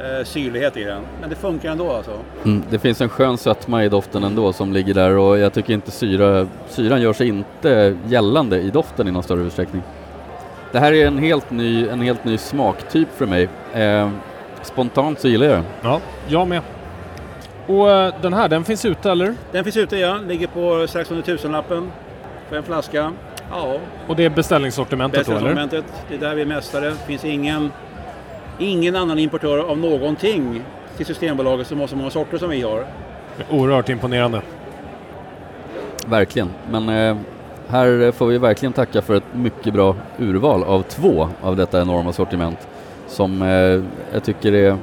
eh, 0.00 0.24
syrlighet 0.24 0.76
i 0.76 0.84
den, 0.84 1.02
men 1.20 1.30
det 1.30 1.36
funkar 1.36 1.70
ändå 1.70 1.92
alltså. 1.92 2.12
Mm. 2.44 2.62
Det 2.70 2.78
finns 2.78 3.00
en 3.00 3.08
skön 3.08 3.38
sötma 3.38 3.84
i 3.84 3.88
doften 3.88 4.24
ändå 4.24 4.52
som 4.52 4.72
ligger 4.72 4.94
där 4.94 5.16
och 5.16 5.38
jag 5.38 5.52
tycker 5.52 5.74
inte 5.74 5.90
syra, 5.90 6.46
syran 6.68 7.02
gör 7.02 7.12
sig 7.12 7.28
inte 7.28 7.96
gällande 8.06 8.60
i 8.60 8.70
doften 8.70 9.08
i 9.08 9.10
någon 9.10 9.22
större 9.22 9.40
utsträckning. 9.42 9.82
Det 10.72 10.78
här 10.78 10.92
är 10.92 11.06
en 11.06 11.18
helt 11.18 11.50
ny, 11.50 11.88
en 11.88 12.00
helt 12.00 12.24
ny 12.24 12.38
smaktyp 12.38 13.08
för 13.16 13.26
mig. 13.26 13.48
Eh, 13.74 14.10
spontant 14.62 15.20
så 15.20 15.28
gillar 15.28 15.46
jag 15.46 15.54
den. 15.54 15.64
Ja, 15.82 16.00
jag 16.28 16.48
med. 16.48 16.62
Och 17.66 17.90
eh, 17.90 18.14
den 18.22 18.32
här, 18.32 18.48
den 18.48 18.64
finns 18.64 18.84
ute 18.84 19.10
eller? 19.10 19.34
Den 19.52 19.64
finns 19.64 19.76
ute 19.76 19.96
ja, 19.96 20.18
ligger 20.28 20.46
på 20.46 20.86
strax 20.88 21.10
under 21.10 21.22
tusenlappen 21.22 21.92
för 22.48 22.56
en 22.56 22.62
flaska. 22.62 23.12
Ja, 23.50 23.78
Och 24.06 24.16
det 24.16 24.24
är 24.24 24.30
beställningssortimentet 24.30 25.26
då 25.26 25.32
eller? 25.32 25.54
Det 26.08 26.14
är 26.14 26.18
där 26.18 26.34
vi 26.34 26.42
är 26.42 26.46
mästare. 26.46 26.84
Det 26.90 26.96
finns 27.06 27.24
ingen 27.24 27.70
ingen 28.58 28.96
annan 28.96 29.18
importör 29.18 29.58
av 29.58 29.78
någonting 29.78 30.62
till 30.96 31.06
Systembolaget 31.06 31.66
som 31.66 31.80
har 31.80 31.86
så 31.86 31.96
många 31.96 32.10
sorter 32.10 32.38
som 32.38 32.50
vi 32.50 32.62
har. 32.62 32.86
Oerhört 33.50 33.88
imponerande. 33.88 34.42
Verkligen, 36.06 36.50
men 36.70 36.88
eh, 36.88 37.16
här 37.68 38.12
får 38.12 38.26
vi 38.26 38.38
verkligen 38.38 38.72
tacka 38.72 39.02
för 39.02 39.14
ett 39.14 39.34
mycket 39.34 39.74
bra 39.74 39.96
urval 40.18 40.64
av 40.64 40.82
två 40.82 41.28
av 41.42 41.56
detta 41.56 41.80
enorma 41.82 42.12
sortiment 42.12 42.68
som 43.06 43.42
eh, 43.42 43.82
jag 44.12 44.24
tycker 44.24 44.52
är 44.52 44.76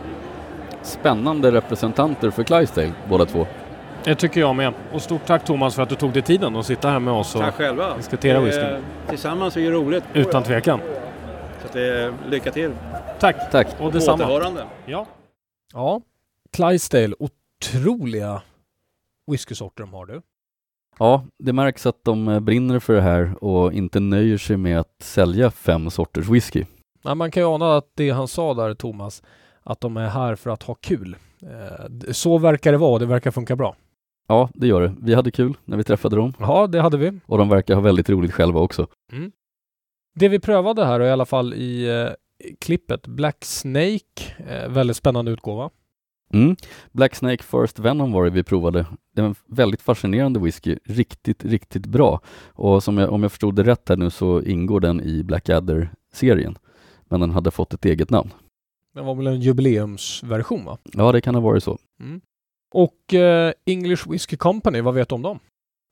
spännande 0.82 1.51
representanter 1.51 2.30
för 2.30 2.43
Clydesdale, 2.43 2.91
båda 3.09 3.26
två. 3.26 3.47
Det 4.03 4.15
tycker 4.15 4.39
jag 4.39 4.55
med. 4.55 4.74
Och 4.93 5.01
stort 5.01 5.26
tack 5.26 5.45
Thomas 5.45 5.76
för 5.76 5.84
att 5.84 5.89
du 5.89 5.95
tog 5.95 6.11
dig 6.11 6.21
tiden 6.21 6.55
att 6.55 6.65
sitta 6.65 6.89
här 6.89 6.99
med 6.99 7.13
oss 7.13 7.36
och 7.36 7.41
Tack 7.41 7.55
själva. 7.55 7.97
diskutera 7.97 8.38
Eh. 8.38 8.78
Tillsammans 9.09 9.57
är 9.57 9.61
det 9.61 9.71
roligt. 9.71 10.03
Utan 10.13 10.43
tvekan. 10.43 10.80
Så 11.61 11.67
att, 11.67 11.76
eh, 11.76 12.13
lycka 12.30 12.51
till. 12.51 12.71
Tack! 13.24 13.51
Tack! 13.51 13.67
Och 13.82 13.91
detsamma. 13.91 14.24
Återhörande. 14.24 14.65
Ja. 14.86 15.05
Ja. 15.74 16.01
Clydesdale, 16.51 17.15
otroliga 17.19 18.41
whiskysorter 19.32 19.84
de 19.84 19.93
har 19.93 20.05
du. 20.05 20.21
Ja, 20.99 21.26
det 21.39 21.53
märks 21.53 21.86
att 21.86 22.03
de 22.03 22.28
eh, 22.28 22.39
brinner 22.39 22.80
för 22.80 22.93
det 22.93 23.01
här 23.01 23.43
och 23.43 23.74
inte 23.74 23.99
nöjer 23.99 24.38
sig 24.38 24.57
med 24.57 24.80
att 24.80 24.95
sälja 25.01 25.51
fem 25.51 25.89
sorters 25.89 26.30
whisky. 26.30 26.65
Ja, 27.03 27.15
man 27.15 27.32
kan 27.32 27.43
ju 27.43 27.49
ana 27.49 27.78
att 27.78 27.91
det 27.93 28.09
han 28.09 28.28
sa 28.28 28.53
där 28.53 28.74
Thomas, 28.74 29.24
att 29.63 29.82
de 29.82 29.97
är 29.97 30.07
här 30.07 30.36
för 30.36 30.49
att 30.49 30.63
ha 30.63 30.76
kul. 30.76 31.15
Eh, 31.41 32.11
Så 32.11 32.38
verkar 32.38 32.71
det 32.71 32.78
vara 32.78 32.91
och 32.93 32.99
det 32.99 33.05
verkar 33.05 33.32
funka 33.32 33.55
bra. 33.55 33.76
Ja, 34.28 34.49
det 34.53 34.67
gör 34.67 34.82
det. 34.82 34.95
Vi 35.01 35.13
hade 35.13 35.32
kul 35.32 35.53
när 35.65 35.78
vi 35.78 35.84
träffade 35.84 36.15
dem 36.15 36.34
Ja, 36.39 36.67
det 36.67 36.82
hade 36.82 36.97
vi. 36.97 37.19
och 37.26 37.38
de 37.38 37.49
verkar 37.49 37.76
ha 37.76 37.82
väldigt 37.82 38.09
roligt 38.09 38.34
själva 38.34 38.59
också. 38.59 38.88
Det 40.15 40.30
vi 40.30 40.39
prövade 40.39 40.86
här 40.86 40.99
och 40.99 41.05
i 41.05 41.09
alla 41.09 41.26
fall 41.26 41.53
i 41.53 41.89
eh, 41.89 42.09
klippet 42.59 43.07
Black 43.07 43.45
Snake, 43.45 44.35
eh, 44.47 44.69
väldigt 44.69 44.97
spännande 44.97 45.31
utgåva. 45.31 45.69
Mm. 46.33 46.55
Black 46.91 47.15
Snake 47.15 47.43
First 47.43 47.79
Venom 47.79 48.11
var 48.11 48.23
det 48.23 48.29
vi 48.29 48.43
provade. 48.43 48.85
Det 49.15 49.21
var 49.21 49.29
en 49.29 49.35
väldigt 49.47 49.81
fascinerande 49.81 50.39
whisky, 50.39 50.77
riktigt, 50.85 51.45
riktigt 51.45 51.85
bra. 51.85 52.21
Och 52.45 52.83
som 52.83 52.97
jag, 52.97 53.11
om 53.11 53.23
jag 53.23 53.31
förstod 53.31 53.55
det 53.55 53.63
rätt 53.63 53.89
här 53.89 53.97
nu 53.97 54.09
så 54.09 54.41
ingår 54.41 54.79
den 54.79 55.01
i 55.01 55.23
Blackadder-serien. 55.23 56.57
Men 57.05 57.19
den 57.19 57.31
hade 57.31 57.51
fått 57.51 57.73
ett 57.73 57.85
eget 57.85 58.09
namn. 58.09 58.29
Det 58.93 59.01
var 59.01 59.15
väl 59.15 59.27
en 59.27 59.41
jubileumsversion 59.41 60.65
va? 60.65 60.77
Ja, 60.83 61.11
det 61.11 61.21
kan 61.21 61.35
ha 61.35 61.41
varit 61.41 61.63
så. 61.63 61.77
Mm. 61.99 62.21
Och 62.71 63.13
eh, 63.13 63.53
English 63.65 64.11
Whiskey 64.11 64.37
Company, 64.37 64.81
vad 64.81 64.93
vet 64.93 65.09
du 65.09 65.15
om 65.15 65.21
dem? 65.21 65.39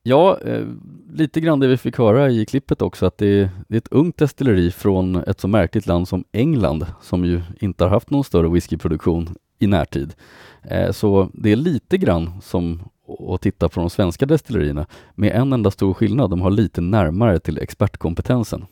Ja, 0.02 0.38
eh, 0.40 0.66
lite 1.12 1.40
grann 1.40 1.60
det 1.60 1.66
vi 1.66 1.76
fick 1.76 1.98
höra 1.98 2.30
i 2.30 2.46
klippet 2.46 2.82
också, 2.82 3.06
att 3.06 3.18
det, 3.18 3.50
det 3.68 3.76
är 3.76 3.78
ett 3.78 3.92
ungt 3.92 4.16
destilleri 4.16 4.70
från 4.70 5.16
ett 5.16 5.40
så 5.40 5.48
märkligt 5.48 5.86
land 5.86 6.08
som 6.08 6.24
England, 6.32 6.86
som 7.02 7.24
ju 7.24 7.42
inte 7.60 7.84
har 7.84 7.90
haft 7.90 8.10
någon 8.10 8.24
större 8.24 8.48
whiskyproduktion 8.48 9.34
i 9.58 9.66
närtid. 9.66 10.14
Eh, 10.62 10.90
så 10.90 11.30
det 11.32 11.52
är 11.52 11.56
lite 11.56 11.98
grann 11.98 12.40
som 12.42 12.80
att 13.28 13.40
titta 13.40 13.68
på 13.68 13.80
de 13.80 13.90
svenska 13.90 14.26
destillerierna, 14.26 14.86
med 15.14 15.32
en 15.32 15.52
enda 15.52 15.70
stor 15.70 15.94
skillnad. 15.94 16.30
De 16.30 16.40
har 16.40 16.50
lite 16.50 16.80
närmare 16.80 17.38
till 17.38 17.58
expertkompetensen 17.58 18.64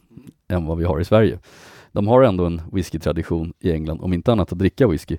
än 0.49 0.67
vad 0.67 0.79
vi 0.79 0.85
har 0.85 1.01
i 1.01 1.05
Sverige. 1.05 1.39
De 1.93 2.09
har 2.09 2.23
ändå 2.23 2.45
en 2.45 2.63
whiskytradition 2.73 3.53
i 3.61 3.73
England, 3.73 4.01
om 4.01 4.13
inte 4.13 4.33
annat 4.33 4.53
att 4.53 4.59
dricka 4.59 4.89
whisky. 4.89 5.17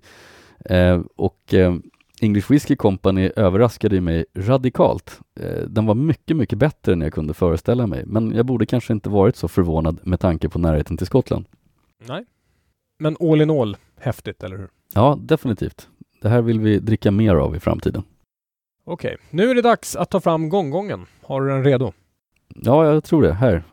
Eh, 0.66 1.02
och 1.16 1.54
eh, 1.54 1.76
English 2.22 2.52
Whiskey 2.52 2.76
Company 2.76 3.32
överraskade 3.36 4.02
mig 4.02 4.26
radikalt. 4.36 5.20
Eh, 5.40 5.68
den 5.68 5.86
var 5.86 5.96
mycket, 5.96 6.38
mycket 6.38 6.60
bättre 6.60 6.94
än 6.94 7.02
jag 7.02 7.14
kunde 7.14 7.34
föreställa 7.34 7.88
mig, 7.88 8.04
men 8.06 8.36
jag 8.36 8.46
borde 8.46 8.66
kanske 8.66 8.94
inte 8.94 9.10
varit 9.10 9.36
så 9.36 9.48
förvånad 9.48 10.00
med 10.04 10.20
tanke 10.20 10.50
på 10.50 10.60
närheten 10.60 10.98
till 10.98 11.08
Skottland. 11.08 11.46
Nej. 12.08 12.26
Men 13.00 13.18
all 13.20 13.42
in 13.42 13.50
all, 13.50 13.78
häftigt, 14.00 14.44
eller 14.44 14.58
hur? 14.58 14.70
Ja, 14.94 15.18
definitivt. 15.22 15.88
Det 16.22 16.30
här 16.30 16.42
vill 16.42 16.60
vi 16.60 16.80
dricka 16.80 17.12
mer 17.12 17.36
av 17.36 17.56
i 17.56 17.60
framtiden. 17.60 18.04
Okej, 18.86 19.18
nu 19.30 19.50
är 19.50 19.56
det 19.56 19.62
dags 19.62 19.96
att 19.96 20.10
ta 20.10 20.20
fram 20.20 20.50
gånggången. 20.50 21.06
Har 21.22 21.42
du 21.42 21.48
den 21.48 21.64
redo? 21.64 21.94
Ja, 22.56 22.86
jag 22.86 23.04
tror 23.04 23.22
det. 23.22 23.34
Här. 23.34 23.64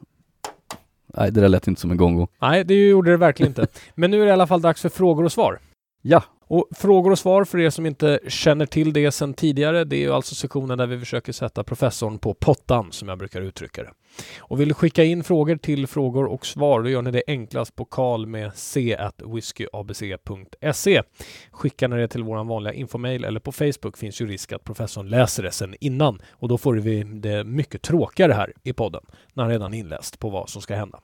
Nej, 1.06 1.32
det 1.32 1.40
där 1.40 1.48
lät 1.48 1.68
inte 1.68 1.80
som 1.80 1.90
en 1.90 1.96
gongo. 1.96 2.28
Nej, 2.40 2.64
det 2.64 2.88
gjorde 2.88 3.10
det 3.10 3.16
verkligen 3.16 3.50
inte. 3.50 3.66
Men 3.94 4.10
nu 4.10 4.20
är 4.20 4.24
det 4.24 4.28
i 4.28 4.32
alla 4.32 4.46
fall 4.46 4.60
dags 4.60 4.82
för 4.82 4.88
frågor 4.88 5.24
och 5.24 5.32
svar. 5.32 5.58
Ja, 6.02 6.22
Och 6.50 6.68
frågor 6.76 7.10
och 7.10 7.18
svar 7.18 7.44
för 7.44 7.58
er 7.58 7.70
som 7.70 7.86
inte 7.86 8.20
känner 8.28 8.66
till 8.66 8.92
det 8.92 9.12
sedan 9.12 9.34
tidigare, 9.34 9.84
det 9.84 9.96
är 9.96 10.00
ju 10.00 10.12
alltså 10.12 10.34
sektionen 10.34 10.78
där 10.78 10.86
vi 10.86 10.98
försöker 10.98 11.32
sätta 11.32 11.64
professorn 11.64 12.18
på 12.18 12.34
pottan, 12.34 12.92
som 12.92 13.08
jag 13.08 13.18
brukar 13.18 13.40
uttrycka 13.40 13.82
det. 13.82 13.90
Och 14.38 14.60
vill 14.60 14.68
du 14.68 14.74
skicka 14.74 15.04
in 15.04 15.24
frågor 15.24 15.56
till 15.56 15.86
frågor 15.86 16.24
och 16.26 16.46
svar, 16.46 16.82
då 16.82 16.88
gör 16.88 17.02
ni 17.02 17.10
det 17.10 17.22
enklast 17.26 17.76
på 17.76 17.84
kal 17.84 18.26
med 18.26 18.50
c 18.54 18.96
whiskyabc.se. 19.34 21.02
Skickar 21.50 21.88
ni 21.88 21.96
det 21.96 22.08
till 22.08 22.22
vår 22.22 22.44
vanliga 22.44 22.74
infomail 22.74 23.24
eller 23.24 23.40
på 23.40 23.52
Facebook 23.52 23.96
finns 23.96 24.20
ju 24.20 24.26
risk 24.26 24.52
att 24.52 24.64
professorn 24.64 25.08
läser 25.08 25.42
det 25.42 25.50
sen 25.50 25.74
innan 25.80 26.22
och 26.30 26.48
då 26.48 26.58
får 26.58 26.74
vi 26.74 27.02
det 27.02 27.44
mycket 27.44 27.82
tråkigare 27.82 28.32
här 28.32 28.52
i 28.64 28.72
podden 28.72 29.02
när 29.34 29.44
han 29.44 29.52
redan 29.52 29.74
inläst 29.74 30.18
på 30.18 30.30
vad 30.30 30.48
som 30.48 30.62
ska 30.62 30.74
hända. 30.74 31.00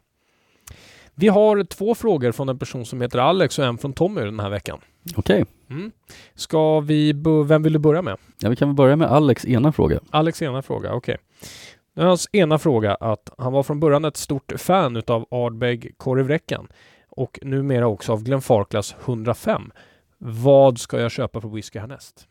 Vi 1.14 1.28
har 1.28 1.64
två 1.64 1.94
frågor 1.94 2.32
från 2.32 2.48
en 2.48 2.58
person 2.58 2.86
som 2.86 3.00
heter 3.00 3.18
Alex 3.18 3.58
och 3.58 3.64
en 3.64 3.78
från 3.78 3.92
Tommy 3.92 4.20
den 4.20 4.40
här 4.40 4.50
veckan. 4.50 4.80
okej. 5.16 5.44
Mm. 5.70 5.92
Ska 6.34 6.80
vi, 6.80 7.12
vem 7.46 7.62
vill 7.62 7.72
du 7.72 7.78
börja 7.78 8.02
med? 8.02 8.16
Ja, 8.38 8.48
vi 8.48 8.56
kan 8.56 8.68
väl 8.68 8.74
börja 8.74 8.96
med 8.96 9.12
Alex 9.12 9.44
ena 9.46 9.72
fråga. 9.72 10.00
Alex 10.10 10.42
ena 10.42 10.62
fråga, 10.62 10.94
okej. 10.94 11.16
Nu 11.94 12.02
är 12.02 12.06
Hans 12.06 12.28
ena 12.32 12.58
fråga 12.58 12.94
att 12.94 13.30
han 13.38 13.52
var 13.52 13.62
från 13.62 13.80
början 13.80 14.04
ett 14.04 14.16
stort 14.16 14.52
fan 14.56 14.96
utav 14.96 15.26
Ardbeg 15.30 15.94
korvräckan 15.96 16.68
och 17.08 17.38
numera 17.42 17.86
också 17.86 18.12
av 18.12 18.22
Glenfarclas 18.22 18.96
105. 19.04 19.72
Vad 20.18 20.78
ska 20.78 21.00
jag 21.00 21.10
köpa 21.10 21.40
för 21.40 21.48
whisky 21.48 21.78
härnäst? 21.78 22.28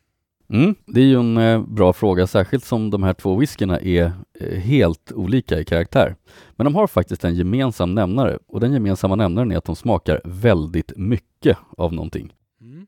Mm, 0.54 0.74
det 0.86 1.00
är 1.00 1.04
ju 1.04 1.20
en 1.20 1.36
eh, 1.36 1.62
bra 1.62 1.92
fråga, 1.92 2.26
särskilt 2.26 2.64
som 2.64 2.90
de 2.90 3.02
här 3.02 3.12
två 3.12 3.36
whiskyna 3.36 3.80
är 3.80 4.12
eh, 4.40 4.58
helt 4.58 5.12
olika 5.12 5.60
i 5.60 5.64
karaktär. 5.64 6.16
Men 6.56 6.64
de 6.64 6.74
har 6.74 6.86
faktiskt 6.86 7.24
en 7.24 7.34
gemensam 7.34 7.94
nämnare 7.94 8.38
och 8.46 8.60
den 8.60 8.72
gemensamma 8.72 9.16
nämnaren 9.16 9.52
är 9.52 9.56
att 9.56 9.64
de 9.64 9.76
smakar 9.76 10.20
väldigt 10.24 10.92
mycket 10.96 11.58
av 11.76 11.92
någonting. 11.92 12.32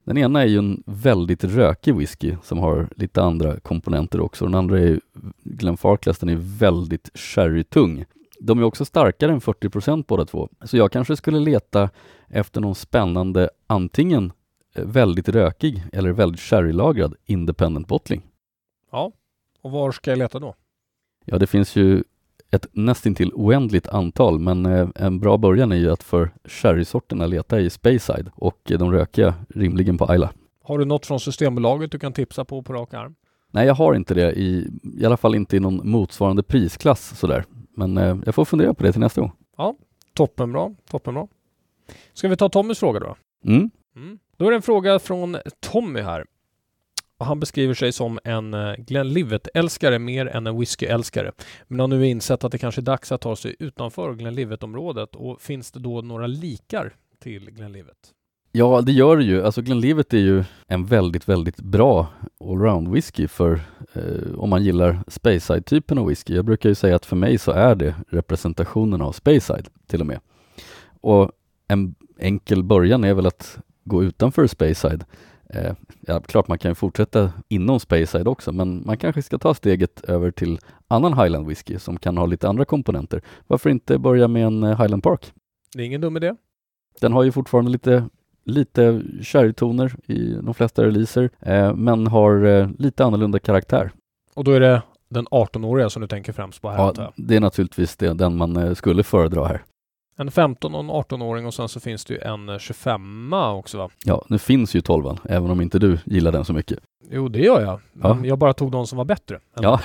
Den 0.04 0.18
ena 0.18 0.42
är 0.42 0.46
ju 0.46 0.58
en 0.58 0.82
väldigt 0.86 1.44
rökig 1.44 1.94
whisky 1.94 2.36
som 2.42 2.58
har 2.58 2.88
lite 2.96 3.22
andra 3.22 3.60
komponenter 3.60 4.20
också. 4.20 4.44
Den 4.44 4.54
andra 4.54 4.80
är 4.80 5.00
Glenfarclas, 5.44 6.18
den 6.18 6.28
är 6.28 6.58
väldigt 6.58 7.10
sherrytung. 7.14 8.04
De 8.40 8.58
är 8.58 8.62
också 8.62 8.84
starkare 8.84 9.32
än 9.32 9.40
40% 9.40 10.04
båda 10.08 10.24
två. 10.24 10.48
Så 10.64 10.76
jag 10.76 10.92
kanske 10.92 11.16
skulle 11.16 11.40
leta 11.40 11.90
efter 12.28 12.60
någon 12.60 12.74
spännande 12.74 13.50
antingen 13.66 14.32
väldigt 14.84 15.28
rökig 15.28 15.84
eller 15.92 16.12
väldigt 16.12 16.40
sherrylagrad 16.40 17.14
independent 17.24 17.88
bottling. 17.88 18.22
Ja, 18.92 19.12
och 19.62 19.70
var 19.70 19.92
ska 19.92 20.10
jag 20.10 20.18
leta 20.18 20.38
då? 20.38 20.54
Ja, 21.24 21.38
det 21.38 21.46
finns 21.46 21.76
ju 21.76 22.04
ett 22.50 22.66
nästintill 22.72 23.32
oändligt 23.34 23.88
antal, 23.88 24.38
men 24.38 24.66
eh, 24.66 24.88
en 24.94 25.20
bra 25.20 25.36
början 25.38 25.72
är 25.72 25.76
ju 25.76 25.90
att 25.90 26.02
för 26.02 26.30
sherrysorterna 26.44 27.26
leta 27.26 27.60
i 27.60 27.70
Speyside 27.70 28.30
och 28.34 28.60
de 28.64 28.92
rökiga 28.92 29.34
rimligen 29.48 29.98
på 29.98 30.14
Isla. 30.14 30.30
Har 30.62 30.78
du 30.78 30.84
något 30.84 31.06
från 31.06 31.20
Systembolaget 31.20 31.92
du 31.92 31.98
kan 31.98 32.12
tipsa 32.12 32.44
på 32.44 32.62
på 32.62 32.72
rak 32.72 32.94
arm? 32.94 33.14
Nej, 33.50 33.66
jag 33.66 33.74
har 33.74 33.94
inte 33.94 34.14
det, 34.14 34.32
i, 34.32 34.70
i 34.98 35.06
alla 35.06 35.16
fall 35.16 35.34
inte 35.34 35.56
i 35.56 35.60
någon 35.60 35.90
motsvarande 35.90 36.42
prisklass 36.42 37.18
sådär. 37.18 37.44
Men 37.76 37.98
eh, 37.98 38.18
jag 38.24 38.34
får 38.34 38.44
fundera 38.44 38.74
på 38.74 38.82
det 38.82 38.92
till 38.92 39.00
nästa 39.00 39.20
gång. 39.20 39.32
Toppenbra, 40.16 40.74
toppenbra. 40.90 41.28
Ska 42.12 42.28
vi 42.28 42.36
ta 42.36 42.48
Tommys 42.48 42.78
fråga 42.78 43.00
då? 43.00 43.16
Mm. 43.44 43.70
Mm. 43.96 44.18
Då 44.36 44.46
är 44.46 44.50
det 44.50 44.56
en 44.56 44.62
fråga 44.62 44.98
från 44.98 45.36
Tommy 45.60 46.00
här. 46.00 46.24
Och 47.18 47.26
Han 47.26 47.40
beskriver 47.40 47.74
sig 47.74 47.92
som 47.92 48.18
en 48.24 48.54
eh, 48.54 48.74
Glenlivet-älskare 48.78 49.98
mer 49.98 50.26
än 50.26 50.46
en 50.46 50.60
whisky-älskare. 50.60 51.32
Men 51.68 51.80
har 51.80 51.88
nu 51.88 52.06
insett 52.06 52.44
att 52.44 52.52
det 52.52 52.58
kanske 52.58 52.80
är 52.80 52.82
dags 52.82 53.12
att 53.12 53.20
ta 53.20 53.36
sig 53.36 53.56
utanför 53.58 54.14
Glenlivet-området 54.14 55.16
och 55.16 55.40
finns 55.40 55.70
det 55.70 55.80
då 55.80 56.00
några 56.00 56.26
likar 56.26 56.94
till 57.22 57.50
Glenlivet? 57.50 57.96
Ja, 58.52 58.80
det 58.80 58.92
gör 58.92 59.16
det 59.16 59.24
ju. 59.24 59.42
Alltså 59.42 59.62
Glenlivet 59.62 60.14
är 60.14 60.18
ju 60.18 60.44
en 60.66 60.86
väldigt, 60.86 61.28
väldigt 61.28 61.60
bra 61.60 62.06
allround 62.40 62.88
whisky 62.88 63.28
för 63.28 63.60
eh, 63.92 64.34
om 64.38 64.50
man 64.50 64.64
gillar 64.64 65.00
Speyside-typen 65.08 65.98
av 65.98 66.06
whisky. 66.06 66.34
Jag 66.34 66.44
brukar 66.44 66.68
ju 66.68 66.74
säga 66.74 66.96
att 66.96 67.06
för 67.06 67.16
mig 67.16 67.38
så 67.38 67.52
är 67.52 67.74
det 67.74 67.94
representationen 68.08 69.02
av 69.02 69.12
Speyside 69.12 69.68
till 69.86 70.00
och 70.00 70.06
med. 70.06 70.20
Och 71.00 71.32
en 71.68 71.94
enkel 72.18 72.62
början 72.62 73.04
är 73.04 73.14
väl 73.14 73.26
att 73.26 73.58
gå 73.86 74.04
utanför 74.04 74.46
Speyside. 74.46 75.04
Eh, 75.50 75.72
ja, 76.00 76.20
klart 76.20 76.48
man 76.48 76.58
kan 76.58 76.70
ju 76.70 76.74
fortsätta 76.74 77.32
inom 77.48 77.80
Speyside 77.80 78.28
också, 78.28 78.52
men 78.52 78.82
man 78.86 78.96
kanske 78.96 79.22
ska 79.22 79.38
ta 79.38 79.54
steget 79.54 80.04
över 80.04 80.30
till 80.30 80.58
annan 80.88 81.18
Highland 81.18 81.46
whisky 81.46 81.78
som 81.78 81.96
kan 81.98 82.16
ha 82.18 82.26
lite 82.26 82.48
andra 82.48 82.64
komponenter. 82.64 83.22
Varför 83.46 83.70
inte 83.70 83.98
börja 83.98 84.28
med 84.28 84.46
en 84.46 84.62
eh, 84.62 84.80
Highland 84.80 85.02
Park? 85.02 85.32
Det 85.74 85.82
är 85.82 85.86
ingen 85.86 86.00
dum 86.00 86.16
idé. 86.16 86.34
Den 87.00 87.12
har 87.12 87.22
ju 87.22 87.32
fortfarande 87.32 87.70
lite, 87.70 88.08
lite 88.44 89.02
sherrytoner 89.22 89.94
i 90.06 90.32
de 90.32 90.54
flesta 90.54 90.84
releaser, 90.84 91.30
eh, 91.40 91.74
men 91.74 92.06
har 92.06 92.44
eh, 92.44 92.68
lite 92.78 93.04
annorlunda 93.04 93.38
karaktär. 93.38 93.90
Och 94.34 94.44
då 94.44 94.52
är 94.52 94.60
det 94.60 94.82
den 95.08 95.26
18-åriga 95.26 95.90
som 95.90 96.02
du 96.02 96.08
tänker 96.08 96.32
främst 96.32 96.62
på 96.62 96.70
här 96.70 96.92
Ja, 96.96 97.12
det 97.16 97.36
är 97.36 97.40
naturligtvis 97.40 97.96
det, 97.96 98.14
den 98.14 98.36
man 98.36 98.56
eh, 98.56 98.74
skulle 98.74 99.02
föredra 99.02 99.46
här. 99.46 99.64
En 100.18 100.30
15 100.30 100.74
och 100.74 100.80
en 100.80 100.90
18-åring 100.90 101.46
och 101.46 101.54
sen 101.54 101.68
så 101.68 101.80
finns 101.80 102.04
det 102.04 102.14
ju 102.14 102.20
en 102.20 102.58
25 102.58 103.32
också 103.32 103.78
va? 103.78 103.90
Ja, 104.04 104.24
nu 104.28 104.38
finns 104.38 104.76
ju 104.76 104.80
12 104.80 105.18
även 105.24 105.50
om 105.50 105.60
inte 105.60 105.78
du 105.78 105.98
gillar 106.04 106.32
den 106.32 106.44
så 106.44 106.52
mycket. 106.52 106.78
Jo, 107.10 107.28
det 107.28 107.38
gör 107.38 107.60
jag. 107.60 107.80
Ja. 108.02 108.18
Jag 108.24 108.38
bara 108.38 108.52
tog 108.52 108.70
de 108.72 108.86
som 108.86 108.98
var 108.98 109.04
bättre. 109.04 109.40
Ja. 109.60 109.80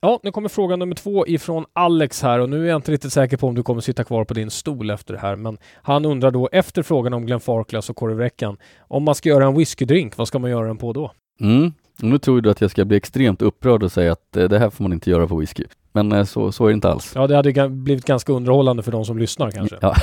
Ja, 0.00 0.20
nu 0.22 0.30
kommer 0.30 0.48
fråga 0.48 0.76
nummer 0.76 0.94
två 0.94 1.26
ifrån 1.26 1.64
Alex 1.72 2.22
här 2.22 2.38
och 2.38 2.50
nu 2.50 2.64
är 2.64 2.68
jag 2.68 2.76
inte 2.76 2.92
riktigt 2.92 3.12
säker 3.12 3.36
på 3.36 3.46
om 3.46 3.54
du 3.54 3.62
kommer 3.62 3.80
sitta 3.80 4.04
kvar 4.04 4.24
på 4.24 4.34
din 4.34 4.50
stol 4.50 4.90
efter 4.90 5.14
det 5.14 5.20
här, 5.20 5.36
men 5.36 5.58
han 5.82 6.04
undrar 6.04 6.30
då 6.30 6.48
efter 6.52 6.82
frågan 6.82 7.14
om 7.14 7.26
Glenfarclas 7.26 7.90
och 7.90 7.96
korvräckan, 7.96 8.56
om 8.80 9.02
man 9.02 9.14
ska 9.14 9.28
göra 9.28 9.46
en 9.46 9.54
whiskydrink, 9.54 10.16
vad 10.16 10.28
ska 10.28 10.38
man 10.38 10.50
göra 10.50 10.66
den 10.66 10.76
på 10.76 10.92
då? 10.92 11.10
Mm. 11.40 11.72
Nu 11.96 12.18
tror 12.18 12.40
du 12.40 12.50
att 12.50 12.60
jag 12.60 12.70
ska 12.70 12.84
bli 12.84 12.96
extremt 12.96 13.42
upprörd 13.42 13.82
och 13.82 13.92
säga 13.92 14.12
att 14.12 14.36
eh, 14.36 14.44
det 14.44 14.58
här 14.58 14.70
får 14.70 14.84
man 14.84 14.92
inte 14.92 15.10
göra 15.10 15.26
på 15.26 15.36
whisky. 15.36 15.64
Men 15.94 16.12
eh, 16.12 16.24
så, 16.24 16.52
så 16.52 16.64
är 16.64 16.68
det 16.68 16.74
inte 16.74 16.90
alls. 16.90 17.12
Ja, 17.14 17.26
det 17.26 17.36
hade 17.36 17.68
blivit 17.68 18.04
ganska 18.04 18.32
underhållande 18.32 18.82
för 18.82 18.92
de 18.92 19.04
som 19.04 19.18
lyssnar 19.18 19.50
kanske. 19.54 19.76
Ja. 19.80 19.94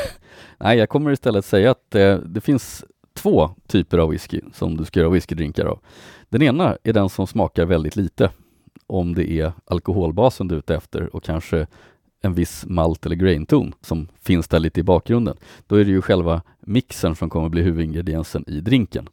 Nej, 0.58 0.78
jag 0.78 0.89
kommer 0.89 1.12
istället 1.12 1.46
säga 1.46 1.72
att 1.72 1.96
eh, 1.96 2.16
det 2.16 2.42
finns 2.42 2.86
två 3.14 3.50
typer 3.68 3.98
av 3.98 4.10
whisky 4.10 4.42
som 4.54 4.78
du 4.78 4.86
ska 4.86 5.00
göra 5.00 5.10
whiskydrinkar 5.10 5.66
av. 5.66 5.80
Den 6.30 6.42
ena 6.42 6.78
är 6.84 6.94
den 6.94 7.10
som 7.10 7.28
smakar 7.28 7.66
väldigt 7.66 7.96
lite, 7.96 8.30
om 8.88 9.16
det 9.16 9.32
är 9.32 9.54
alkoholbasen 9.66 10.48
du 10.48 10.56
är 10.56 10.60
ute 10.60 10.76
efter 10.76 11.16
och 11.16 11.24
kanske 11.24 11.68
en 12.22 12.34
viss 12.34 12.66
malt 12.68 13.06
eller 13.06 13.16
grainton 13.16 13.74
som 13.82 14.08
finns 14.22 14.48
där 14.48 14.60
lite 14.60 14.80
i 14.80 14.84
bakgrunden. 14.84 15.38
Då 15.68 15.76
är 15.76 15.86
det 15.86 15.92
ju 15.92 16.02
själva 16.02 16.42
mixen 16.60 17.16
som 17.16 17.30
kommer 17.30 17.50
bli 17.50 17.62
huvudingrediensen 17.62 18.44
i 18.48 18.62
drinken. 18.62 19.10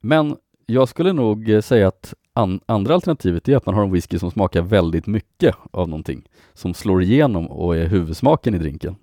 Men 0.00 0.36
jag 0.66 0.88
skulle 0.88 1.12
nog 1.12 1.50
eh, 1.50 1.60
säga 1.60 1.88
att 1.88 2.14
an 2.32 2.60
andra 2.66 2.94
alternativet 2.94 3.48
är 3.48 3.56
att 3.56 3.66
man 3.66 3.74
har 3.74 3.82
en 3.82 3.92
whisky 3.92 4.18
som 4.18 4.30
smakar 4.30 4.62
väldigt 4.62 5.06
mycket 5.06 5.54
av 5.70 5.88
någonting, 5.88 6.28
som 6.54 6.74
slår 6.74 7.02
igenom 7.02 7.46
och 7.46 7.76
är 7.76 7.86
huvudsmaken 7.86 8.54
i 8.54 8.58
drinken. 8.58 8.96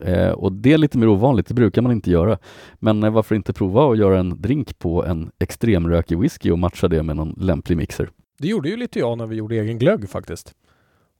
Eh, 0.00 0.30
och 0.30 0.52
det 0.52 0.72
är 0.72 0.78
lite 0.78 0.98
mer 0.98 1.08
ovanligt, 1.08 1.46
det 1.46 1.54
brukar 1.54 1.82
man 1.82 1.92
inte 1.92 2.10
göra. 2.10 2.38
Men 2.74 3.02
eh, 3.02 3.10
varför 3.10 3.34
inte 3.34 3.52
prova 3.52 3.92
att 3.92 3.98
göra 3.98 4.18
en 4.18 4.42
drink 4.42 4.78
på 4.78 5.04
en 5.04 5.30
extremrökig 5.38 6.18
whisky 6.18 6.50
och 6.50 6.58
matcha 6.58 6.88
det 6.88 7.02
med 7.02 7.16
någon 7.16 7.34
lämplig 7.36 7.76
mixer? 7.76 8.10
Det 8.38 8.48
gjorde 8.48 8.68
ju 8.68 8.76
lite 8.76 8.98
jag 8.98 9.18
när 9.18 9.26
vi 9.26 9.36
gjorde 9.36 9.56
egen 9.56 9.78
glögg 9.78 10.10
faktiskt. 10.10 10.54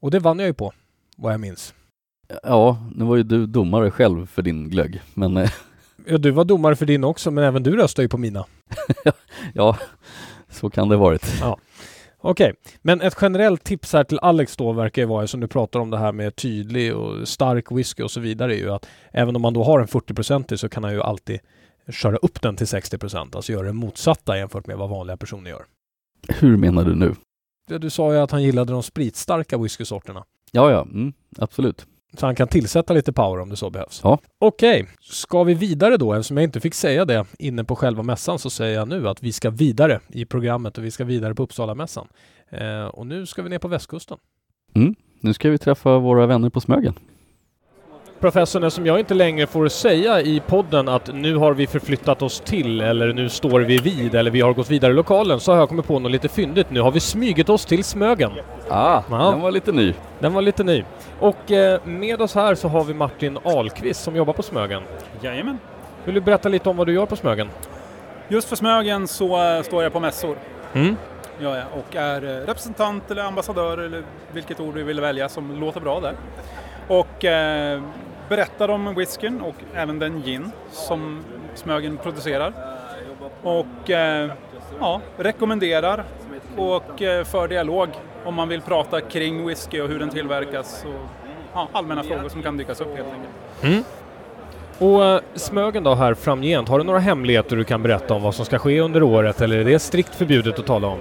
Och 0.01 0.11
det 0.11 0.19
vann 0.19 0.39
jag 0.39 0.49
ju 0.49 0.55
på, 0.55 0.73
vad 1.17 1.33
jag 1.33 1.41
minns. 1.41 1.75
Ja, 2.43 2.79
nu 2.95 3.05
var 3.05 3.17
ju 3.17 3.23
du 3.23 3.47
domare 3.47 3.91
själv 3.91 4.27
för 4.27 4.43
din 4.43 4.71
glögg, 4.71 5.01
men 5.15 5.37
eh, 5.37 5.51
Ja, 6.07 6.19
du 6.19 6.31
var 6.31 6.45
domare 6.45 6.77
för 6.77 6.87
din 6.87 7.05
också, 7.05 7.31
men 7.31 7.45
även 7.45 7.63
du 7.63 7.77
röstade 7.77 8.05
ju 8.05 8.09
på 8.09 8.19
mina. 8.19 8.45
ja, 9.55 9.77
så 10.51 10.71
kan 10.71 10.89
det 10.89 10.97
varit. 10.97 11.43
Okej, 12.23 12.55
men 12.83 13.01
ett 13.01 13.17
generellt 13.21 13.65
tips 13.65 13.93
här 13.93 14.05
till 14.05 14.19
Alex 14.19 14.57
då 14.57 14.73
verkar 14.73 15.03
ju 15.03 15.09
vara, 15.09 15.27
som 15.27 15.41
du 15.41 15.49
pratar 15.49 15.81
om 15.81 15.91
det 15.91 15.99
här 15.99 16.13
med 16.13 16.37
tydlig 16.37 16.97
och 16.97 17.29
stark 17.29 17.73
whisky 17.73 18.03
och 18.03 18.11
så 18.11 18.21
vidare, 18.21 18.55
är 18.55 18.59
ju 18.59 18.71
att 18.71 18.87
även 19.13 19.37
om 19.37 19.43
man 19.43 19.55
då 19.55 19.65
har 19.65 19.81
en 19.81 19.87
40% 19.87 20.57
så 20.57 20.69
kan 20.69 20.85
han 20.85 20.93
ju 20.93 21.03
alltid 21.03 21.41
köra 21.93 22.17
upp 22.17 22.43
den 22.43 22.57
till 22.57 22.67
60% 22.67 23.37
alltså 23.37 23.53
göra 23.53 23.67
det 23.67 23.73
motsatta 23.73 24.39
jämfört 24.39 24.67
med 24.67 24.77
vad 24.77 24.91
vanliga 24.91 25.17
personer 25.17 25.51
gör. 25.51 25.65
Hur 26.29 26.57
menar 26.57 26.85
du 26.85 26.95
nu? 26.95 27.15
Du 27.79 27.91
sa 27.91 28.13
ju 28.13 28.19
att 28.19 28.31
han 28.31 28.43
gillade 28.43 28.73
de 28.73 28.83
spritstarka 28.83 29.59
whiskysorterna. 29.59 30.25
Ja, 30.53 30.71
ja, 30.71 30.83
mm, 30.83 31.13
absolut. 31.39 31.87
Så 32.17 32.27
han 32.27 32.35
kan 32.35 32.49
tillsätta 32.49 32.95
lite 32.95 33.13
power 33.13 33.41
om 33.41 33.49
det 33.49 33.57
så 33.57 33.71
behövs. 33.71 34.01
Ja. 34.05 34.19
Okej, 34.39 34.89
ska 35.01 35.43
vi 35.43 35.55
vidare 35.55 35.97
då? 35.97 36.13
Eftersom 36.13 36.37
jag 36.37 36.45
inte 36.45 36.61
fick 36.61 36.75
säga 36.75 37.05
det 37.05 37.27
inne 37.39 37.65
på 37.65 37.77
själva 37.77 38.03
mässan 38.03 38.39
så 38.39 38.51
säger 38.51 38.79
jag 38.79 38.89
nu 38.89 39.09
att 39.09 39.23
vi 39.23 39.33
ska 39.33 39.51
vidare 39.51 40.01
i 40.09 40.25
programmet 40.25 40.79
och 40.79 40.85
vi 40.85 40.91
ska 40.91 41.05
vidare 41.05 41.35
på 41.35 41.43
Uppsala-mässan. 41.43 42.09
Eh, 42.51 42.85
och 42.85 43.07
nu 43.07 43.27
ska 43.27 43.43
vi 43.43 43.49
ner 43.49 43.59
på 43.59 43.69
västkusten. 43.69 44.19
Nu 45.21 45.35
ska 45.35 45.51
vi 45.51 45.59
träffa 45.59 45.99
våra 45.99 46.27
vänner 46.27 46.51
på 46.51 46.61
Smögen. 46.61 46.95
Professorn, 48.21 48.65
eftersom 48.65 48.87
jag 48.87 48.99
inte 48.99 49.15
längre 49.15 49.47
får 49.47 49.69
säga 49.69 50.21
i 50.21 50.43
podden 50.47 50.89
att 50.89 51.15
nu 51.15 51.37
har 51.37 51.53
vi 51.55 51.67
förflyttat 51.67 52.23
oss 52.23 52.41
till 52.41 52.81
eller 52.81 53.13
nu 53.13 53.29
står 53.29 53.61
vi 53.61 53.79
vid 53.79 54.15
eller 54.15 54.31
vi 54.31 54.41
har 54.41 54.53
gått 54.53 54.71
vidare 54.71 54.93
i 54.93 54.95
lokalen 54.95 55.41
så 55.41 55.53
har 55.53 55.59
jag 55.59 55.69
kommit 55.69 55.87
på 55.87 55.99
något 55.99 56.13
lite 56.13 56.29
fyndigt. 56.29 56.67
Nu 56.71 56.81
har 56.81 56.91
vi 56.91 57.01
smugit 57.01 57.49
oss 57.49 57.65
till 57.67 57.85
Smögen. 57.85 58.33
Ah, 58.69 59.03
Ja. 59.11 59.31
den 59.31 59.41
var 59.41 59.51
lite 59.51 59.73
ny. 59.73 59.95
Den 60.19 60.33
var 60.33 60.43
lite 60.43 60.65
ny. 60.65 60.85
Och 61.21 61.51
eh, 61.53 61.81
med 61.85 62.23
oss 62.23 62.35
här 62.35 62.55
så 62.55 62.69
har 62.69 62.85
vi 62.85 62.95
Martin 62.95 63.39
Ahlqvist 63.43 64.03
som 64.03 64.17
jobbar 64.17 64.33
på 64.33 64.43
Smögen. 64.43 64.83
Jajamän. 65.21 65.59
Vill 66.05 66.15
du 66.15 66.21
berätta 66.21 66.49
lite 66.49 66.69
om 66.69 66.77
vad 66.77 66.87
du 66.87 66.93
gör 66.93 67.07
på 67.07 67.17
Smögen? 67.17 67.49
Just 68.29 68.49
för 68.49 68.57
Smögen 68.57 69.09
så 69.09 69.55
eh, 69.57 69.63
står 69.63 69.83
jag 69.83 69.93
på 69.93 70.01
mässor. 70.01 70.37
Mm. 70.73 70.97
Gör 71.41 71.57
jag, 71.57 71.65
och 71.79 71.97
är 71.97 72.25
eh, 72.25 72.47
representant 72.47 73.11
eller 73.11 73.23
ambassadör 73.23 73.79
eller 73.79 74.03
vilket 74.33 74.61
ord 74.61 74.75
du 74.75 74.83
vill 74.83 75.01
välja 75.01 75.29
som 75.29 75.61
låter 75.61 75.81
bra 75.81 76.01
där. 76.01 76.15
Och 76.89 77.25
eh, 77.25 77.81
berättar 78.31 78.69
om 78.69 78.95
whiskyn 78.95 79.41
och 79.41 79.55
även 79.75 79.99
den 79.99 80.23
gin 80.23 80.51
som 80.71 81.21
Smögen 81.55 81.97
producerar. 81.97 82.53
Och 83.43 83.91
eh, 83.91 84.31
ja, 84.81 85.01
rekommenderar 85.17 86.05
och 86.57 87.03
eh, 87.03 87.25
för 87.25 87.49
dialog 87.49 87.89
om 88.25 88.35
man 88.35 88.49
vill 88.49 88.61
prata 88.61 89.01
kring 89.01 89.47
whisky 89.47 89.81
och 89.81 89.89
hur 89.89 89.99
den 89.99 90.11
tillverkas 90.11 90.85
och 90.87 91.09
ja, 91.53 91.69
allmänna 91.73 92.03
frågor 92.03 92.29
som 92.29 92.43
kan 92.43 92.57
dykas 92.57 92.81
upp 92.81 92.97
helt 92.97 93.09
enkelt. 93.09 93.35
Mm. 93.63 93.85
Och 94.79 95.05
eh, 95.05 95.21
Smögen 95.35 95.85
då 95.85 95.95
här 95.95 96.15
framgent, 96.15 96.69
har 96.69 96.79
du 96.79 96.85
några 96.85 96.99
hemligheter 96.99 97.57
du 97.57 97.65
kan 97.65 97.83
berätta 97.83 98.15
om 98.15 98.23
vad 98.23 98.35
som 98.35 98.45
ska 98.45 98.59
ske 98.59 98.81
under 98.81 99.03
året 99.03 99.41
eller 99.41 99.59
är 99.59 99.65
det 99.65 99.79
strikt 99.79 100.15
förbjudet 100.15 100.59
att 100.59 100.67
tala 100.67 100.87
om? 100.87 100.99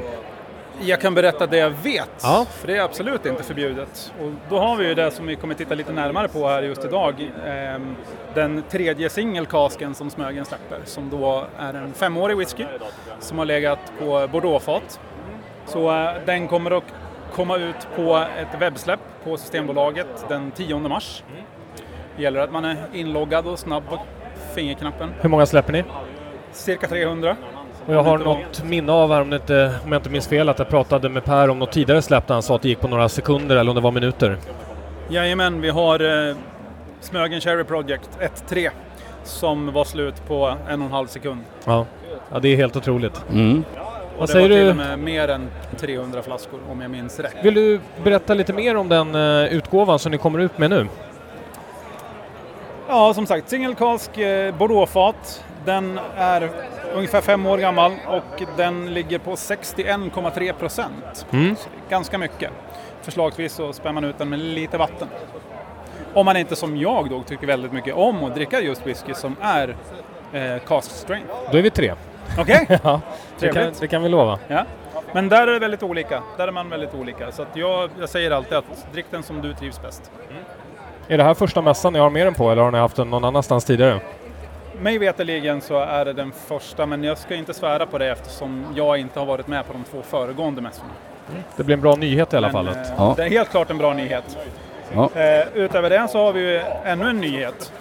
Jag 0.81 1.01
kan 1.01 1.13
berätta 1.15 1.47
det 1.47 1.57
jag 1.57 1.69
vet, 1.69 2.09
Ja. 2.23 2.45
för 2.49 2.67
det 2.67 2.77
är 2.77 2.81
absolut 2.81 3.25
inte 3.25 3.43
förbjudet. 3.43 4.13
Och 4.21 4.31
då 4.49 4.59
har 4.59 4.75
vi 4.75 4.87
ju 4.87 4.93
det 4.95 5.11
som 5.11 5.27
vi 5.27 5.35
kommer 5.35 5.55
titta 5.55 5.75
lite 5.75 5.91
närmare 5.93 6.27
på 6.27 6.47
här 6.47 6.63
just 6.63 6.85
idag. 6.85 7.31
Ehm, 7.47 7.95
Den 8.33 8.63
tredje 8.69 9.09
singelkasken 9.09 9.95
som 9.95 10.09
Smögen 10.09 10.45
släpper, 10.45 10.79
som 10.85 11.09
då 11.09 11.45
är 11.59 11.73
en 11.73 11.93
femårig 11.93 12.37
whisky 12.37 12.65
som 13.19 13.37
har 13.37 13.45
legat 13.45 13.79
på 13.99 14.27
bordeauxfat. 14.31 14.99
Så 15.65 15.91
eh, 15.91 16.09
den 16.25 16.47
kommer 16.47 16.71
att 16.71 16.83
komma 17.33 17.57
ut 17.57 17.87
på 17.95 18.25
ett 18.39 18.61
webbsläpp 18.61 18.99
på 19.23 19.37
Systembolaget 19.37 20.25
den 20.27 20.51
10 20.51 20.79
mars. 20.79 21.23
Det 22.17 22.23
gäller 22.23 22.39
att 22.39 22.51
man 22.51 22.65
är 22.65 22.77
inloggad 22.93 23.47
och 23.47 23.59
snabb 23.59 23.83
på 23.89 23.99
fingerknappen. 24.55 25.13
Hur 25.21 25.29
många 25.29 25.45
släpper 25.45 25.73
ni? 25.73 25.83
Cirka 26.51 26.87
300. 26.87 27.35
Och 27.89 27.95
jag 27.95 28.03
har 28.03 28.17
något 28.17 28.63
minne 28.63 28.91
av 28.91 29.13
här, 29.13 29.21
om, 29.21 29.29
det 29.29 29.35
inte, 29.35 29.73
om 29.85 29.91
jag 29.91 29.99
inte 29.99 30.09
minns 30.09 30.27
fel, 30.27 30.49
att 30.49 30.59
jag 30.59 30.69
pratade 30.69 31.09
med 31.09 31.23
Per 31.25 31.49
om 31.49 31.59
något 31.59 31.71
tidigare 31.71 32.01
släpp 32.01 32.27
där 32.27 32.33
han 32.33 32.43
sa 32.43 32.55
att 32.55 32.61
det 32.61 32.69
gick 32.69 32.79
på 32.79 32.87
några 32.87 33.09
sekunder 33.09 33.55
eller 33.55 33.71
om 33.71 33.75
det 33.75 33.81
var 33.81 33.91
minuter. 33.91 34.37
Jajamän, 35.09 35.61
vi 35.61 35.69
har 35.69 36.27
eh, 36.29 36.35
Smögen 37.01 37.41
Cherry 37.41 37.63
Project 37.63 38.09
1.3 38.47 38.69
som 39.23 39.73
var 39.73 39.83
slut 39.83 40.27
på 40.27 40.55
en 40.69 40.81
och 40.81 40.85
en 40.85 40.91
halv 40.91 41.07
sekund. 41.07 41.39
Ja, 41.65 41.85
ja 42.31 42.39
det 42.39 42.49
är 42.49 42.55
helt 42.55 42.75
otroligt. 42.75 43.21
Mm. 43.31 43.63
Och 44.13 44.19
Vad 44.19 44.29
det 44.29 44.33
säger 44.33 44.49
var 44.49 44.55
till 44.55 44.65
du? 44.65 44.69
och 44.69 44.75
med 44.75 44.99
mer 44.99 45.27
än 45.27 45.49
300 45.77 46.21
flaskor 46.21 46.59
om 46.71 46.81
jag 46.81 46.91
minns 46.91 47.19
rätt. 47.19 47.35
Vill 47.43 47.53
du 47.53 47.79
berätta 48.03 48.33
lite 48.33 48.53
mer 48.53 48.75
om 48.77 48.89
den 48.89 49.15
eh, 49.15 49.53
utgåvan 49.53 49.99
som 49.99 50.11
ni 50.11 50.17
kommer 50.17 50.39
ut 50.39 50.57
med 50.57 50.69
nu? 50.69 50.87
Ja, 52.87 53.13
som 53.13 53.25
sagt, 53.25 53.49
singelkask 53.49 54.17
eh, 54.17 54.55
Bordeauxfat. 54.55 55.43
Den 55.65 55.99
är 56.15 56.49
ungefär 56.93 57.21
fem 57.21 57.45
år 57.45 57.57
gammal 57.57 57.91
och 58.07 58.43
den 58.57 58.93
ligger 58.93 59.19
på 59.19 59.31
61,3 59.31 60.53
procent. 60.53 61.25
Mm. 61.31 61.55
Ganska 61.89 62.17
mycket. 62.17 62.51
Förslagsvis 63.01 63.53
så 63.53 63.73
spär 63.73 63.91
man 63.91 64.03
ut 64.03 64.17
den 64.17 64.29
med 64.29 64.39
lite 64.39 64.77
vatten. 64.77 65.07
Om 66.13 66.25
man 66.25 66.37
inte 66.37 66.55
som 66.55 66.77
jag 66.77 67.09
då 67.09 67.23
tycker 67.23 67.47
väldigt 67.47 67.71
mycket 67.73 67.95
om 67.95 68.23
att 68.23 68.35
dricka 68.35 68.61
just 68.61 68.87
whisky 68.87 69.13
som 69.13 69.35
är 69.41 69.75
eh, 70.33 70.59
cask 70.67 70.91
strength. 70.91 71.33
Då 71.51 71.57
är 71.57 71.61
vi 71.61 71.69
tre. 71.69 71.93
Okej? 72.39 72.65
Ja, 72.83 73.01
det 73.39 73.49
kan, 73.49 73.73
det 73.79 73.87
kan 73.87 74.03
vi 74.03 74.09
lova. 74.09 74.39
Ja. 74.47 74.65
Men 75.13 75.29
där 75.29 75.47
är 75.47 75.51
det 75.53 75.59
väldigt 75.59 75.83
olika. 75.83 76.23
Där 76.37 76.47
är 76.47 76.51
man 76.51 76.69
väldigt 76.69 76.93
olika. 76.93 77.31
Så 77.31 77.45
jag, 77.53 77.89
jag 77.99 78.09
säger 78.09 78.31
alltid 78.31 78.57
att 78.57 78.87
drick 78.93 79.05
den 79.11 79.23
som 79.23 79.41
du 79.41 79.53
trivs 79.53 79.81
bäst. 79.81 80.11
Är 81.07 81.17
det 81.17 81.23
här 81.23 81.33
första 81.33 81.61
mässan 81.61 81.93
ni 81.93 81.99
har 81.99 82.09
med 82.09 82.27
den 82.27 82.33
på 82.33 82.51
eller 82.51 82.61
har 82.61 82.71
ni 82.71 82.77
haft 82.77 82.95
den 82.95 83.09
någon 83.09 83.25
annanstans 83.25 83.65
tidigare? 83.65 83.99
Mig 84.81 84.97
veterligen 84.97 85.61
så 85.61 85.79
är 85.79 86.05
det 86.05 86.13
den 86.13 86.31
första, 86.31 86.85
men 86.85 87.03
jag 87.03 87.17
ska 87.17 87.35
inte 87.35 87.53
svära 87.53 87.85
på 87.85 87.97
det 87.97 88.11
eftersom 88.11 88.65
jag 88.75 88.97
inte 88.97 89.19
har 89.19 89.25
varit 89.25 89.47
med 89.47 89.67
på 89.67 89.73
de 89.73 89.83
två 89.83 90.01
föregående 90.01 90.61
mässorna. 90.61 90.89
Det 91.55 91.63
blir 91.63 91.73
en 91.75 91.81
bra 91.81 91.95
nyhet 91.95 92.33
i 92.33 92.37
alla 92.37 92.47
Men, 92.47 92.53
fall. 92.53 92.67
eh, 92.67 92.81
Ja. 92.97 93.13
Det 93.17 93.23
är 93.23 93.29
helt 93.29 93.49
klart 93.49 93.69
en 93.69 93.77
bra 93.77 93.93
nyhet. 93.93 94.37
Ja. 94.93 95.09
Eh, 95.21 95.47
utöver 95.53 95.89
det 95.89 96.07
så 96.07 96.17
har 96.25 96.33
vi 96.33 96.39
ju 96.41 96.61
ännu 96.83 97.09
en 97.09 97.17
nyhet. 97.21 97.71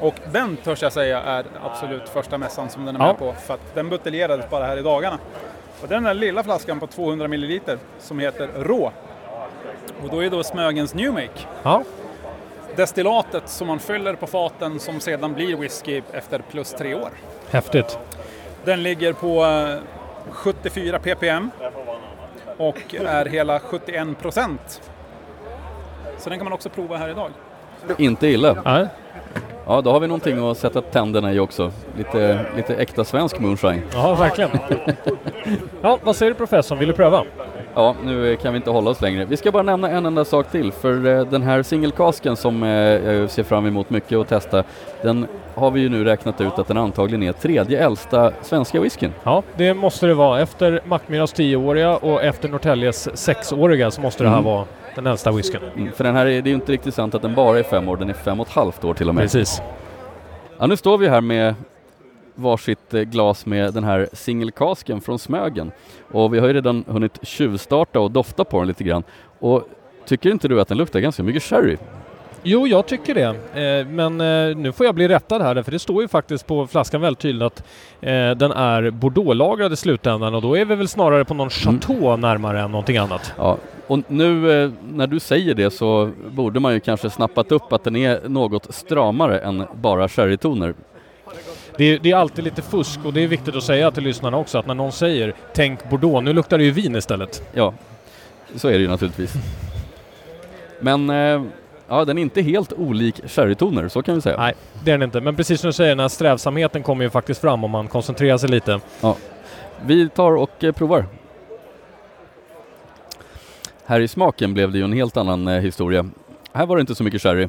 Och 0.00 0.14
den 0.32 0.56
törs 0.56 0.82
jag 0.82 0.92
säga 0.92 1.22
är 1.22 1.44
absolut 1.64 2.08
första 2.08 2.38
mässan 2.38 2.68
som 2.68 2.84
den 2.84 2.96
är 2.96 3.00
Ja. 3.00 3.06
med 3.06 3.18
på. 3.18 3.32
För 3.32 3.54
att 3.54 3.74
den 3.74 3.88
buteljerades 3.88 4.50
bara 4.50 4.64
här 4.64 4.76
i 4.76 4.82
dagarna. 4.82 5.18
Och 5.82 5.88
den 5.88 6.02
där 6.02 6.14
lilla 6.14 6.42
flaskan 6.42 6.80
på 6.80 6.86
200 6.86 7.28
ml 7.28 7.60
som 7.98 8.18
heter 8.18 8.48
Rå. 8.56 8.92
Och 10.02 10.08
då 10.10 10.24
är 10.24 10.30
då 10.30 10.42
Smögens 10.42 10.94
New 10.94 11.12
Make. 11.12 11.28
Ja, 11.62 11.82
Destillatet 12.76 13.48
som 13.48 13.66
man 13.66 13.78
fyller 13.78 14.14
på 14.14 14.26
faten 14.26 14.80
som 14.80 15.00
sedan 15.00 15.34
blir 15.34 15.56
whisky 15.56 16.02
efter 16.12 16.38
plus 16.50 16.72
tre 16.72 16.94
år. 16.94 17.10
häftigt. 17.50 17.98
Den 18.64 18.82
ligger 18.82 19.12
på 19.12 19.44
eh, 19.44 19.78
74 20.30 20.98
ppm 20.98 21.50
och 22.56 22.94
är 22.94 23.24
hela 23.26 23.60
71 23.60 24.18
procent. 24.18 24.92
Så 26.18 26.30
den 26.30 26.38
kan 26.38 26.44
man 26.44 26.52
också 26.52 26.68
prova 26.68 26.96
här 26.96 27.08
idag. 27.08 27.30
Inte 27.98 28.26
illa. 28.28 28.56
Ja. 28.64 28.86
Ja, 29.66 29.80
då 29.80 29.92
har 29.92 30.00
vi 30.00 30.06
någonting 30.06 30.50
att 30.50 30.58
sätta 30.58 30.80
tänderna 30.80 31.32
i 31.32 31.38
också. 31.38 31.72
Lite, 31.96 32.46
lite 32.56 32.74
äkta 32.74 33.04
svensk 33.04 33.38
moonshine. 33.38 33.82
Ja, 33.92 34.14
verkligen. 34.14 34.50
ja, 35.82 35.98
vad 36.02 36.16
säger 36.16 36.32
du 36.32 36.38
professorn? 36.38 36.78
Vill 36.78 36.88
du 36.88 36.94
pröva? 36.94 37.24
Ja, 37.74 37.94
nu 38.04 38.36
kan 38.36 38.52
vi 38.52 38.56
inte 38.56 38.70
hålla 38.70 38.90
oss 38.90 39.00
längre. 39.00 39.24
Vi 39.24 39.36
ska 39.36 39.52
bara 39.52 39.62
nämna 39.62 39.90
en 39.90 40.06
enda 40.06 40.24
sak 40.24 40.50
till, 40.50 40.72
för 40.72 41.06
eh, 41.06 41.24
den 41.26 41.42
här 41.42 41.62
singelkasken 41.62 42.36
som 42.36 42.62
eh, 42.62 42.68
jag 42.70 43.30
ser 43.30 43.42
fram 43.42 43.66
emot 43.66 43.90
mycket 43.90 44.18
att 44.18 44.28
testa, 44.28 44.64
den 45.02 45.26
har 45.54 45.70
vi 45.70 45.80
ju 45.80 45.88
nu 45.88 46.04
räknat 46.04 46.40
ut 46.40 46.58
att 46.58 46.68
den 46.68 46.76
antagligen 46.76 47.22
är 47.22 47.32
tredje 47.32 47.84
äldsta 47.84 48.32
svenska 48.42 48.80
whiskyn. 48.80 49.12
Ja, 49.24 49.42
det 49.56 49.74
måste 49.74 50.06
det 50.06 50.14
vara. 50.14 50.40
Efter 50.40 50.80
Mackmyras 50.84 51.34
10-åriga 51.34 51.96
och 51.96 52.22
efter 52.22 52.48
Norrtäljes 52.48 53.08
6-åriga 53.08 53.90
så 53.90 54.00
måste 54.00 54.22
det 54.24 54.28
här 54.30 54.38
Mm. 54.38 54.52
vara 54.52 54.64
den 54.94 55.06
äldsta 55.06 55.32
whiskyn. 55.32 55.60
Mm, 55.76 55.92
för 55.92 56.04
den 56.04 56.16
här 56.16 56.26
är, 56.26 56.30
det 56.42 56.48
är 56.48 56.50
ju 56.50 56.54
inte 56.54 56.72
riktigt 56.72 56.94
sant 56.94 57.14
att 57.14 57.22
den 57.22 57.34
bara 57.34 57.58
är 57.58 57.62
fem 57.62 57.88
år, 57.88 57.96
den 57.96 58.10
är 58.10 58.14
fem 58.14 58.40
och 58.40 58.46
ett 58.46 58.52
halvt 58.52 58.84
år 58.84 58.94
till 58.94 59.08
och 59.08 59.14
med. 59.14 59.24
Precis. 59.24 59.62
Ja, 60.58 60.66
nu 60.66 60.76
står 60.76 60.98
vi 60.98 61.08
här 61.08 61.20
med 61.20 61.54
varsitt 62.34 62.94
eh, 62.94 63.00
glas 63.00 63.46
med 63.46 63.74
den 63.74 63.84
här 63.84 64.08
singelkasken 64.12 65.00
från 65.00 65.18
Smögen. 65.18 65.72
Och 66.10 66.34
vi 66.34 66.38
har 66.38 66.46
ju 66.46 66.52
redan 66.52 66.84
hunnit 66.88 67.18
tjuvstarta 67.22 68.00
och 68.00 68.10
dofta 68.10 68.44
på 68.44 68.58
den 68.58 68.68
lite 68.68 68.84
grann. 68.84 69.02
Och 69.38 69.68
tycker 70.06 70.30
inte 70.30 70.48
du 70.48 70.60
att 70.60 70.68
den 70.68 70.78
luktar 70.78 71.00
ganska 71.00 71.22
mycket 71.22 71.42
sherry? 71.42 71.76
Jo, 72.44 72.66
jag 72.66 72.86
tycker 72.86 73.14
det. 73.14 73.28
Eh, 73.60 73.86
men 73.86 74.20
eh, 74.20 74.56
nu 74.56 74.72
får 74.72 74.86
jag 74.86 74.94
bli 74.94 75.08
rättad 75.08 75.42
här, 75.42 75.62
för 75.62 75.72
det 75.72 75.78
står 75.78 76.02
ju 76.02 76.08
faktiskt 76.08 76.46
på 76.46 76.66
flaskan 76.66 77.00
väldigt 77.00 77.20
tydligt 77.20 77.42
att 77.42 77.62
eh, 78.00 78.30
den 78.30 78.52
är 78.52 78.90
bordeauxlagrad 78.90 79.72
i 79.72 79.76
slutändan 79.76 80.34
och 80.34 80.42
då 80.42 80.56
är 80.56 80.64
vi 80.64 80.74
väl 80.74 80.88
snarare 80.88 81.24
på 81.24 81.34
någon 81.34 81.50
chateau 81.50 82.16
närmare 82.16 82.60
än 82.60 82.70
någonting 82.70 82.96
annat. 82.96 83.34
Ja, 83.36 83.56
och 83.86 83.98
nu 84.08 84.72
när 84.92 85.06
du 85.06 85.20
säger 85.20 85.54
det 85.54 85.70
så 85.70 86.10
borde 86.30 86.60
man 86.60 86.72
ju 86.72 86.80
kanske 86.80 87.10
snappat 87.10 87.52
upp 87.52 87.72
att 87.72 87.84
den 87.84 87.96
är 87.96 88.28
något 88.28 88.74
stramare 88.74 89.38
än 89.38 89.64
bara 89.74 90.08
sherrytoner. 90.08 90.74
Det 91.76 91.84
är, 91.84 91.98
det 91.98 92.10
är 92.10 92.16
alltid 92.16 92.44
lite 92.44 92.62
fusk 92.62 93.00
och 93.04 93.12
det 93.12 93.20
är 93.20 93.28
viktigt 93.28 93.56
att 93.56 93.64
säga 93.64 93.90
till 93.90 94.04
lyssnarna 94.04 94.36
också 94.36 94.58
att 94.58 94.66
när 94.66 94.74
någon 94.74 94.92
säger 94.92 95.34
tänk 95.54 95.90
bordeaux, 95.90 96.24
nu 96.24 96.32
luktar 96.32 96.58
det 96.58 96.64
ju 96.64 96.70
vin 96.70 96.96
istället. 96.96 97.42
Ja, 97.52 97.74
så 98.56 98.68
är 98.68 98.72
det 98.72 98.78
ju 98.78 98.88
naturligtvis. 98.88 99.34
Men 100.80 101.10
eh, 101.10 101.42
ja, 101.88 102.04
den 102.04 102.18
är 102.18 102.22
inte 102.22 102.42
helt 102.42 102.72
olik 102.72 103.20
sherrytoner, 103.30 103.88
så 103.88 104.02
kan 104.02 104.14
vi 104.14 104.20
säga. 104.20 104.36
Nej, 104.36 104.54
det 104.84 104.90
är 104.90 104.98
den 104.98 105.02
inte. 105.02 105.20
Men 105.20 105.36
precis 105.36 105.60
som 105.60 105.68
du 105.68 105.72
säger, 105.72 105.90
den 105.90 106.00
här 106.00 106.08
strävsamheten 106.08 106.82
kommer 106.82 107.04
ju 107.04 107.10
faktiskt 107.10 107.40
fram 107.40 107.64
om 107.64 107.70
man 107.70 107.88
koncentrerar 107.88 108.38
sig 108.38 108.48
lite. 108.48 108.80
Vi 109.86 110.08
tar 110.08 110.32
och 110.32 110.64
eh, 110.64 110.72
provar. 110.72 111.06
Här 113.86 114.00
i 114.00 114.08
smaken 114.08 114.54
blev 114.54 114.72
det 114.72 114.78
ju 114.78 114.84
en 114.84 114.92
helt 114.92 115.16
annan 115.16 115.48
eh, 115.48 115.60
historia. 115.60 116.06
Här 116.52 116.66
var 116.66 116.76
det 116.76 116.80
inte 116.80 116.94
så 116.94 117.04
mycket 117.04 117.22
sherry. 117.22 117.48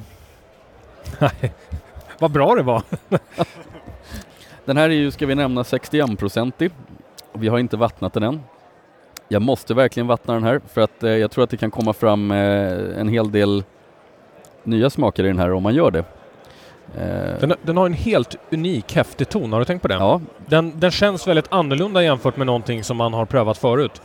Vad 2.19 2.31
bra 2.31 2.55
det 2.55 2.63
var! 2.63 2.81
Den 4.65 4.77
här 4.77 4.89
är 4.89 4.93
ju, 4.93 5.11
ska 5.11 5.25
vi 5.25 5.35
nämna, 5.35 5.63
61-procentig. 5.63 6.71
Vi 7.33 7.47
har 7.47 7.59
inte 7.59 7.77
vattnat 7.77 8.13
den 8.13 8.23
än. 8.23 8.41
Jag 9.27 9.41
måste 9.41 9.73
verkligen 9.73 10.07
vattna 10.07 10.33
den 10.33 10.43
här 10.43 10.61
för 10.73 10.81
att 10.81 11.03
eh, 11.03 11.09
jag 11.11 11.31
tror 11.31 11.43
att 11.43 11.49
det 11.49 11.57
kan 11.57 11.71
komma 11.71 11.93
fram 11.93 12.31
eh, 12.31 12.99
en 12.99 13.07
hel 13.07 13.31
del 13.31 13.63
nya 14.63 14.89
smaker 14.89 15.23
i 15.23 15.27
den 15.27 15.39
här 15.39 15.51
om 15.53 15.63
man 15.63 15.75
gör 15.75 15.91
det. 15.91 16.03
Eh, 16.97 17.39
Den, 17.39 17.53
den 17.61 17.77
har 17.77 17.85
en 17.85 17.93
helt 17.93 18.35
unik 18.51 18.95
häftig 18.95 19.29
ton, 19.29 19.53
har 19.53 19.59
du 19.59 19.65
tänkt 19.65 19.81
på 19.81 19.87
det? 19.87 19.93
ja, 19.93 20.21
Den, 20.45 20.79
den 20.79 20.91
känns 20.91 21.27
väldigt 21.27 21.47
annorlunda 21.53 22.03
jämfört 22.03 22.37
med 22.37 22.47
någonting 22.47 22.83
som 22.83 22.97
man 22.97 23.13
har 23.13 23.25
prövat 23.25 23.57
förut. 23.57 24.01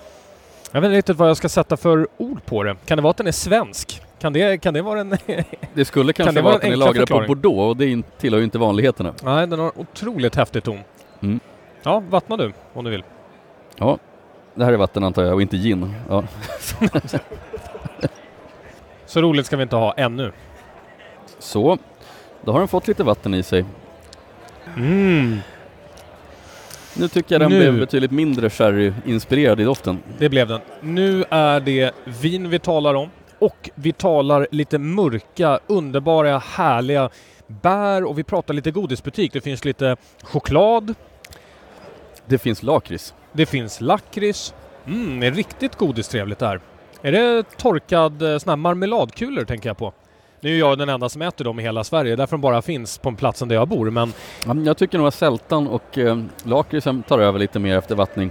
Jag 0.73 0.81
vet 0.81 0.89
inte 0.89 0.99
riktigt 0.99 1.17
vad 1.17 1.29
jag 1.29 1.37
ska 1.37 1.49
sätta 1.49 1.77
för 1.77 2.07
ord 2.17 2.45
på 2.45 2.63
det. 2.63 2.77
Kan 2.87 2.99
det 2.99 3.03
vara 3.03 3.11
att 3.11 3.17
den 3.17 3.27
är 3.27 3.33
svensk? 3.33 4.03
Kan 4.21 4.33
det, 4.33 4.59
kan 4.59 4.75
det 4.75 4.83
vara 4.83 5.01
en... 5.01 5.17
det 5.75 5.85
skulle 5.85 6.13
kanske 6.13 6.35
det 6.35 6.43
vara 6.43 6.55
att 6.55 6.61
den 6.61 6.73
är 6.73 6.77
lagrad 6.77 7.09
på? 7.09 7.25
Bordeaux 7.29 7.59
och 7.59 7.77
det 7.77 8.03
tillhör 8.19 8.39
ju 8.39 8.45
inte 8.45 8.59
vanligheterna. 8.59 9.15
Nej, 9.23 9.47
den 9.47 9.59
har 9.61 9.73
otroligt 9.79 10.37
häftig 10.37 10.63
ton. 10.65 10.79
Mm. 11.21 11.41
Ja, 11.83 12.03
vattna 12.11 12.37
du 12.37 12.53
om 12.75 12.85
du 12.85 12.91
vill. 12.91 13.03
Ja, 13.77 13.99
det 14.55 14.65
här 14.65 14.73
är 14.73 14.77
vatten 14.77 15.05
antar 15.05 15.23
jag 15.25 15.35
och 15.35 15.43
inte 15.43 15.57
gin. 15.57 15.95
Ja. 16.09 16.25
Så 19.07 19.21
roligt 19.23 19.47
ska 19.47 19.57
vi 19.57 19.63
inte 19.63 19.77
ha 19.77 19.93
ännu. 19.93 20.33
Så, 21.39 21.79
då 22.45 22.53
har 22.53 22.59
den 22.59 22.69
fått 22.69 22.89
lite 22.89 23.05
vatten 23.05 23.35
i 23.35 23.43
sig. 23.43 23.65
Mm, 24.77 25.39
Nu 26.97 27.09
tycker 27.09 27.35
jag 27.35 27.41
den 27.43 27.51
Nu. 27.51 27.59
blev 27.59 27.79
betydligt 27.79 28.11
mindre 28.11 28.49
sherry-inspirerad 28.51 29.61
i 29.61 29.65
doften. 29.65 29.99
det 30.19 30.29
blev 30.29 30.49
den. 30.49 30.61
Nu 30.81 31.25
är 31.31 31.61
det 31.61 31.93
vin 32.05 32.51
vi 32.51 32.59
talar 32.59 32.95
om. 32.95 33.09
Och 33.39 33.71
vi 33.75 33.93
talar 33.93 34.47
lite 34.51 34.79
mörka, 34.79 35.61
underbara, 35.67 36.39
härliga 36.39 37.11
bär 37.47 38.05
och 38.05 38.19
vi 38.19 38.25
pratar 38.25 38.55
lite 38.55 38.71
godisbutik. 38.71 39.33
Det 39.33 39.41
finns 39.41 39.65
lite 39.65 39.97
choklad, 40.23 40.95
Det 42.27 42.39
finns 42.39 42.63
lakrits. 42.63 43.15
det 43.33 43.47
finns 43.47 43.81
lakrits. 43.81 44.55
Mm, 44.87 45.21
det 45.21 45.27
är 45.27 45.31
riktigt 45.31 45.77
godistrevligt 45.77 46.39
där. 46.41 46.61
Är 47.03 47.13
det 47.13 47.43
torkad 47.57 48.23
eh, 48.23 48.39
sån 48.39 48.49
här 48.49 48.57
marmeladkulor 48.57 49.45
tänker 49.45 49.69
jag 49.69 49.77
på? 49.79 49.93
Nu 50.41 50.55
är 50.55 50.59
jag 50.59 50.79
den 50.79 50.89
enda 50.89 51.09
som 51.09 51.23
äter 51.23 51.45
dem 51.45 51.61
i 51.61 51.63
hela 51.63 51.85
Sverige, 51.85 52.17
därför 52.17 52.31
de 52.37 52.41
bara 52.41 52.63
finns 52.63 52.99
på 52.99 53.13
platsen 53.13 53.49
där 53.49 53.55
jag 53.57 53.69
bor. 53.69 53.91
Men 53.91 54.13
Ja, 54.47 54.55
men 54.55 54.65
Jag 54.65 54.77
tycker 54.77 54.99
nog 54.99 55.07
att 55.07 55.15
sältan 55.15 55.69
och 55.69 55.99
eh, 55.99 56.19
lakritsen 56.45 57.03
tar 57.03 57.19
över 57.19 57.39
lite 57.39 57.59
mer 57.59 57.77
efter 57.79 57.95
vattning. 57.95 58.31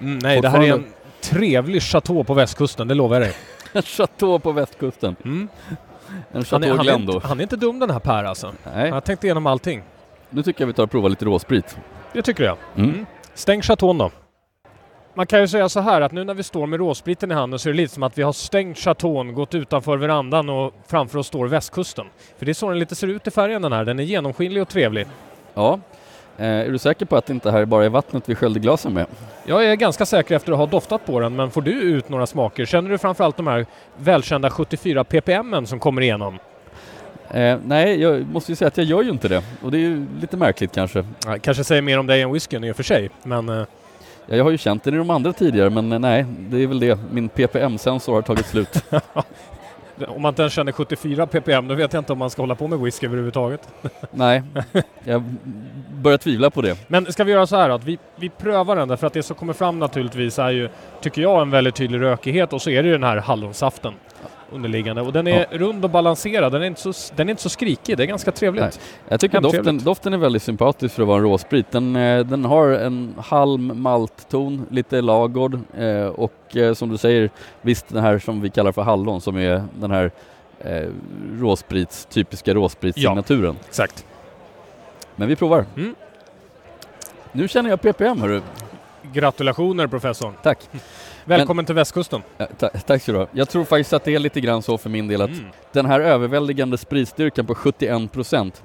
mm, 0.00 0.18
nej, 0.18 0.40
det 0.40 0.48
här 0.48 0.62
är 0.62 0.72
en 0.72 0.84
trevlig 1.20 1.82
chateau 1.82 2.24
på 2.24 2.34
västkusten, 2.34 2.88
det 2.88 2.94
lovar 2.94 3.16
jag 3.16 3.22
dig. 3.22 3.34
En 3.76 3.82
chateau 3.82 4.38
på 4.38 4.52
västkusten. 4.52 5.16
Mm. 5.24 5.48
En 6.08 6.18
Han, 6.32 6.40
är, 6.40 6.44
chateau 6.44 6.70
han, 6.70 6.78
är 6.78 6.82
Glendo. 6.84 7.12
inte, 7.14 7.26
han 7.26 7.38
är 7.38 7.42
inte 7.42 7.56
dum 7.56 7.78
den 7.78 7.90
här 7.90 7.98
Per 7.98 8.24
alltså. 8.24 8.52
Nej, 8.64 8.84
Han 8.84 8.92
har 8.92 9.00
tänkt 9.00 9.24
igenom 9.24 9.46
allting. 9.46 9.82
nu 10.30 10.42
tycker 10.42 10.62
jag 10.62 10.66
vi 10.66 10.72
tar 10.72 10.82
och 10.82 10.90
provar 10.90 11.08
lite 11.08 11.24
råsprit. 11.24 11.78
Det 12.12 12.22
tycker 12.22 12.44
jag. 12.44 12.56
Mm. 12.76 13.06
Stäng 13.34 13.62
chateaun 13.62 13.98
då. 13.98 14.10
Man 15.14 15.26
kan 15.26 15.40
ju 15.40 15.48
säga 15.48 15.68
så 15.68 15.80
här 15.80 16.00
att 16.00 16.12
nu 16.12 16.24
när 16.24 16.34
vi 16.34 16.42
står 16.42 16.66
med 16.66 16.78
råspriten 16.78 17.30
i 17.30 17.34
handen 17.34 17.58
så 17.58 17.68
är 17.68 17.72
det 17.72 17.76
lite 17.76 17.94
som 17.94 18.02
att 18.02 18.18
vi 18.18 18.22
har 18.22 18.32
stängt 18.32 18.78
chateaun, 18.78 19.34
gått 19.34 19.54
utanför 19.54 19.96
verandan 19.96 20.48
och 20.48 20.74
framför 20.86 21.18
oss 21.18 21.26
står 21.26 21.46
västkusten. 21.46 22.06
För 22.38 22.46
det 22.46 22.52
är 22.52 22.54
så 22.54 22.68
den 22.70 22.78
lite 22.78 22.94
ser 22.94 23.06
ut 23.06 23.26
i 23.26 23.30
färgen 23.30 23.62
den 23.62 23.72
här. 23.72 23.84
Den 23.84 23.98
är 23.98 24.04
genomskinlig 24.04 24.62
och 24.62 24.68
trevlig. 24.68 25.06
Ja. 25.54 25.80
Eh, 26.38 26.46
är 26.46 26.70
du 26.70 26.78
säker 26.78 27.06
på 27.06 27.16
att 27.16 27.26
det 27.26 27.32
inte 27.32 27.50
här 27.50 27.64
bara 27.64 27.84
är 27.84 27.88
vattnet 27.88 28.22
vi 28.26 28.34
sköljde 28.34 28.60
glasen 28.60 28.92
med? 28.92 29.06
Jag 29.44 29.64
är 29.66 29.74
ganska 29.74 30.06
säker 30.06 30.36
efter 30.36 30.52
att 30.52 30.58
ha 30.58 30.66
doftat 30.66 31.06
på 31.06 31.20
den, 31.20 31.36
men 31.36 31.50
får 31.50 31.62
du 31.62 31.70
ut 31.70 32.08
några 32.08 32.26
smaker? 32.26 32.64
Känner 32.64 32.90
du 32.90 32.98
framförallt 32.98 33.36
de 33.36 33.46
här 33.46 33.66
välkända 33.96 34.50
74 34.50 35.04
ppm 35.04 35.66
som 35.66 35.78
kommer 35.78 36.02
igenom? 36.02 36.38
Eh, 37.30 37.58
nej, 37.64 38.02
jag 38.02 38.26
måste 38.26 38.52
ju 38.52 38.56
säga 38.56 38.68
att 38.68 38.76
jag 38.76 38.86
gör 38.86 39.02
ju 39.02 39.10
inte 39.10 39.28
det. 39.28 39.42
Och 39.62 39.70
det 39.70 39.76
är 39.76 39.80
ju 39.80 40.06
lite 40.20 40.36
märkligt 40.36 40.72
kanske. 40.74 41.04
Ja, 41.26 41.38
kanske 41.38 41.64
säger 41.64 41.82
mer 41.82 41.98
om 41.98 42.06
dig 42.06 42.22
än 42.22 42.32
whiskyn 42.32 42.64
i 42.64 42.72
och 42.72 42.76
för 42.76 42.82
sig, 42.82 43.10
men 43.22 43.48
eh, 43.48 43.64
Ja, 44.28 44.36
Jag 44.36 44.44
har 44.44 44.50
ju 44.50 44.58
känt 44.58 44.84
den 44.84 44.94
i 44.94 44.96
de 44.96 45.10
andra 45.10 45.32
tidigare 45.32 45.70
men 45.70 45.92
eh, 45.92 45.98
nej, 45.98 46.26
det 46.38 46.62
är 46.62 46.66
väl 46.66 46.80
det. 46.80 46.98
Min 47.10 47.28
PPM-sensor 47.28 48.12
har 48.12 48.22
tagit 48.22 48.46
slut. 48.46 48.84
om 50.08 50.22
man 50.22 50.28
inte 50.28 50.42
ens 50.42 50.52
känner 50.52 50.72
74 50.72 51.26
ppm, 51.26 51.68
då 51.68 51.74
vet 51.74 51.92
jag 51.92 52.00
inte 52.00 52.12
om 52.12 52.18
man 52.18 52.30
ska 52.30 52.42
hålla 52.42 52.54
på 52.54 52.68
med 52.68 52.78
whisky 52.78 53.06
överhuvudtaget. 53.06 53.68
nej, 54.10 54.42
jag 55.04 55.22
börjar 55.92 56.18
tvivla 56.18 56.50
på 56.50 56.62
det. 56.62 56.78
Men 56.88 57.12
ska 57.12 57.24
vi 57.24 57.32
göra 57.32 57.46
så 57.46 57.56
här 57.56 57.70
att 57.70 57.84
vi, 57.84 57.98
vi 58.16 58.28
prövar 58.28 58.76
den 58.76 58.88
därför 58.88 59.06
att 59.06 59.12
det 59.12 59.22
som 59.22 59.36
kommer 59.36 59.52
fram 59.52 59.78
naturligtvis 59.78 60.38
är 60.38 60.50
ju, 60.50 60.68
tycker 61.00 61.22
jag, 61.22 61.42
en 61.42 61.50
väldigt 61.50 61.74
tydlig 61.74 62.00
rökighet 62.00 62.52
och 62.52 62.62
så 62.62 62.70
är 62.70 62.82
det 62.82 62.88
ju 62.88 62.92
den 62.92 63.04
här 63.04 63.16
hallonsaften 63.16 63.94
underliggande. 64.52 65.02
Och 65.02 65.12
den 65.12 65.26
är 65.26 65.46
rund 65.50 65.84
och 65.84 65.90
balanserad, 65.90 66.52
den 66.52 66.62
är, 66.62 66.66
inte 66.66 66.92
så, 66.92 67.14
den 67.16 67.28
är 67.28 67.30
inte 67.30 67.42
så 67.42 67.48
skrikig, 67.48 67.96
det 67.96 68.02
är 68.02 68.06
ganska 68.06 68.32
trevligt. 68.32 68.62
Nej. 68.62 68.72
Jag 69.08 69.20
tycker 69.20 69.40
doften, 69.40 69.78
doften 69.78 70.12
är 70.12 70.18
väldigt 70.18 70.42
sympatisk 70.42 70.94
för 70.94 71.02
att 71.02 71.08
vara 71.08 71.18
en 71.18 71.24
råsprit. 71.24 71.70
Den, 71.70 71.96
eh, 71.96 72.26
den 72.26 72.44
har 72.44 72.68
en 72.68 73.14
halm 73.18 73.82
maltton, 73.82 74.66
lite 74.70 75.00
lagård 75.00 75.60
eh, 75.78 76.06
och 76.06 76.56
eh, 76.56 76.74
som 76.74 76.88
du 76.88 76.98
säger, 76.98 77.30
visst 77.62 77.88
den 77.88 78.02
här 78.02 78.18
som 78.18 78.40
vi 78.40 78.50
kallar 78.50 78.72
för 78.72 78.82
hallon 78.82 79.20
som 79.20 79.36
är 79.36 79.62
den 79.74 79.90
här 79.90 80.10
eh, 80.60 80.88
råsprits, 81.40 82.04
typiska 82.04 82.54
råspritssignaturen. 82.54 83.56
Exakt. 83.68 84.04
Men 85.16 85.28
vi 85.28 85.36
provar. 85.36 85.64
Mm. 85.76 85.94
Nu 87.32 87.48
känner 87.48 87.70
jag 87.70 87.80
ppm 87.80 88.20
hörru. 88.20 88.42
Gratulationer 89.12 89.86
professorn. 89.86 90.34
Tack. 90.42 90.58
Välkommen 91.28 91.64
till 91.64 91.74
västkusten. 91.74 92.22
Ta 92.58 92.68
tack 92.68 93.02
så 93.02 93.12
du 93.12 93.18
ha. 93.18 93.26
Jag 93.32 93.48
tror 93.48 93.64
faktiskt 93.64 93.92
att 93.92 94.04
det 94.04 94.14
är 94.14 94.18
lite 94.18 94.40
grann 94.40 94.62
så 94.62 94.78
för 94.78 94.90
min 94.90 95.08
del 95.08 95.22
att 95.22 95.30
Mm. 95.30 95.44
den 95.72 95.86
här 95.86 96.00
överväldigande 96.00 96.78
spritstyrkan 96.78 97.46
på 97.46 97.54
71% 97.54 98.62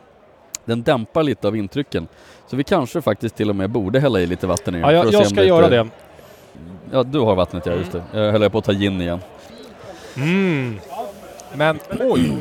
den 0.65 0.83
dämpar 0.83 1.23
lite 1.23 1.47
av 1.47 1.55
intrycken. 1.55 2.07
Så 2.47 2.55
vi 2.55 2.63
kanske 2.63 3.01
faktiskt 3.01 3.35
till 3.35 3.49
och 3.49 3.55
med 3.55 3.69
borde 3.69 3.99
hälla 3.99 4.19
i 4.19 4.25
lite 4.25 4.47
vatten 4.47 4.73
den. 4.73 4.81
Ja, 4.81 4.91
jag, 4.93 5.01
för 5.01 5.07
att 5.07 5.13
jag 5.13 5.27
ska 5.27 5.41
det 5.41 5.47
göra 5.47 5.69
det. 5.69 5.87
Ja, 6.91 7.03
du 7.03 7.19
har 7.19 7.35
vattnet 7.35 7.65
ja, 7.65 7.73
just 7.73 7.91
det. 7.91 8.03
Jag 8.13 8.31
höll 8.31 8.49
på 8.49 8.57
att 8.57 8.63
ta 8.65 8.71
gin 8.73 9.01
igen. 9.01 9.19
Mm. 10.15 10.79
Men 11.55 11.79
oj, 11.99 12.31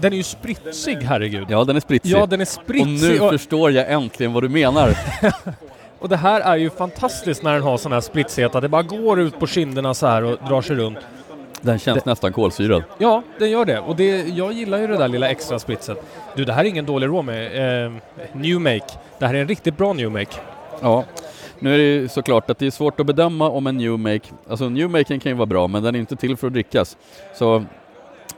den 0.00 0.12
är 0.12 0.16
ju 0.16 0.22
spritsig 0.22 0.96
herregud. 0.96 1.46
Ja, 1.50 1.64
den 1.64 1.76
är 1.76 1.80
spritsig. 1.80 2.10
Ja, 2.12 2.26
den 2.26 2.40
är 2.40 2.44
och 2.44 2.48
spritsig. 2.48 3.10
nu 3.10 3.20
Och, 3.20 3.30
förstår 3.30 3.70
jag 3.70 3.92
äntligen 3.92 4.32
vad 4.32 4.42
du 4.42 4.48
menar. 4.48 4.94
och 6.04 6.10
det 6.10 6.16
här 6.16 6.40
är 6.40 6.56
ju 6.56 6.70
fantastiskt 6.70 7.42
när 7.42 7.52
den 7.52 7.62
har 7.62 7.76
sån 7.76 7.92
här 7.92 8.00
spritsighet. 8.00 8.54
att 8.54 8.62
Det 8.62 8.68
bara 8.68 8.82
går 8.82 9.20
ut 9.20 9.38
på 9.38 9.46
kinderna 9.46 9.94
så 9.94 10.06
här 10.06 10.24
och 10.24 10.38
drar 10.48 10.62
sig 10.62 10.76
runt. 10.76 10.98
Den 11.60 11.78
känns 11.78 12.02
Det- 12.04 12.10
nästan 12.10 12.32
kolsyrad. 12.32 12.82
Ja, 12.98 13.22
den 13.38 13.50
gör 13.50 13.64
det. 13.64 13.78
Och 13.78 13.96
det, 13.96 14.28
jag 14.28 14.52
gillar 14.52 14.78
ju 14.78 14.86
det 14.86 14.96
där 14.96 15.08
lilla 15.08 15.28
extra 15.30 15.58
spritset. 15.58 15.98
Du, 16.36 16.44
det 16.44 16.52
här 16.52 16.64
är 16.64 16.68
ingen 16.68 16.86
dålig 16.86 17.06
rom 17.06 17.26
med. 17.26 17.84
Eh, 17.86 17.92
new 18.32 18.60
make. 18.60 18.86
Det 19.18 19.26
här 19.26 19.34
är 19.34 19.38
en 19.40 19.48
riktigt 19.48 19.76
bra 19.76 19.92
new 19.92 20.10
make. 20.12 20.36
Ja, 20.82 21.04
nu 21.58 21.74
är 21.74 21.78
det 21.78 21.84
ju 21.84 22.08
såklart 22.08 22.50
att 22.50 22.58
det 22.58 22.66
är 22.66 22.70
svårt 22.70 23.00
att 23.00 23.06
bedöma 23.06 23.48
om 23.48 23.66
en 23.66 23.76
new 23.76 23.98
make, 23.98 24.28
alltså 24.50 24.68
new 24.68 24.90
maken 24.90 25.20
kan 25.20 25.32
ju 25.32 25.36
vara 25.36 25.46
bra 25.46 25.66
men 25.66 25.82
den 25.82 25.94
är 25.94 25.98
inte 25.98 26.16
till 26.16 26.36
för 26.36 26.46
att 26.46 26.52
drickas. 26.52 26.96
Så 27.34 27.64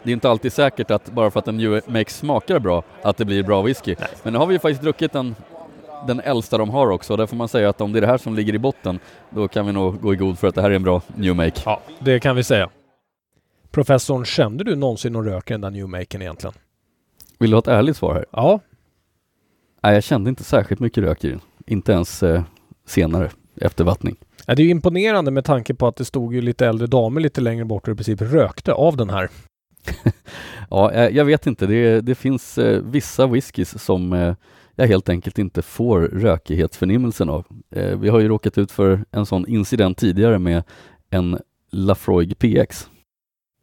det 0.02 0.10
är 0.10 0.12
inte 0.12 0.30
alltid 0.30 0.52
säkert 0.52 0.90
att 0.90 1.10
bara 1.10 1.30
för 1.30 1.40
att 1.40 1.48
en 1.48 1.56
new 1.56 1.80
make 1.86 2.10
smakar 2.10 2.58
bra 2.58 2.82
att 3.02 3.16
det 3.16 3.24
blir 3.24 3.42
bra 3.42 3.62
whisky. 3.62 3.96
Men 4.22 4.32
nu 4.32 4.38
har 4.38 4.46
vi 4.46 4.54
ju 4.54 4.58
faktiskt 4.58 4.82
druckit 4.82 5.12
den, 5.12 5.34
den 6.07 6.20
äldsta 6.20 6.59
de 6.59 6.70
har 6.70 6.90
också 6.90 7.12
och 7.12 7.16
där 7.18 7.26
får 7.26 7.36
man 7.36 7.49
säga 7.49 7.68
att 7.68 7.80
om 7.80 7.92
det 7.92 7.99
är 7.99 8.01
det 8.01 8.07
här 8.07 8.18
som 8.18 8.34
ligger 8.34 8.55
i 8.55 8.59
botten 8.59 8.99
då 9.30 9.49
kan 9.49 9.66
vi 9.66 9.72
nog 9.72 10.01
gå 10.01 10.12
i 10.14 10.16
god 10.16 10.38
för 10.38 10.49
att 10.49 10.55
det 10.55 10.62
här 10.62 10.70
är 10.70 10.74
en 10.74 10.82
bra 10.82 11.03
new 11.16 11.36
make. 11.36 11.61
Ja, 11.64 11.80
det 11.99 12.20
kan 12.20 12.36
vi 12.36 12.44
säga. 12.44 12.70
Professorn, 13.70 14.24
kände 14.24 14.64
du 14.64 14.76
någonsin 14.76 15.12
någon 15.12 15.24
rök 15.24 15.51
i 15.51 15.55
den 15.55 15.61
där 15.61 15.70
new 15.70 15.88
maken 15.88 16.22
egentligen? 16.22 16.55
Vill 17.38 17.51
du 17.51 17.57
ha 17.57 17.59
ett 17.59 17.68
ärligt 17.68 17.97
svar 17.97 18.14
här? 18.14 18.26
Ja, 18.30 18.61
Nej, 19.82 19.94
jag 19.94 20.05
kände 20.05 20.30
inte 20.30 20.44
särskilt 20.44 20.80
mycket 20.80 21.05
rök 21.05 21.24
i 21.24 21.28
den. 21.28 21.40
Inte 21.66 21.92
ens 21.92 22.22
eh, 22.22 22.42
senare, 22.86 23.30
efter 23.61 23.84
vattning. 23.84 24.16
Ja, 24.47 24.55
det 24.55 24.62
är 24.62 24.64
ju 24.64 24.70
imponerande 24.70 25.30
med 25.30 25.44
tanke 25.44 25.74
på 25.74 25.86
att 25.86 25.97
det 25.97 26.05
stod 26.05 26.34
ju 26.34 26.40
lite 26.40 26.66
äldre 26.66 26.86
damer 26.86 27.20
lite 27.20 27.40
längre 27.40 27.64
bort 27.64 27.88
och 27.88 27.94
i 27.94 27.97
princip 27.97 28.22
rökte 28.22 28.72
av 28.72 28.97
den 28.97 29.11
här. 29.11 29.28
Ja, 30.70 30.92
eh, 30.92 31.16
jag 31.16 31.24
vet 31.24 31.47
inte. 31.47 31.66
Det, 31.66 32.01
det 32.01 32.14
finns 32.14 32.59
eh, 32.59 32.82
vissa 32.82 33.26
whiskys 33.26 33.82
som 33.82 34.12
eh, 34.12 34.34
jag 34.76 34.86
helt 34.86 35.08
enkelt 35.08 35.38
inte 35.38 35.62
får 35.62 36.00
rökighetsförnimmelsen 36.00 37.28
av. 37.28 37.46
Eh, 37.70 37.98
vi 37.98 38.08
har 38.08 38.20
ju 38.20 38.28
råkat 38.28 38.58
ut 38.58 38.72
för 38.72 39.04
en 39.10 39.26
sån 39.26 39.48
incident 39.48 39.98
tidigare 39.98 40.38
med 40.38 40.62
en 41.10 41.38
Lafroig 41.70 42.38
PX. 42.38 42.88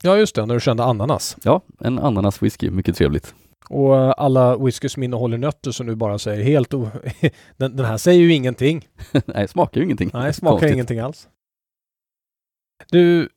Ja, 0.01 0.17
just 0.17 0.35
det, 0.35 0.45
när 0.45 0.53
du 0.53 0.59
kände 0.59 0.83
ananas. 0.83 1.37
Ja, 1.43 1.61
en 1.79 1.99
ananaswhisky, 1.99 2.69
mycket 2.69 2.95
trevligt. 2.95 3.35
Och 3.69 3.97
eh, 3.97 4.13
alla 4.17 4.57
whisky 4.57 4.89
som 4.89 5.03
innehåller 5.03 5.37
nötter 5.37 5.71
som 5.71 5.87
du 5.87 5.95
bara 5.95 6.19
säger 6.19 6.43
helt 6.43 6.73
o... 6.73 6.89
den, 7.57 7.75
den 7.75 7.85
här 7.85 7.97
säger 7.97 8.21
ju 8.21 8.33
ingenting. 8.33 8.87
Nej, 9.25 9.47
smakar 9.47 9.79
ju 9.79 9.85
ingenting. 9.85 10.09
Nej, 10.13 10.33
smakar 10.33 10.51
Konstigt. 10.51 10.73
ingenting 10.73 10.99
alls. 10.99 11.27
Du, 12.91 13.29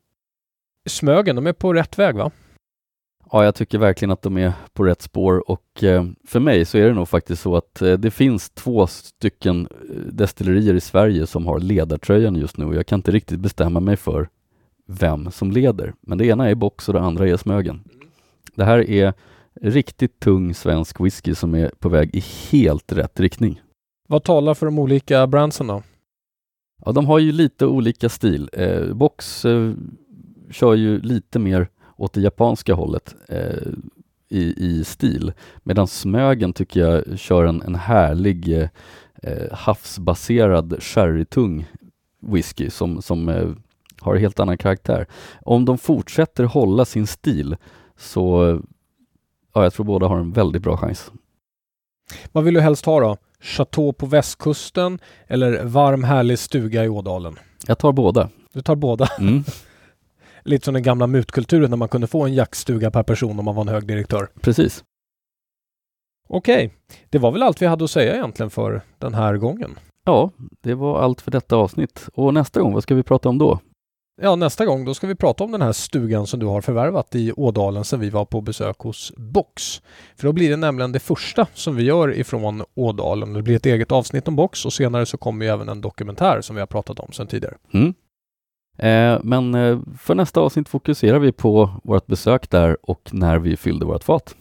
Smögen, 0.89 1.37
de 1.37 1.47
är 1.47 1.53
på 1.53 1.73
rätt 1.73 1.99
väg 1.99 2.15
va? 2.17 2.31
Ja, 3.33 3.45
jag 3.45 3.55
tycker 3.55 3.79
verkligen 3.79 4.11
att 4.11 4.23
de 4.23 4.37
är 4.37 4.53
på 4.73 4.85
rätt 4.85 5.03
spår 5.03 5.51
och 5.51 5.85
eh, 5.85 6.05
för 6.25 6.41
mig 6.41 6.65
så 6.65 6.79
är 6.79 6.89
det 6.89 6.95
nog 6.95 7.09
faktiskt 7.09 7.43
så 7.43 7.57
att 7.57 7.83
eh, 7.83 7.93
det 7.93 8.11
finns 8.11 8.51
två 8.51 8.87
stycken 8.87 9.69
eh, 9.91 9.97
destillerier 9.97 10.75
i 10.75 10.81
Sverige 10.81 11.27
som 11.27 11.47
har 11.47 11.61
ledartröjan 11.61 12.37
just 12.37 12.57
nu 12.57 12.65
och 12.65 12.75
jag 12.75 12.87
kan 12.87 12.99
inte 12.99 13.11
riktigt 13.11 13.41
bestämma 13.41 13.81
mig 13.81 13.97
för 13.97 14.29
vem 14.87 15.31
som 15.31 15.51
leder. 15.51 15.95
Men 16.01 16.19
det 16.19 16.27
ena 16.27 16.51
är 16.51 16.55
Box 16.55 16.89
och 16.89 16.95
det 16.95 17.01
andra 17.01 17.29
är 17.29 17.37
Smögen. 17.37 17.81
Det 18.55 18.65
här 18.65 18.91
är 18.91 19.15
riktigt 19.61 20.21
tung 20.21 20.55
svensk 20.55 21.01
whisky 21.01 21.35
som 21.35 21.55
är 21.55 21.71
på 21.79 21.89
väg 21.89 22.15
i 22.15 22.25
helt 22.51 22.93
rätt 22.93 23.21
riktning. 23.21 23.61
Vad 24.09 24.25
talar 24.25 24.55
för 24.55 24.67
de 24.67 24.79
olika 24.79 25.27
brandsen 25.27 25.67
då? 25.67 25.83
Ja, 26.85 26.93
de 26.93 27.07
har 27.07 27.19
ju 27.19 27.33
lite 27.33 27.67
olika 27.67 28.09
stil. 28.09 28.51
Eh, 28.53 28.95
Box 28.95 29.45
eh, 29.45 29.73
kör 30.51 30.75
ju 30.75 31.01
lite 31.01 31.39
mer 31.39 31.69
åt 31.97 32.13
det 32.13 32.21
japanska 32.21 32.75
hållet 32.75 33.15
eh, 33.29 33.73
i, 34.29 34.55
i 34.67 34.85
stil, 34.85 35.33
medan 35.63 35.87
Smögen 35.87 36.53
tycker 36.53 36.81
jag 36.81 37.19
kör 37.19 37.45
en, 37.45 37.63
en 37.63 37.75
härlig 37.75 38.59
eh, 38.59 38.69
eh, 39.23 39.53
havsbaserad 39.53 40.83
sherrytung 40.83 41.67
whisky 42.21 42.71
som, 42.71 43.03
som 43.03 43.29
eh, 43.29 43.49
har 44.01 44.17
helt 44.17 44.41
annan 44.41 44.59
karaktär. 44.59 45.07
Om 45.43 45.65
de 45.65 45.79
fortsätter 45.79 46.45
hålla 46.45 46.85
sin 46.85 47.07
stil 47.07 47.57
så 47.97 48.59
ja, 49.55 49.63
jag 49.63 49.73
tror 49.73 49.87
båda 49.87 50.07
har 50.07 50.19
en 50.19 50.33
väldigt 50.33 50.63
bra 50.63 50.77
chans. 50.77 51.11
Vad 52.33 52.45
vill 52.45 52.55
du 52.55 52.61
helst 52.61 52.87
ha 52.87 53.01
då? 53.01 53.17
Chateau 53.41 53.93
på 53.93 54.07
västkusten 54.07 54.99
eller 55.27 55.65
varm 55.65 56.05
härlig 56.05 56.39
stuga 56.39 56.85
i 56.85 56.89
Ådalen? 56.89 57.39
Jag 57.67 57.79
tar 57.79 57.93
båda. 57.93 58.29
Du 58.53 58.63
tar 58.63 58.77
båda. 58.77 59.09
Mm, 59.19 59.45
Lite 60.47 60.65
som 60.65 60.75
den 60.75 60.83
gamla 60.83 61.07
mutkulturen 61.07 61.71
när 61.71 61.77
man 61.77 61.89
kunde 61.89 62.07
få 62.07 62.25
en 62.25 62.35
jaktstuga 62.35 62.91
per 62.91 63.03
person 63.03 63.39
om 63.39 63.45
man 63.45 63.55
var 63.55 63.63
en 63.63 63.69
hög 63.69 63.87
direktör. 63.87 64.29
precis. 64.41 64.85
Okej, 66.29 66.73
det 67.11 67.19
var 67.19 67.33
väl 67.33 67.43
allt 67.43 67.63
vi 67.63 67.67
hade 67.67 67.85
att 67.85 67.91
säga 67.91 68.15
egentligen 68.15 68.51
för 68.51 68.83
den 68.99 69.15
här 69.15 69.37
gången. 69.37 69.79
Ja, 70.05 70.31
det 70.63 70.75
var 70.75 71.01
allt 71.01 71.21
för 71.21 71.31
detta 71.31 71.57
avsnitt. 71.57 72.09
Och 72.15 72.35
nästa 72.35 72.61
gång, 72.61 72.75
vad 72.75 72.83
ska 72.83 72.95
vi 72.95 73.03
prata 73.03 73.29
om 73.29 73.39
då? 73.39 73.61
Ja, 74.23 74.37
nästa 74.37 74.67
gång 74.67 74.85
då 74.85 74.95
ska 74.95 75.07
vi 75.07 75.15
prata 75.15 75.45
om 75.45 75.53
den 75.53 75.63
här 75.63 75.73
stugan 75.73 76.27
som 76.27 76.41
du 76.41 76.47
har 76.47 76.61
förvärvat 76.61 77.15
i 77.15 77.33
Ådalen 77.33 77.85
sedan 77.85 78.01
vi 78.01 78.11
var 78.11 78.25
på 78.25 78.41
besök 78.41 78.79
hos 78.79 79.13
Box. 79.17 79.83
För 80.17 80.27
då 80.27 80.33
blir 80.33 80.51
det 80.51 80.57
nämligen 80.57 80.93
det 80.93 81.01
första 81.01 81.47
som 81.55 81.77
vi 81.77 81.83
gör 81.83 82.15
ifrån 82.15 82.65
Ådalen. 82.75 83.33
Det 83.33 83.43
blir 83.43 83.57
ett 83.57 83.67
eget 83.67 83.93
avsnitt 83.93 84.29
om 84.29 84.37
Box 84.37 84.65
och 84.65 84.73
senare 84.73 85.07
så 85.07 85.17
kommer 85.17 85.45
ju 85.45 85.53
även 85.53 85.69
en 85.69 85.81
dokumentär 85.81 86.41
som 86.41 86.57
vi 86.57 86.61
har 86.61 86.67
pratat 86.67 87.01
om 87.01 87.13
sedan 87.13 87.27
tidigare. 87.27 87.55
Mm. 87.73 87.95
Eh, 88.79 89.19
men 89.23 89.55
eh, 89.55 89.79
för 89.99 90.15
nästa 90.15 90.41
avsnitt 90.41 90.69
fokuserar 90.69 91.19
vi 91.19 91.33
på 91.33 91.71
vårt 91.85 92.07
besök 92.07 92.51
där 92.51 92.77
och 92.83 93.09
när 93.13 93.39
vi 93.39 93.57
fyllde 93.57 93.87
vårt 93.87 94.05
fat. 94.05 94.35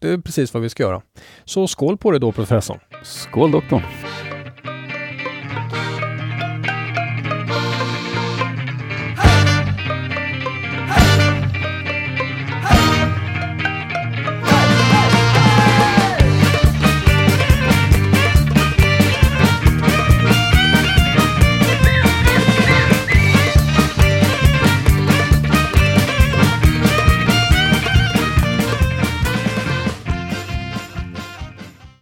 Det 0.00 0.08
är 0.08 0.18
precis 0.18 0.54
vad 0.54 0.62
vi 0.62 0.68
ska 0.68 0.82
göra. 0.82 1.02
Så 1.44 1.66
skål 1.66 1.96
på 1.96 2.10
det 2.10 2.18
då 2.18 2.32
professorn! 2.32 2.78
Skål 3.02 3.50
doktorn! 3.50 3.82